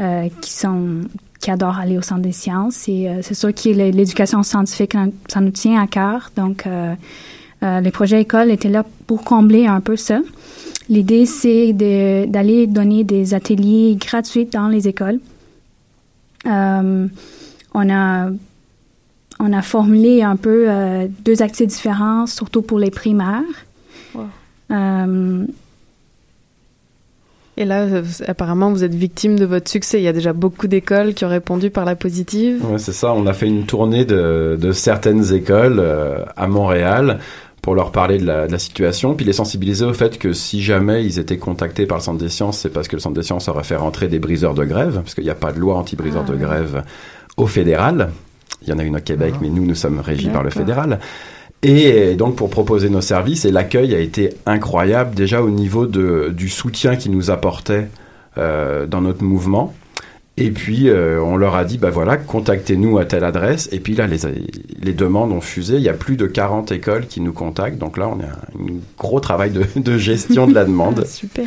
euh, 0.00 0.28
qui 0.40 0.52
sont 0.52 1.02
qui 1.40 1.50
adorent 1.50 1.78
aller 1.78 1.96
au 1.98 2.02
centre 2.02 2.22
des 2.22 2.32
sciences. 2.32 2.88
Et 2.88 3.08
euh, 3.08 3.20
c'est 3.22 3.34
sûr 3.34 3.54
que 3.54 3.68
l'é- 3.68 3.92
l'éducation 3.92 4.42
scientifique, 4.42 4.94
ça 5.28 5.40
nous 5.40 5.50
tient 5.50 5.80
à 5.80 5.86
cœur. 5.86 6.30
Donc, 6.36 6.66
euh, 6.66 6.94
euh, 7.62 7.80
les 7.80 7.90
projets 7.90 8.20
écoles 8.22 8.50
étaient 8.50 8.68
là 8.68 8.84
pour 9.06 9.22
combler 9.24 9.66
un 9.66 9.80
peu 9.80 9.96
ça. 9.96 10.20
L'idée, 10.88 11.26
c'est 11.26 11.72
de- 11.72 12.26
d'aller 12.26 12.66
donner 12.66 13.04
des 13.04 13.34
ateliers 13.34 13.96
gratuits 14.00 14.46
dans 14.46 14.68
les 14.68 14.88
écoles. 14.88 15.20
Euh, 16.46 17.06
on 17.74 17.90
a 17.90 18.30
on 19.40 19.52
a 19.52 19.62
formulé 19.62 20.22
un 20.22 20.34
peu 20.34 20.64
euh, 20.68 21.06
deux 21.24 21.42
accès 21.42 21.64
différents, 21.66 22.26
surtout 22.26 22.62
pour 22.62 22.78
les 22.80 22.90
primaires. 22.90 23.42
Et 27.58 27.64
là, 27.64 27.80
euh, 27.80 28.02
apparemment, 28.28 28.70
vous 28.70 28.84
êtes 28.84 28.94
victime 28.94 29.36
de 29.36 29.44
votre 29.44 29.68
succès. 29.68 29.98
Il 29.98 30.04
y 30.04 30.08
a 30.08 30.12
déjà 30.12 30.32
beaucoup 30.32 30.68
d'écoles 30.68 31.12
qui 31.12 31.24
ont 31.24 31.28
répondu 31.28 31.70
par 31.70 31.84
la 31.84 31.96
positive. 31.96 32.64
Ouais, 32.64 32.78
c'est 32.78 32.92
ça. 32.92 33.12
On 33.12 33.26
a 33.26 33.32
fait 33.32 33.48
une 33.48 33.66
tournée 33.66 34.04
de, 34.04 34.56
de 34.60 34.70
certaines 34.70 35.34
écoles 35.34 35.80
euh, 35.80 36.24
à 36.36 36.46
Montréal 36.46 37.18
pour 37.60 37.74
leur 37.74 37.90
parler 37.90 38.18
de 38.18 38.24
la, 38.24 38.46
de 38.46 38.52
la 38.52 38.60
situation, 38.60 39.14
puis 39.14 39.26
les 39.26 39.32
sensibiliser 39.32 39.84
au 39.84 39.92
fait 39.92 40.18
que 40.18 40.32
si 40.32 40.62
jamais 40.62 41.04
ils 41.04 41.18
étaient 41.18 41.36
contactés 41.36 41.84
par 41.84 41.98
le 41.98 42.02
Centre 42.04 42.18
des 42.18 42.28
sciences, 42.28 42.58
c'est 42.58 42.68
parce 42.68 42.86
que 42.86 42.94
le 42.94 43.00
Centre 43.00 43.16
des 43.16 43.24
sciences 43.24 43.48
aurait 43.48 43.64
fait 43.64 43.74
rentrer 43.74 44.06
des 44.06 44.20
briseurs 44.20 44.54
de 44.54 44.64
grève, 44.64 44.94
parce 44.94 45.16
qu'il 45.16 45.24
n'y 45.24 45.30
a 45.30 45.34
pas 45.34 45.52
de 45.52 45.58
loi 45.58 45.74
anti-briseurs 45.74 46.24
Ah, 46.26 46.30
de 46.30 46.36
grève 46.36 46.84
au 47.36 47.48
fédéral. 47.48 48.10
Il 48.62 48.68
y 48.68 48.72
en 48.72 48.78
a 48.78 48.84
une 48.84 48.96
au 48.96 49.00
Québec, 49.00 49.34
mais 49.40 49.48
nous, 49.48 49.66
nous 49.66 49.74
sommes 49.74 49.98
régis 49.98 50.30
par 50.32 50.44
le 50.44 50.50
fédéral. 50.50 51.00
Et 51.62 52.14
donc 52.14 52.36
pour 52.36 52.50
proposer 52.50 52.88
nos 52.88 53.00
services, 53.00 53.44
et 53.44 53.50
l'accueil 53.50 53.94
a 53.94 53.98
été 53.98 54.30
incroyable 54.46 55.14
déjà 55.14 55.42
au 55.42 55.50
niveau 55.50 55.86
de, 55.86 56.32
du 56.32 56.48
soutien 56.48 56.96
qu'ils 56.96 57.12
nous 57.12 57.30
apportaient 57.30 57.88
euh, 58.36 58.86
dans 58.86 59.00
notre 59.00 59.24
mouvement. 59.24 59.74
Et 60.40 60.52
puis 60.52 60.88
euh, 60.88 61.20
on 61.20 61.36
leur 61.36 61.56
a 61.56 61.64
dit, 61.64 61.78
bah 61.78 61.90
voilà, 61.90 62.16
contactez-nous 62.16 62.98
à 62.98 63.04
telle 63.04 63.24
adresse. 63.24 63.68
Et 63.72 63.80
puis 63.80 63.96
là, 63.96 64.06
les, 64.06 64.18
les 64.80 64.92
demandes 64.92 65.32
ont 65.32 65.40
fusé. 65.40 65.78
Il 65.78 65.82
y 65.82 65.88
a 65.88 65.94
plus 65.94 66.16
de 66.16 66.28
40 66.28 66.70
écoles 66.70 67.08
qui 67.08 67.20
nous 67.20 67.32
contactent. 67.32 67.78
Donc 67.78 67.96
là, 67.96 68.08
on 68.08 68.20
a 68.20 68.26
un 68.26 68.78
gros 68.96 69.18
travail 69.18 69.50
de, 69.50 69.64
de 69.74 69.98
gestion 69.98 70.46
de 70.46 70.54
la 70.54 70.64
demande. 70.64 71.04
Super. 71.06 71.44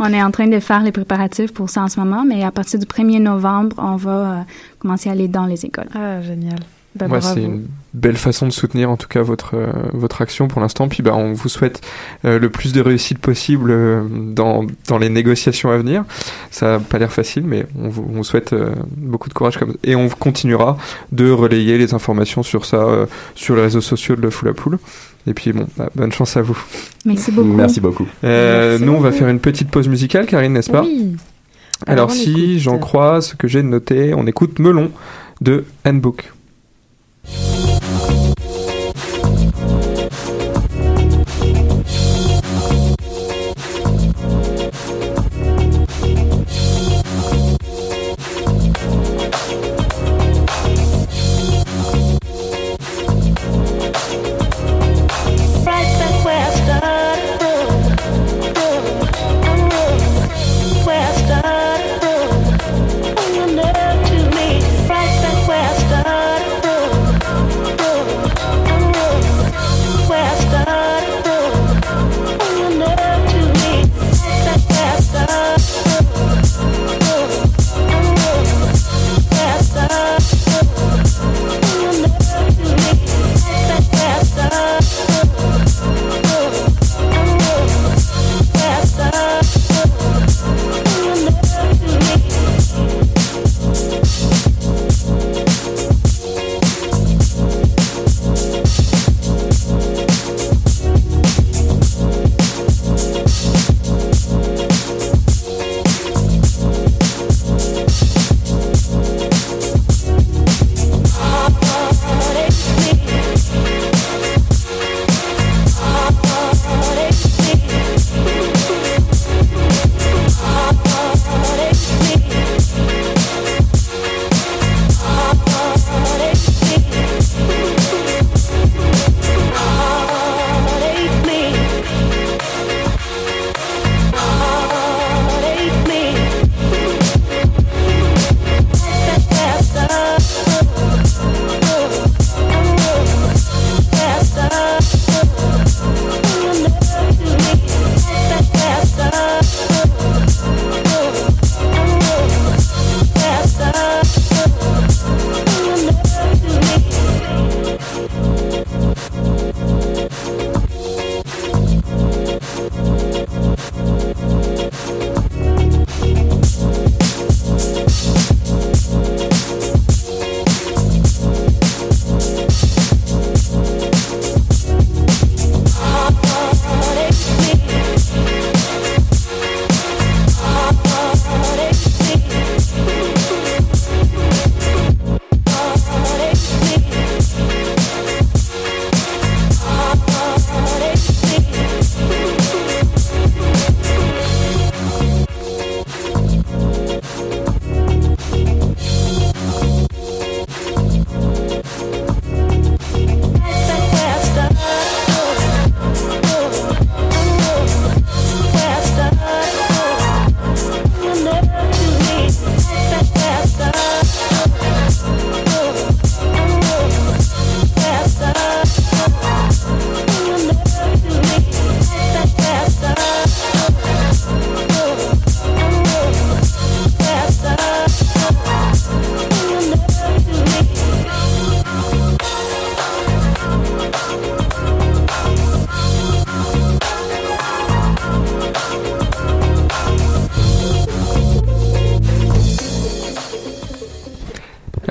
on 0.00 0.12
est 0.12 0.22
en 0.22 0.32
train 0.32 0.48
de 0.48 0.58
faire 0.58 0.82
les 0.82 0.90
préparatifs 0.90 1.52
pour 1.52 1.70
ça 1.70 1.82
en 1.82 1.88
ce 1.88 2.00
moment, 2.00 2.24
mais 2.24 2.42
à 2.42 2.50
partir 2.50 2.80
du 2.80 2.86
1er 2.86 3.22
novembre, 3.22 3.76
on 3.78 3.94
va 3.94 4.10
euh, 4.10 4.42
commencer 4.80 5.08
à 5.08 5.12
aller 5.12 5.28
dans 5.28 5.46
les 5.46 5.64
écoles. 5.64 5.88
Ah, 5.94 6.20
génial. 6.20 6.58
Bah, 6.94 7.06
Ouais, 7.08 7.20
c'est 7.22 7.42
une 7.42 7.66
belle 7.94 8.16
façon 8.16 8.46
de 8.46 8.52
soutenir 8.52 8.90
en 8.90 8.96
tout 8.96 9.08
cas 9.08 9.22
votre 9.22 9.54
euh, 9.54 9.72
votre 9.92 10.20
action 10.20 10.46
pour 10.48 10.60
l'instant. 10.60 10.88
Puis 10.88 11.02
bah 11.02 11.14
on 11.14 11.32
vous 11.32 11.48
souhaite 11.48 11.80
euh, 12.24 12.38
le 12.38 12.50
plus 12.50 12.72
de 12.72 12.80
réussite 12.80 13.18
possible 13.18 13.70
euh, 13.70 14.02
dans 14.10 14.66
dans 14.88 14.98
les 14.98 15.08
négociations 15.08 15.70
à 15.70 15.78
venir. 15.78 16.04
Ça 16.50 16.74
a 16.74 16.78
pas 16.78 16.98
l'air 16.98 17.12
facile, 17.12 17.44
mais 17.46 17.66
on 17.78 17.88
vous 17.88 18.04
on 18.08 18.16
vous 18.16 18.24
souhaite 18.24 18.52
euh, 18.52 18.74
beaucoup 18.96 19.28
de 19.30 19.34
courage 19.34 19.56
comme 19.58 19.74
et 19.84 19.96
on 19.96 20.08
continuera 20.10 20.76
de 21.12 21.30
relayer 21.30 21.78
les 21.78 21.94
informations 21.94 22.42
sur 22.42 22.66
ça 22.66 22.76
euh, 22.82 23.06
sur 23.34 23.56
les 23.56 23.62
réseaux 23.62 23.80
sociaux 23.80 24.14
de 24.16 24.20
Le 24.20 24.30
Fou 24.30 24.44
la 24.44 24.52
Poule. 24.52 24.78
Et 25.26 25.34
puis 25.34 25.52
bon, 25.52 25.66
bah, 25.76 25.88
bonne 25.94 26.12
chance 26.12 26.36
à 26.36 26.42
vous. 26.42 26.58
Merci 27.06 27.30
beaucoup. 27.32 27.52
Merci 27.52 27.80
beaucoup. 27.80 28.06
Euh, 28.24 28.72
Merci 28.72 28.84
nous 28.84 28.92
on 28.92 29.00
va 29.00 29.08
beaucoup. 29.08 29.18
faire 29.20 29.28
une 29.28 29.40
petite 29.40 29.70
pause 29.70 29.88
musicale, 29.88 30.26
Karine, 30.26 30.52
n'est-ce 30.52 30.70
pas? 30.70 30.82
Oui. 30.82 31.16
Alors, 31.86 32.10
si 32.12 32.60
j'en 32.60 32.78
crois 32.78 33.20
ce 33.20 33.34
que 33.34 33.48
j'ai 33.48 33.62
noté, 33.62 34.14
on 34.14 34.26
écoute 34.28 34.58
Melon 34.60 34.90
de 35.40 35.64
Handbook. 35.84 36.32
Thank 37.24 37.56
you. 37.56 37.61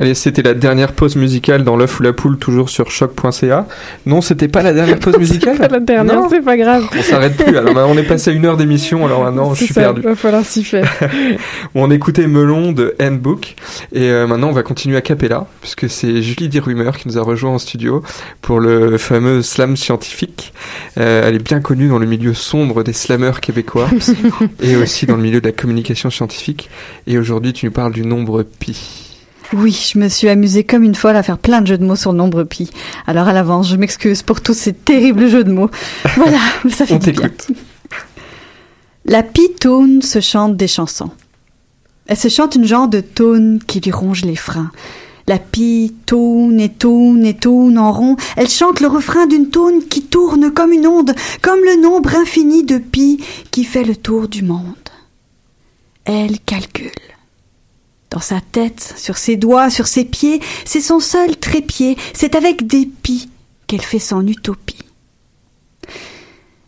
Allez, 0.01 0.15
c'était 0.15 0.41
la 0.41 0.55
dernière 0.55 0.93
pause 0.93 1.15
musicale 1.15 1.63
dans 1.63 1.77
l'œuf 1.77 1.99
ou 1.99 2.03
la 2.03 2.11
poule, 2.11 2.39
toujours 2.39 2.71
sur 2.71 2.89
choc.ca. 2.89 3.67
Non, 4.07 4.21
c'était 4.21 4.47
pas 4.47 4.63
la 4.63 4.73
dernière 4.73 4.97
pause 4.97 5.15
musicale 5.19 5.59
Pas 5.59 5.67
la 5.67 5.79
dernière, 5.79 6.23
c'est 6.27 6.41
pas 6.41 6.57
grave. 6.57 6.85
On 6.97 7.03
s'arrête 7.03 7.37
plus. 7.37 7.55
Alors 7.55 7.87
on 7.87 7.95
est 7.95 8.03
passé 8.03 8.31
à 8.31 8.33
une 8.33 8.47
heure 8.47 8.57
d'émission, 8.57 9.05
alors 9.05 9.23
maintenant, 9.23 9.53
je 9.53 9.65
suis 9.65 9.73
ça, 9.75 9.81
perdu. 9.81 10.01
va 10.01 10.15
falloir 10.15 10.43
s'y 10.43 10.63
faire. 10.63 10.91
On 11.75 11.91
écoutait 11.91 12.25
Melon 12.25 12.71
de 12.71 12.95
Handbook 12.99 13.55
et 13.93 14.09
euh, 14.09 14.25
maintenant 14.25 14.49
on 14.49 14.53
va 14.53 14.63
continuer 14.63 14.97
à 14.97 15.01
Capella 15.01 15.45
puisque 15.61 15.87
c'est 15.87 16.21
Julie 16.21 16.49
Dirumeur 16.49 16.97
qui 16.97 17.07
nous 17.07 17.19
a 17.19 17.21
rejoint 17.21 17.51
en 17.51 17.59
studio 17.59 18.01
pour 18.41 18.59
le 18.59 18.97
fameux 18.97 19.43
slam 19.43 19.77
scientifique. 19.77 20.51
Euh, 20.97 21.27
elle 21.27 21.35
est 21.35 21.43
bien 21.43 21.59
connue 21.59 21.89
dans 21.89 21.99
le 21.99 22.07
milieu 22.07 22.33
sombre 22.33 22.83
des 22.83 22.93
slammeurs 22.93 23.39
québécois 23.39 23.89
et 24.63 24.75
aussi 24.77 25.05
dans 25.05 25.15
le 25.15 25.21
milieu 25.21 25.41
de 25.41 25.45
la 25.47 25.53
communication 25.53 26.09
scientifique. 26.09 26.69
Et 27.05 27.19
aujourd'hui, 27.19 27.53
tu 27.53 27.67
nous 27.67 27.71
parles 27.71 27.93
du 27.93 28.03
nombre 28.03 28.41
pi. 28.43 29.00
Oui, 29.53 29.89
je 29.93 29.99
me 29.99 30.07
suis 30.07 30.29
amusée 30.29 30.63
comme 30.63 30.83
une 30.83 30.95
folle 30.95 31.15
à 31.15 31.23
faire 31.23 31.37
plein 31.37 31.61
de 31.61 31.67
jeux 31.67 31.77
de 31.77 31.85
mots 31.85 31.97
sur 31.97 32.13
le 32.13 32.17
nombre 32.17 32.43
pi. 32.43 32.69
Alors 33.05 33.27
à 33.27 33.33
l'avance, 33.33 33.69
je 33.69 33.75
m'excuse 33.75 34.21
pour 34.21 34.41
tous 34.41 34.53
ces 34.53 34.73
terribles 34.73 35.27
jeux 35.27 35.43
de 35.43 35.51
mots. 35.51 35.69
Voilà, 36.15 36.39
ça 36.69 36.85
fait 36.85 36.99
du 36.99 37.11
bien. 37.11 37.29
La 39.05 39.23
pitoune 39.23 40.01
se 40.01 40.21
chante 40.21 40.55
des 40.55 40.67
chansons. 40.67 41.11
Elle 42.07 42.17
se 42.17 42.29
chante 42.29 42.55
une 42.55 42.65
genre 42.65 42.87
de 42.87 43.01
toune 43.01 43.59
qui 43.65 43.81
lui 43.81 43.91
ronge 43.91 44.23
les 44.23 44.35
freins. 44.35 44.71
La 45.27 45.37
pie 45.37 45.93
tourne 46.05 46.59
et 46.59 46.69
tourne 46.69 47.25
et 47.25 47.35
tourne 47.35 47.77
en 47.77 47.91
rond. 47.91 48.15
Elle 48.37 48.49
chante 48.49 48.79
le 48.79 48.87
refrain 48.87 49.27
d'une 49.27 49.49
toune 49.49 49.85
qui 49.87 50.03
tourne 50.03 50.51
comme 50.51 50.71
une 50.71 50.87
onde, 50.87 51.13
comme 51.41 51.59
le 51.63 51.81
nombre 51.81 52.15
infini 52.15 52.63
de 52.63 52.77
pi 52.77 53.23
qui 53.51 53.63
fait 53.63 53.83
le 53.83 53.95
tour 53.95 54.27
du 54.27 54.43
monde. 54.43 54.75
Elle 56.05 56.39
calcule. 56.39 56.91
Dans 58.11 58.19
sa 58.19 58.41
tête, 58.41 58.93
sur 58.97 59.17
ses 59.17 59.37
doigts, 59.37 59.69
sur 59.69 59.87
ses 59.87 60.03
pieds, 60.03 60.41
c'est 60.65 60.81
son 60.81 60.99
seul 60.99 61.37
trépied, 61.37 61.97
c'est 62.13 62.35
avec 62.35 62.67
des 62.67 62.85
pis 62.85 63.29
qu'elle 63.67 63.81
fait 63.81 63.99
son 63.99 64.27
utopie. 64.27 64.83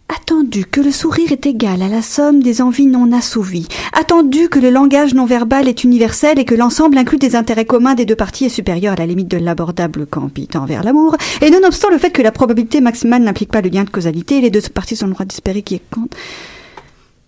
Attendu 0.08 0.66
que 0.66 0.80
le 0.80 0.92
sourire 0.92 1.34
est 1.34 1.46
égal 1.46 1.82
à 1.82 1.90
la 1.90 2.02
somme 2.02 2.42
des 2.42 2.62
envies 2.62 2.86
non 2.86 3.12
assouvies, 3.12 3.68
attendu 3.92 4.48
que 4.48 4.60
le 4.60 4.70
langage 4.70 5.14
non 5.14 5.26
verbal 5.26 5.68
est 5.68 5.84
universel 5.84 6.40
et 6.40 6.46
que 6.46 6.56
l'ensemble 6.56 6.98
inclut 6.98 7.18
des 7.18 7.36
intérêts 7.36 7.66
communs 7.66 7.96
des 7.96 8.06
deux 8.06 8.16
parties 8.16 8.46
est 8.46 8.50
supérieur 8.50 8.94
à 8.94 8.96
la 8.96 9.06
limite 9.06 9.28
de 9.28 9.38
l'abordable 9.38 10.06
campit 10.06 10.48
envers 10.56 10.84
l'amour, 10.84 11.18
et 11.42 11.50
nonobstant 11.50 11.90
le 11.90 11.98
fait 11.98 12.12
que 12.12 12.22
la 12.22 12.32
probabilité 12.32 12.80
maximale 12.80 13.22
n'implique 13.22 13.52
pas 13.52 13.62
le 13.62 13.70
lien 13.70 13.84
de 13.84 13.90
causalité, 13.90 14.40
les 14.40 14.50
deux 14.50 14.62
parties 14.62 14.96
sont 14.96 15.08
le 15.08 15.14
droit 15.14 15.26
d'espérer 15.26 15.62
qui 15.62 15.76
est 15.76 15.90
compte, 15.92 16.16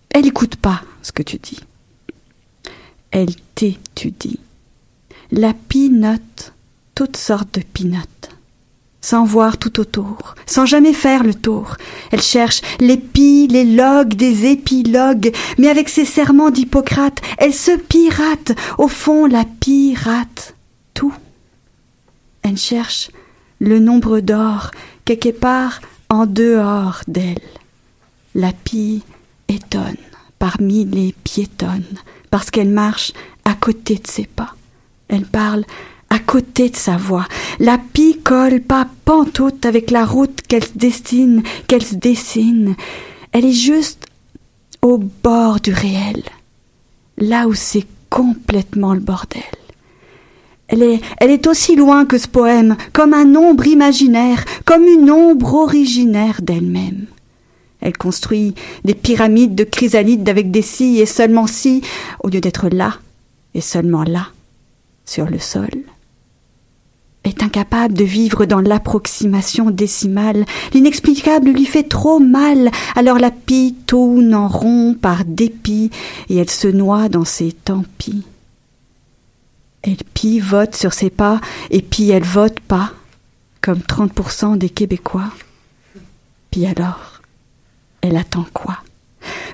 elle 0.08 0.22
n'écoute 0.22 0.56
pas 0.56 0.80
ce 1.02 1.12
que 1.12 1.22
tu 1.22 1.36
dis. 1.36 1.60
Elle 3.10 3.34
t'étudie. 3.54 4.40
La 5.30 5.54
pinote 5.54 6.52
toutes 6.94 7.16
sortes 7.16 7.54
de 7.54 7.62
pinotes 7.62 8.30
sans 9.06 9.24
voir 9.24 9.56
tout 9.56 9.78
autour, 9.78 10.34
sans 10.46 10.66
jamais 10.66 10.92
faire 10.92 11.22
le 11.22 11.32
tour. 11.32 11.76
Elle 12.10 12.22
cherche 12.22 12.60
les 12.80 12.96
pi, 12.96 13.46
les 13.46 13.64
logs, 13.64 14.14
des 14.14 14.46
épilogues, 14.46 15.32
mais 15.58 15.68
avec 15.68 15.88
ses 15.88 16.04
serments 16.04 16.50
d'Hippocrate, 16.50 17.20
elle 17.38 17.54
se 17.54 17.70
pirate, 17.76 18.50
au 18.78 18.88
fond 18.88 19.26
la 19.26 19.44
pirate, 19.60 20.56
tout. 20.92 21.14
Elle 22.42 22.58
cherche 22.58 23.12
le 23.60 23.78
nombre 23.78 24.18
d'or, 24.18 24.72
quelque 25.04 25.30
part 25.30 25.80
en 26.08 26.26
dehors 26.26 27.02
d'elle. 27.06 27.38
La 28.34 28.52
pie 28.52 29.04
étonne 29.46 29.96
parmi 30.40 30.84
les 30.84 31.14
piétonnes, 31.22 31.84
parce 32.36 32.50
qu'elle 32.50 32.68
marche 32.68 33.14
à 33.46 33.54
côté 33.54 33.94
de 33.94 34.06
ses 34.06 34.26
pas. 34.26 34.54
Elle 35.08 35.24
parle 35.24 35.64
à 36.10 36.18
côté 36.18 36.68
de 36.68 36.76
sa 36.76 36.98
voix. 36.98 37.26
La 37.60 37.78
pie 37.78 38.18
colle 38.22 38.60
pas 38.60 38.86
pantoute 39.06 39.64
avec 39.64 39.90
la 39.90 40.04
route 40.04 40.42
qu'elle 40.46 40.64
se 40.64 40.76
destine, 40.76 41.42
qu'elle 41.66 41.82
se 41.82 41.94
dessine. 41.94 42.76
Elle 43.32 43.46
est 43.46 43.52
juste 43.52 44.04
au 44.82 44.98
bord 44.98 45.60
du 45.60 45.72
réel, 45.72 46.24
là 47.16 47.48
où 47.48 47.54
c'est 47.54 47.86
complètement 48.10 48.92
le 48.92 49.00
bordel. 49.00 49.40
Elle 50.68 50.82
est, 50.82 51.00
elle 51.16 51.30
est 51.30 51.46
aussi 51.46 51.74
loin 51.74 52.04
que 52.04 52.18
ce 52.18 52.28
poème, 52.28 52.76
comme 52.92 53.14
un 53.14 53.34
ombre 53.34 53.66
imaginaire, 53.66 54.44
comme 54.66 54.84
une 54.84 55.10
ombre 55.10 55.54
originaire 55.54 56.42
d'elle-même. 56.42 57.06
Elle 57.86 57.96
construit 57.96 58.56
des 58.82 58.94
pyramides 58.94 59.54
de 59.54 59.62
chrysalides 59.62 60.28
avec 60.28 60.50
des 60.50 60.60
si 60.60 60.98
et 60.98 61.06
seulement 61.06 61.46
si, 61.46 61.82
au 62.24 62.28
lieu 62.28 62.40
d'être 62.40 62.68
là, 62.68 62.98
et 63.54 63.60
seulement 63.60 64.02
là, 64.02 64.26
sur 65.04 65.26
le 65.26 65.38
sol 65.38 65.70
est 67.22 67.44
incapable 67.44 67.94
de 67.94 68.04
vivre 68.04 68.44
dans 68.44 68.60
l'approximation 68.60 69.70
décimale. 69.70 70.44
L'inexplicable 70.74 71.50
lui 71.50 71.64
fait 71.64 71.84
trop 71.84 72.18
mal, 72.18 72.70
alors 72.96 73.18
la 73.18 73.30
pie 73.30 73.76
tourne 73.86 74.34
en 74.34 74.48
rond 74.48 74.94
par 75.00 75.24
dépit, 75.24 75.90
et 76.28 76.36
elle 76.36 76.50
se 76.50 76.68
noie 76.68 77.08
dans 77.08 77.24
ses 77.24 77.52
tant 77.52 77.84
pis. 77.98 78.24
Elle 79.82 79.96
pivote 80.14 80.74
sur 80.74 80.92
ses 80.92 81.10
pas, 81.10 81.40
et 81.70 81.82
puis 81.82 82.10
elle 82.10 82.24
vote 82.24 82.58
pas, 82.58 82.92
comme 83.60 83.78
30% 83.78 84.58
des 84.58 84.70
Québécois. 84.70 85.30
Puis 86.50 86.66
alors, 86.66 87.15
elle 88.06 88.16
attend 88.16 88.46
quoi? 88.52 88.78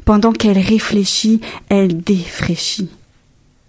Pendant 0.04 0.32
qu'elle 0.32 0.58
réfléchit, 0.58 1.40
elle 1.68 2.02
défraîchit 2.02 2.90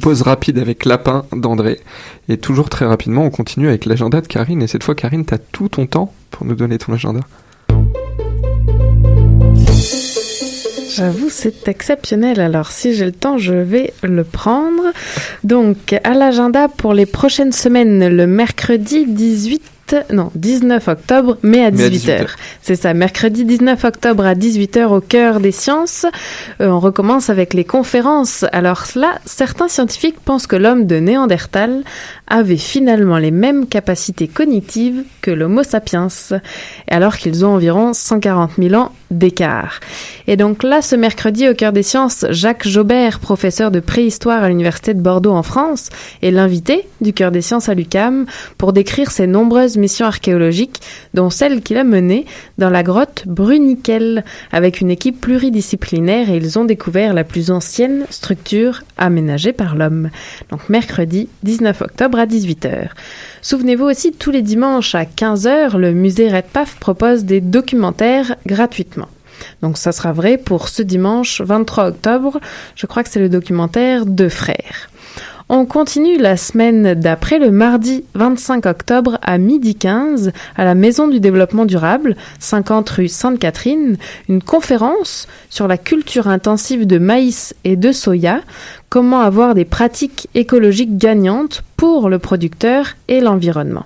Pause 0.08 0.22
rapide 0.22 0.58
avec 0.58 0.86
Lapin 0.86 1.26
d'André. 1.34 1.82
Et 2.30 2.38
toujours 2.38 2.70
très 2.70 2.86
rapidement, 2.86 3.26
on 3.26 3.30
continue 3.30 3.68
avec 3.68 3.86
l'agenda 3.86 4.22
de 4.22 4.28
Karine. 4.28 4.62
Et 4.62 4.68
cette 4.68 4.86
fois, 4.86 4.96
Karine, 4.96 5.26
t'as 5.26 5.38
tout 5.38 5.68
ton 5.68 5.86
temps 5.86 6.14
pour 6.32 6.46
nous 6.46 6.56
donner 6.56 6.78
ton 6.78 6.94
agenda. 6.94 7.20
J'avoue, 10.96 11.28
c'est 11.30 11.68
exceptionnel. 11.68 12.40
Alors, 12.40 12.72
si 12.72 12.94
j'ai 12.94 13.04
le 13.04 13.12
temps, 13.12 13.38
je 13.38 13.54
vais 13.54 13.94
le 14.02 14.24
prendre. 14.24 14.94
Donc, 15.44 15.92
à 16.02 16.14
l'agenda 16.14 16.70
pour 16.70 16.94
les 16.94 17.06
prochaines 17.06 17.52
semaines, 17.52 18.08
le 18.08 18.28
mercredi 18.28 19.06
18 19.08 19.62
non, 20.12 20.32
19 20.36 20.88
octobre, 20.88 21.38
mais 21.44 21.66
à 21.66 21.72
Mais 21.72 21.86
à 21.86 21.90
18h. 21.90 22.24
18h. 22.24 22.28
C'est 22.62 22.76
ça, 22.76 22.94
mercredi 22.94 23.46
19 23.46 23.84
octobre 23.84 24.26
à 24.26 24.34
18h 24.34 24.86
au 24.88 25.02
cœur 25.02 25.40
des 25.40 25.52
sciences. 25.52 26.06
Euh, 26.62 26.70
on 26.70 26.80
recommence 26.80 27.30
avec 27.30 27.54
les 27.54 27.64
conférences. 27.64 28.46
Alors 28.52 28.84
là, 28.96 29.20
certains 29.26 29.68
scientifiques 29.68 30.20
pensent 30.20 30.48
que 30.48 30.56
l'homme 30.56 30.86
de 30.86 30.98
Néandertal 30.98 31.84
avait 32.28 32.58
finalement 32.58 33.18
les 33.18 33.32
mêmes 33.32 33.68
capacités 33.68 34.28
cognitives 34.28 35.04
que 35.22 35.32
l'Homo 35.32 35.64
sapiens, 35.64 36.08
alors 36.90 37.18
qu'ils 37.18 37.46
ont 37.46 37.56
environ 37.56 37.94
140 37.94 38.52
000 38.58 38.76
ans 38.76 38.92
d'écart. 39.12 39.80
Et 40.28 40.36
donc 40.36 40.64
là, 40.64 40.82
ce 40.82 40.96
mercredi, 40.96 41.48
au 41.48 41.54
cœur 41.54 41.72
des 41.72 41.84
sciences, 41.84 42.26
Jacques 42.30 42.68
Jaubert, 42.68 43.20
professeur 43.20 43.72
de 43.72 43.80
préhistoire 43.80 44.44
à 44.44 44.50
l'Université 44.50 44.94
de 44.94 45.02
Bordeaux 45.02 45.32
en 45.32 45.44
France, 45.44 45.90
est 46.22 46.32
l'invité 46.32 46.88
du 47.00 47.14
cœur 47.14 47.32
des 47.32 47.42
sciences 47.42 47.70
à 47.70 47.74
l'UCAM 47.74 48.26
pour 48.58 48.74
décrire 48.74 49.12
ses 49.12 49.28
nombreuses 49.28 49.78
missions 49.78 50.06
archéologiques, 50.06 50.82
dont 51.14 51.30
celle 51.30 51.62
qu'il 51.62 51.78
a 51.78 51.86
menée 51.86 52.26
dans 52.58 52.70
la 52.70 52.84
grotte 52.84 53.24
Bruniquel, 53.26 54.26
avec 54.52 54.82
une 54.82 54.92
équipe 54.92 55.22
pluridisciplinaire 55.22 56.30
et 56.30 56.38
ils 56.38 56.60
ont 56.60 56.66
découvert 56.66 57.14
la 57.14 57.24
plus 57.24 57.52
ancienne 57.52 58.06
structure 58.10 58.84
aménagée 58.98 59.54
par 59.54 59.76
l'homme. 59.76 60.10
Donc 60.50 60.68
mercredi 60.70 61.30
19 61.44 61.82
octobre 61.82 62.17
à 62.20 62.26
18h. 62.26 62.90
Souvenez-vous 63.42 63.86
aussi, 63.86 64.12
tous 64.12 64.32
les 64.32 64.42
dimanches 64.42 64.96
à 64.96 65.04
15h, 65.04 65.78
le 65.78 65.94
musée 65.94 66.30
Redpaf 66.30 66.78
propose 66.80 67.24
des 67.24 67.42
documentaires 67.42 68.36
gratuitement. 68.46 69.08
Donc 69.62 69.78
ça 69.78 69.92
sera 69.92 70.14
vrai 70.14 70.38
pour 70.38 70.70
ce 70.70 70.82
dimanche 70.82 71.42
23 71.42 71.88
octobre. 71.88 72.40
Je 72.76 72.86
crois 72.86 73.04
que 73.04 73.10
c'est 73.10 73.20
le 73.20 73.30
documentaire 73.30 74.06
Deux 74.06 74.30
frères. 74.30 74.90
On 75.50 75.66
continue 75.66 76.18
la 76.18 76.36
semaine 76.36 76.94
d'après 76.94 77.40
le 77.40 77.52
mardi 77.52 78.04
25 78.16 78.66
octobre 78.66 79.18
à 79.22 79.38
midi 79.38 79.76
15 79.76 80.34
à 80.58 80.66
la 80.66 80.76
Maison 80.76 81.08
du 81.08 81.22
Développement 81.22 81.66
Durable, 81.66 82.18
50 82.40 82.90
rue 82.90 83.08
Sainte-Catherine, 83.08 83.96
une 84.28 84.44
conférence 84.44 85.26
sur 85.50 85.70
la 85.70 85.78
culture 85.78 86.28
intensive 86.28 86.86
de 86.86 86.98
maïs 86.98 87.56
et 87.64 87.78
de 87.78 87.94
soya, 87.94 88.42
comment 88.90 89.22
avoir 89.22 89.56
des 89.56 89.64
pratiques 89.64 90.28
écologiques 90.36 90.98
gagnantes 90.98 91.64
pour 91.78 92.10
le 92.10 92.18
producteur 92.18 92.96
et 93.08 93.22
l'environnement. 93.22 93.86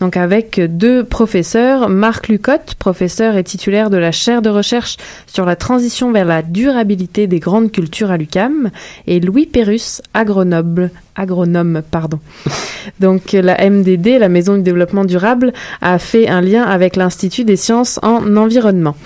Donc 0.00 0.16
avec 0.16 0.58
deux 0.60 1.04
professeurs, 1.04 1.88
Marc 1.90 2.28
Lucotte, 2.28 2.74
professeur 2.74 3.36
et 3.36 3.44
titulaire 3.44 3.90
de 3.90 3.98
la 3.98 4.10
chaire 4.10 4.40
de 4.42 4.48
recherche 4.48 4.96
sur 5.26 5.44
la 5.44 5.54
transition 5.54 6.10
vers 6.12 6.24
la 6.24 6.42
durabilité 6.42 7.26
des 7.26 7.38
grandes 7.38 7.70
cultures 7.70 8.10
à 8.10 8.16
l'UCAM, 8.16 8.70
et 9.06 9.20
Louis 9.20 9.46
Pérus, 9.46 10.00
agronome, 10.14 10.88
agronome 11.14 11.82
pardon. 11.90 12.20
Donc 13.00 13.32
la 13.32 13.70
MDD, 13.70 14.18
la 14.18 14.30
Maison 14.30 14.56
du 14.56 14.62
Développement 14.62 15.04
Durable, 15.04 15.52
a 15.82 15.98
fait 15.98 16.28
un 16.28 16.40
lien 16.40 16.62
avec 16.62 16.96
l'Institut 16.96 17.44
des 17.44 17.56
sciences 17.56 18.00
en 18.02 18.36
environnement. 18.36 18.96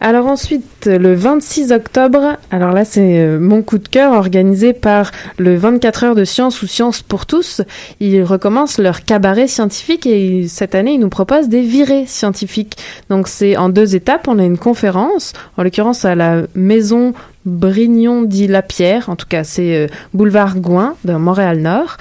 Alors 0.00 0.26
ensuite, 0.26 0.86
le 0.86 1.14
26 1.14 1.72
octobre, 1.72 2.36
alors 2.50 2.72
là 2.72 2.84
c'est 2.84 3.18
euh, 3.18 3.38
mon 3.38 3.62
coup 3.62 3.78
de 3.78 3.88
cœur 3.88 4.12
organisé 4.12 4.72
par 4.72 5.10
le 5.38 5.56
24 5.56 6.04
heures 6.04 6.14
de 6.14 6.24
science 6.24 6.62
ou 6.62 6.66
science 6.66 7.02
pour 7.02 7.26
tous. 7.26 7.62
Ils 8.00 8.22
recommencent 8.22 8.78
leur 8.78 9.04
cabaret 9.04 9.46
scientifique 9.46 10.06
et 10.06 10.46
cette 10.48 10.74
année 10.74 10.94
ils 10.94 11.00
nous 11.00 11.08
proposent 11.08 11.48
des 11.48 11.62
virées 11.62 12.06
scientifiques. 12.06 12.76
Donc 13.08 13.28
c'est 13.28 13.56
en 13.56 13.68
deux 13.68 13.94
étapes. 13.94 14.28
On 14.28 14.38
a 14.38 14.44
une 14.44 14.58
conférence, 14.58 15.32
en 15.56 15.62
l'occurrence 15.62 16.04
à 16.04 16.14
la 16.14 16.42
maison 16.54 17.14
Brignon 17.44 18.22
dit 18.22 18.46
Lapierre, 18.46 19.10
en 19.10 19.16
tout 19.16 19.26
cas 19.26 19.44
c'est 19.44 19.76
euh, 19.76 19.86
boulevard 20.14 20.56
Gouin 20.56 20.96
de 21.04 21.12
Montréal-Nord. 21.12 21.98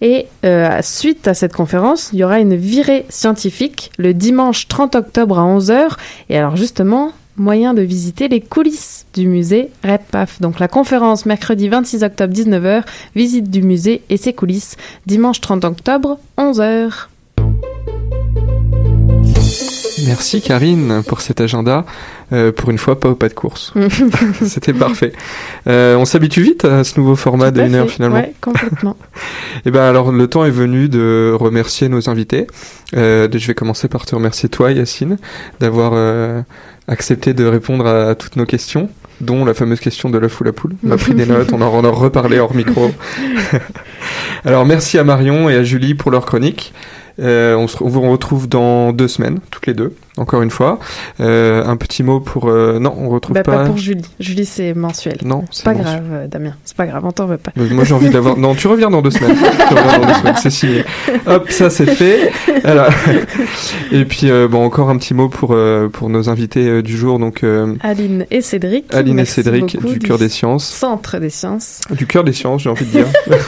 Et 0.00 0.26
euh, 0.44 0.78
suite 0.80 1.26
à 1.26 1.34
cette 1.34 1.52
conférence, 1.52 2.10
il 2.12 2.20
y 2.20 2.24
aura 2.24 2.38
une 2.38 2.54
virée 2.54 3.04
scientifique 3.08 3.90
le 3.98 4.14
dimanche 4.14 4.68
30 4.68 4.94
octobre 4.94 5.38
à 5.38 5.42
11h. 5.42 5.90
Et 6.30 6.38
alors 6.38 6.56
justement, 6.56 7.12
moyen 7.38 7.74
de 7.74 7.82
visiter 7.82 8.28
les 8.28 8.40
coulisses 8.40 9.06
du 9.14 9.26
musée 9.26 9.70
Redpaf. 9.84 10.40
Donc 10.40 10.58
la 10.58 10.68
conférence 10.68 11.26
mercredi 11.26 11.68
26 11.68 12.02
octobre 12.02 12.34
19h, 12.34 12.84
visite 13.14 13.50
du 13.50 13.62
musée 13.62 14.02
et 14.10 14.16
ses 14.16 14.32
coulisses, 14.32 14.76
dimanche 15.06 15.40
30 15.40 15.64
octobre 15.64 16.18
11h. 16.36 17.08
Merci 20.08 20.40
Karine 20.40 21.02
pour 21.06 21.20
cet 21.20 21.42
agenda. 21.42 21.84
Euh, 22.32 22.50
pour 22.50 22.70
une 22.70 22.78
fois, 22.78 22.98
pas 22.98 23.10
au 23.10 23.14
pas 23.14 23.28
de 23.28 23.34
course. 23.34 23.74
C'était 24.42 24.72
parfait. 24.72 25.12
Euh, 25.66 25.96
on 25.96 26.06
s'habitue 26.06 26.40
vite 26.40 26.64
à 26.64 26.82
ce 26.82 26.98
nouveau 26.98 27.14
format 27.14 27.46
à 27.46 27.50
d'une 27.50 27.74
heure 27.74 27.90
finalement. 27.90 28.16
Ouais, 28.16 28.32
complètement. 28.40 28.96
Et 29.66 29.70
ben 29.70 29.82
alors 29.82 30.10
le 30.10 30.26
temps 30.26 30.46
est 30.46 30.50
venu 30.50 30.88
de 30.88 31.36
remercier 31.38 31.90
nos 31.90 32.08
invités. 32.08 32.46
Euh, 32.96 33.28
je 33.30 33.46
vais 33.46 33.54
commencer 33.54 33.88
par 33.88 34.06
te 34.06 34.14
remercier 34.14 34.48
toi 34.48 34.72
Yacine 34.72 35.18
d'avoir 35.60 35.92
euh, 35.94 36.40
accepté 36.86 37.34
de 37.34 37.44
répondre 37.44 37.86
à 37.86 38.14
toutes 38.14 38.36
nos 38.36 38.46
questions 38.46 38.88
dont 39.20 39.44
la 39.44 39.52
fameuse 39.52 39.80
question 39.80 40.08
de 40.08 40.16
l'œuf 40.16 40.40
ou 40.40 40.44
la 40.44 40.52
poule. 40.52 40.74
On 40.86 40.90
a 40.90 40.96
pris 40.96 41.12
des 41.12 41.26
notes, 41.26 41.52
on 41.52 41.60
en 41.60 41.66
on 41.66 41.80
en 41.80 41.84
a 41.84 41.90
reparlé 41.90 42.38
hors 42.38 42.54
micro. 42.54 42.90
alors 44.46 44.64
merci 44.64 44.96
à 44.96 45.04
Marion 45.04 45.50
et 45.50 45.56
à 45.56 45.64
Julie 45.64 45.94
pour 45.94 46.10
leur 46.10 46.24
chronique. 46.24 46.72
Euh, 47.20 47.56
on, 47.56 47.66
se, 47.66 47.82
on 47.82 47.88
vous 47.88 48.02
retrouve 48.02 48.48
dans 48.48 48.92
deux 48.92 49.08
semaines, 49.08 49.40
toutes 49.50 49.66
les 49.66 49.74
deux, 49.74 49.94
encore 50.18 50.42
une 50.42 50.50
fois. 50.50 50.78
Euh, 51.20 51.64
un 51.64 51.76
petit 51.76 52.02
mot 52.02 52.20
pour... 52.20 52.48
euh, 52.48 52.78
non, 52.78 52.94
on 52.98 53.08
retrouve 53.08 53.34
Bah, 53.34 53.42
pas... 53.42 53.58
pas 53.58 53.64
pour 53.64 53.76
Julie. 53.78 54.04
Julie, 54.20 54.44
c'est 54.44 54.74
mensuel. 54.74 55.18
Non, 55.24 55.44
c'est 55.50 55.64
pas 55.64 55.72
mensuel. 55.72 55.86
grave, 55.94 56.04
euh, 56.12 56.26
Damien. 56.26 56.54
C'est 56.64 56.76
pas 56.76 56.86
grave, 56.86 57.04
on 57.04 57.12
t'en 57.12 57.26
veut 57.26 57.38
pas. 57.38 57.52
Mais 57.56 57.68
Moi 57.70 57.84
j'ai 57.84 57.94
envie 57.94 58.10
d'avoir. 58.10 58.36
Non, 58.38 58.54
tu 58.54 58.68
reviens 58.68 58.90
dans 58.90 59.02
deux 59.02 59.10
semaines. 59.10 59.36
Tu 59.36 59.74
reviens 59.74 59.98
dans 59.98 60.06
deux 60.06 60.14
semaines, 60.14 60.36
c'est 60.40 60.50
signé. 60.50 60.84
Hop, 61.26 61.50
ça 61.50 61.70
c'est 61.70 61.86
fait. 61.86 62.30
Alors... 62.64 62.88
Et 63.92 64.04
puis 64.04 64.30
euh, 64.30 64.48
bon, 64.48 64.64
encore 64.64 64.90
un 64.90 64.96
petit 64.98 65.14
mot 65.14 65.28
pour 65.28 65.56
pour 65.92 66.08
nos 66.10 66.28
invités 66.28 66.82
du 66.82 66.96
jour. 66.96 67.18
Donc 67.18 67.44
Aline 67.80 68.26
et 68.30 68.40
Cédric. 68.40 68.92
Aline 68.94 69.18
et 69.18 69.24
Cédric 69.24 69.76
beaucoup 69.80 69.94
du 69.94 69.98
cœur 69.98 70.18
des 70.18 70.28
sciences. 70.28 70.66
Centre 70.66 71.18
des 71.18 71.30
sciences. 71.30 71.80
Du 71.90 72.06
cœur 72.06 72.24
des 72.24 72.32
sciences, 72.32 72.62
j'ai 72.62 72.70
envie 72.70 72.84
de 72.84 72.90
dire. 72.90 73.06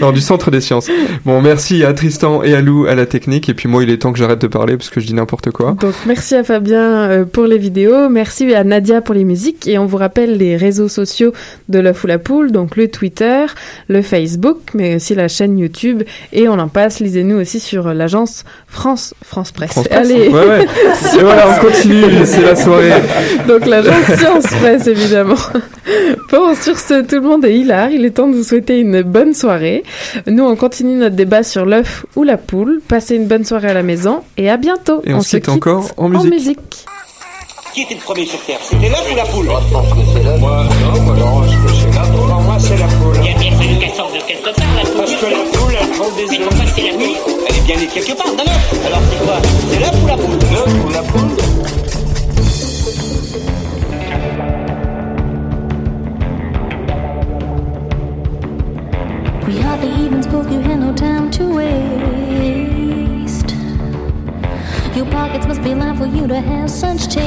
non, 0.00 0.12
du 0.12 0.20
centre 0.20 0.50
des 0.50 0.60
sciences. 0.60 0.88
Bon, 1.24 1.40
merci 1.40 1.84
à 1.84 1.92
Tristan 1.92 2.42
et 2.42 2.54
à 2.54 2.60
Lou 2.60 2.86
à 2.86 2.94
la 2.94 3.06
technique. 3.06 3.48
Et 3.48 3.54
puis 3.54 3.68
moi, 3.68 3.82
il 3.82 3.90
est 3.90 3.98
temps 3.98 4.12
que 4.12 4.18
j'arrête 4.18 4.40
de 4.40 4.46
parler 4.46 4.76
parce 4.76 4.90
que 4.90 5.00
je 5.00 5.06
dis 5.06 5.14
n'importe 5.14 5.41
quoi. 5.50 5.76
Donc 5.80 5.94
merci 6.06 6.34
à 6.34 6.44
Fabien 6.44 7.10
euh, 7.10 7.24
pour 7.24 7.44
les 7.44 7.58
vidéos, 7.58 8.08
merci 8.08 8.54
à 8.54 8.64
Nadia 8.64 9.00
pour 9.00 9.14
les 9.14 9.24
musiques 9.24 9.66
et 9.66 9.78
on 9.78 9.86
vous 9.86 9.96
rappelle 9.96 10.36
les 10.36 10.56
réseaux 10.56 10.88
sociaux 10.88 11.32
de 11.68 11.78
l'œuf 11.78 12.04
ou 12.04 12.06
la 12.06 12.18
poule, 12.18 12.52
donc 12.52 12.76
le 12.76 12.88
Twitter, 12.88 13.46
le 13.88 14.02
Facebook, 14.02 14.58
mais 14.74 14.96
aussi 14.96 15.14
la 15.14 15.28
chaîne 15.28 15.58
YouTube 15.58 16.02
et 16.32 16.48
on 16.48 16.58
en 16.58 16.68
passe. 16.68 17.00
Lisez-nous 17.00 17.36
aussi 17.36 17.60
sur 17.60 17.92
l'agence 17.94 18.44
France 18.66 19.14
France 19.22 19.52
Presse. 19.52 19.72
France 19.72 19.88
Presse. 19.88 20.10
Allez. 20.10 20.28
Ouais, 20.28 20.46
ouais. 20.46 20.64
Et 21.18 21.22
voilà, 21.22 21.56
on 21.56 21.64
continue, 21.64 22.24
c'est 22.24 22.42
la 22.42 22.56
soirée. 22.56 22.92
Donc 23.48 23.66
l'agence 23.66 24.18
Science 24.18 24.46
Presse 24.46 24.86
évidemment. 24.86 25.36
Bon, 26.30 26.54
sur 26.54 26.78
ce, 26.78 27.02
tout 27.02 27.16
le 27.16 27.20
monde 27.20 27.44
est 27.44 27.58
hilar. 27.58 27.90
Il 27.90 28.06
est 28.06 28.10
temps 28.10 28.28
de 28.28 28.34
vous 28.34 28.42
souhaiter 28.42 28.78
une 28.78 29.02
bonne 29.02 29.34
soirée. 29.34 29.82
Nous, 30.26 30.42
on 30.42 30.56
continue 30.56 30.94
notre 30.94 31.14
débat 31.14 31.42
sur 31.42 31.66
l'œuf 31.66 32.06
ou 32.16 32.22
la 32.22 32.38
poule. 32.38 32.80
Passez 32.88 33.16
une 33.16 33.26
bonne 33.26 33.44
soirée 33.44 33.68
à 33.68 33.74
la 33.74 33.82
maison 33.82 34.22
et 34.38 34.48
à 34.48 34.56
bientôt. 34.56 35.02
Et 35.04 35.12
on 35.12 35.20
se 35.20 35.31
quitte 35.32 35.48
encore 35.48 35.88
en 35.96 36.08
musique. 36.10 36.58
Qui 37.72 37.82
était 37.82 37.94
le 37.94 38.00
premier 38.00 38.26
sur 38.26 38.38
Terre? 38.44 38.58
C'était 38.62 38.90
l'œuf 38.90 39.10
ou 39.10 39.16
la 39.16 39.24
poule? 39.24 39.46
Moi, 39.46 39.60
je 39.66 39.72
pense 39.72 39.88
que 39.88 39.98
c'est 40.12 40.22
l'œuf. 40.22 40.38
Moi, 40.40 40.64
non, 40.82 41.12
alors, 41.14 41.44
je 41.48 41.56
que 41.56 41.72
c'est 41.72 41.94
la 41.94 42.02
poule. 42.02 42.28
Pour 42.28 42.40
moi, 42.42 42.56
c'est 42.60 42.76
la 42.76 42.86
poule. 42.86 43.16
Il 43.22 43.30
y 43.30 43.34
a 43.34 43.38
bien 43.38 43.52
fallu 43.56 43.78
qu'elle 43.78 43.94
sorte 43.94 44.12
de 44.14 44.20
quelque 44.20 44.54
part, 44.54 44.66
la 44.76 44.82
poule. 44.82 44.96
Parce 44.98 45.12
que 45.14 45.24
la 45.24 45.58
poule, 45.58 45.74
elle 45.80 45.88
prend 45.96 46.10
des 46.10 46.26
Mais 46.28 46.38
œufs. 46.38 46.48
pourquoi 46.48 46.66
c'est 46.76 46.82
la 46.82 46.96
nuit 46.98 47.16
Elle 47.48 47.56
est 47.56 47.60
bien 47.66 47.76
née 47.78 47.86
quelque 47.86 48.12
part, 48.14 48.26
d'un 48.36 48.42
œuf. 48.44 48.86
Alors 48.86 49.00
c'est 49.10 49.24
quoi? 49.24 49.36
C'est 49.70 49.80
l'œuf 49.80 50.02
ou 50.02 50.06
la 50.06 50.16
poule? 50.16 50.38
L'œuf 50.52 50.84
ou 50.84 50.90
la 50.90 51.02
poule 51.02 52.42
We 59.46 59.58
hardly 59.58 59.90
even 60.06 60.22
spoke, 60.22 60.50
you 60.50 60.60
had 60.60 60.78
no 60.78 60.92
time 60.94 61.30
to 61.32 61.54
waste. 61.56 61.81
Pockets 65.32 65.46
must 65.46 65.62
be 65.62 65.74
lined 65.74 65.96
for 65.96 66.04
you 66.04 66.26
to 66.26 66.38
have 66.42 66.70
such 66.70 67.06
taste. 67.06 67.22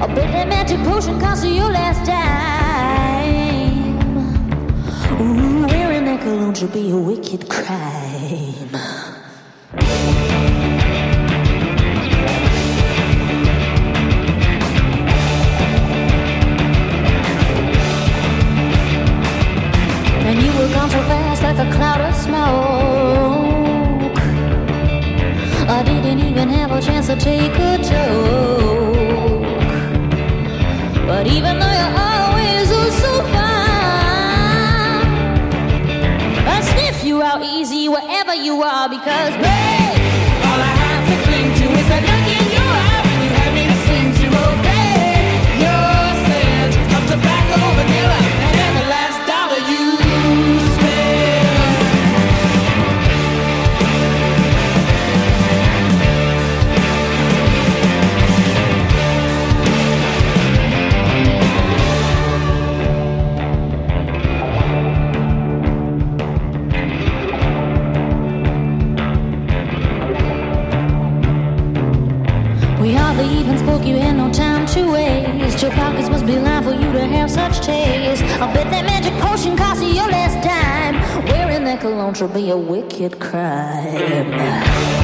A 0.00 0.06
of 0.06 0.46
magic 0.46 0.78
potion 0.84 1.18
cost 1.18 1.44
you 1.44 1.64
last. 1.64 2.08
Ooh, 5.20 5.66
wearing 5.66 6.04
that 6.04 6.20
cologne 6.20 6.54
should 6.54 6.72
be 6.72 6.92
a 6.92 6.96
wicked 6.96 7.50
crime. 7.50 8.70
And 20.22 20.40
you 20.40 20.52
were 20.52 20.68
gone 20.72 20.88
so 20.88 21.02
fast 21.10 21.42
like 21.42 21.58
a 21.58 21.68
cloud 21.72 22.00
of 22.00 22.14
smoke. 22.14 22.73
Take 27.16 27.56
a 27.58 27.78
joke. 27.78 29.42
But 31.06 31.26
even 31.26 31.58
though 31.58 31.72
you're 31.72 31.98
always 31.98 32.70
oh 32.72 32.90
so 32.90 33.22
fine, 33.34 35.06
I 36.46 36.60
sniff 36.62 37.04
you 37.04 37.22
out 37.22 37.42
easy 37.42 37.88
wherever 37.88 38.34
you 38.34 38.62
are 38.62 38.88
because, 38.88 39.34
babe, 39.36 39.93
time 74.74 74.90
waste. 74.90 75.62
Your 75.62 75.70
pockets 75.72 76.08
must 76.08 76.26
be 76.26 76.36
lined 76.36 76.64
for 76.64 76.72
you 76.72 76.92
to 76.92 77.06
have 77.06 77.30
such 77.30 77.64
taste. 77.64 78.22
I'll 78.40 78.52
bet 78.52 78.70
that 78.70 78.84
magic 78.84 79.14
potion 79.20 79.56
cost 79.56 79.82
you 79.82 79.88
your 79.88 80.08
last 80.08 80.42
dime. 80.42 81.24
Wearing 81.26 81.64
that 81.64 81.80
cologne 81.80 82.14
should 82.14 82.34
be 82.34 82.50
a 82.50 82.56
wicked 82.56 83.20
crime. 83.20 85.03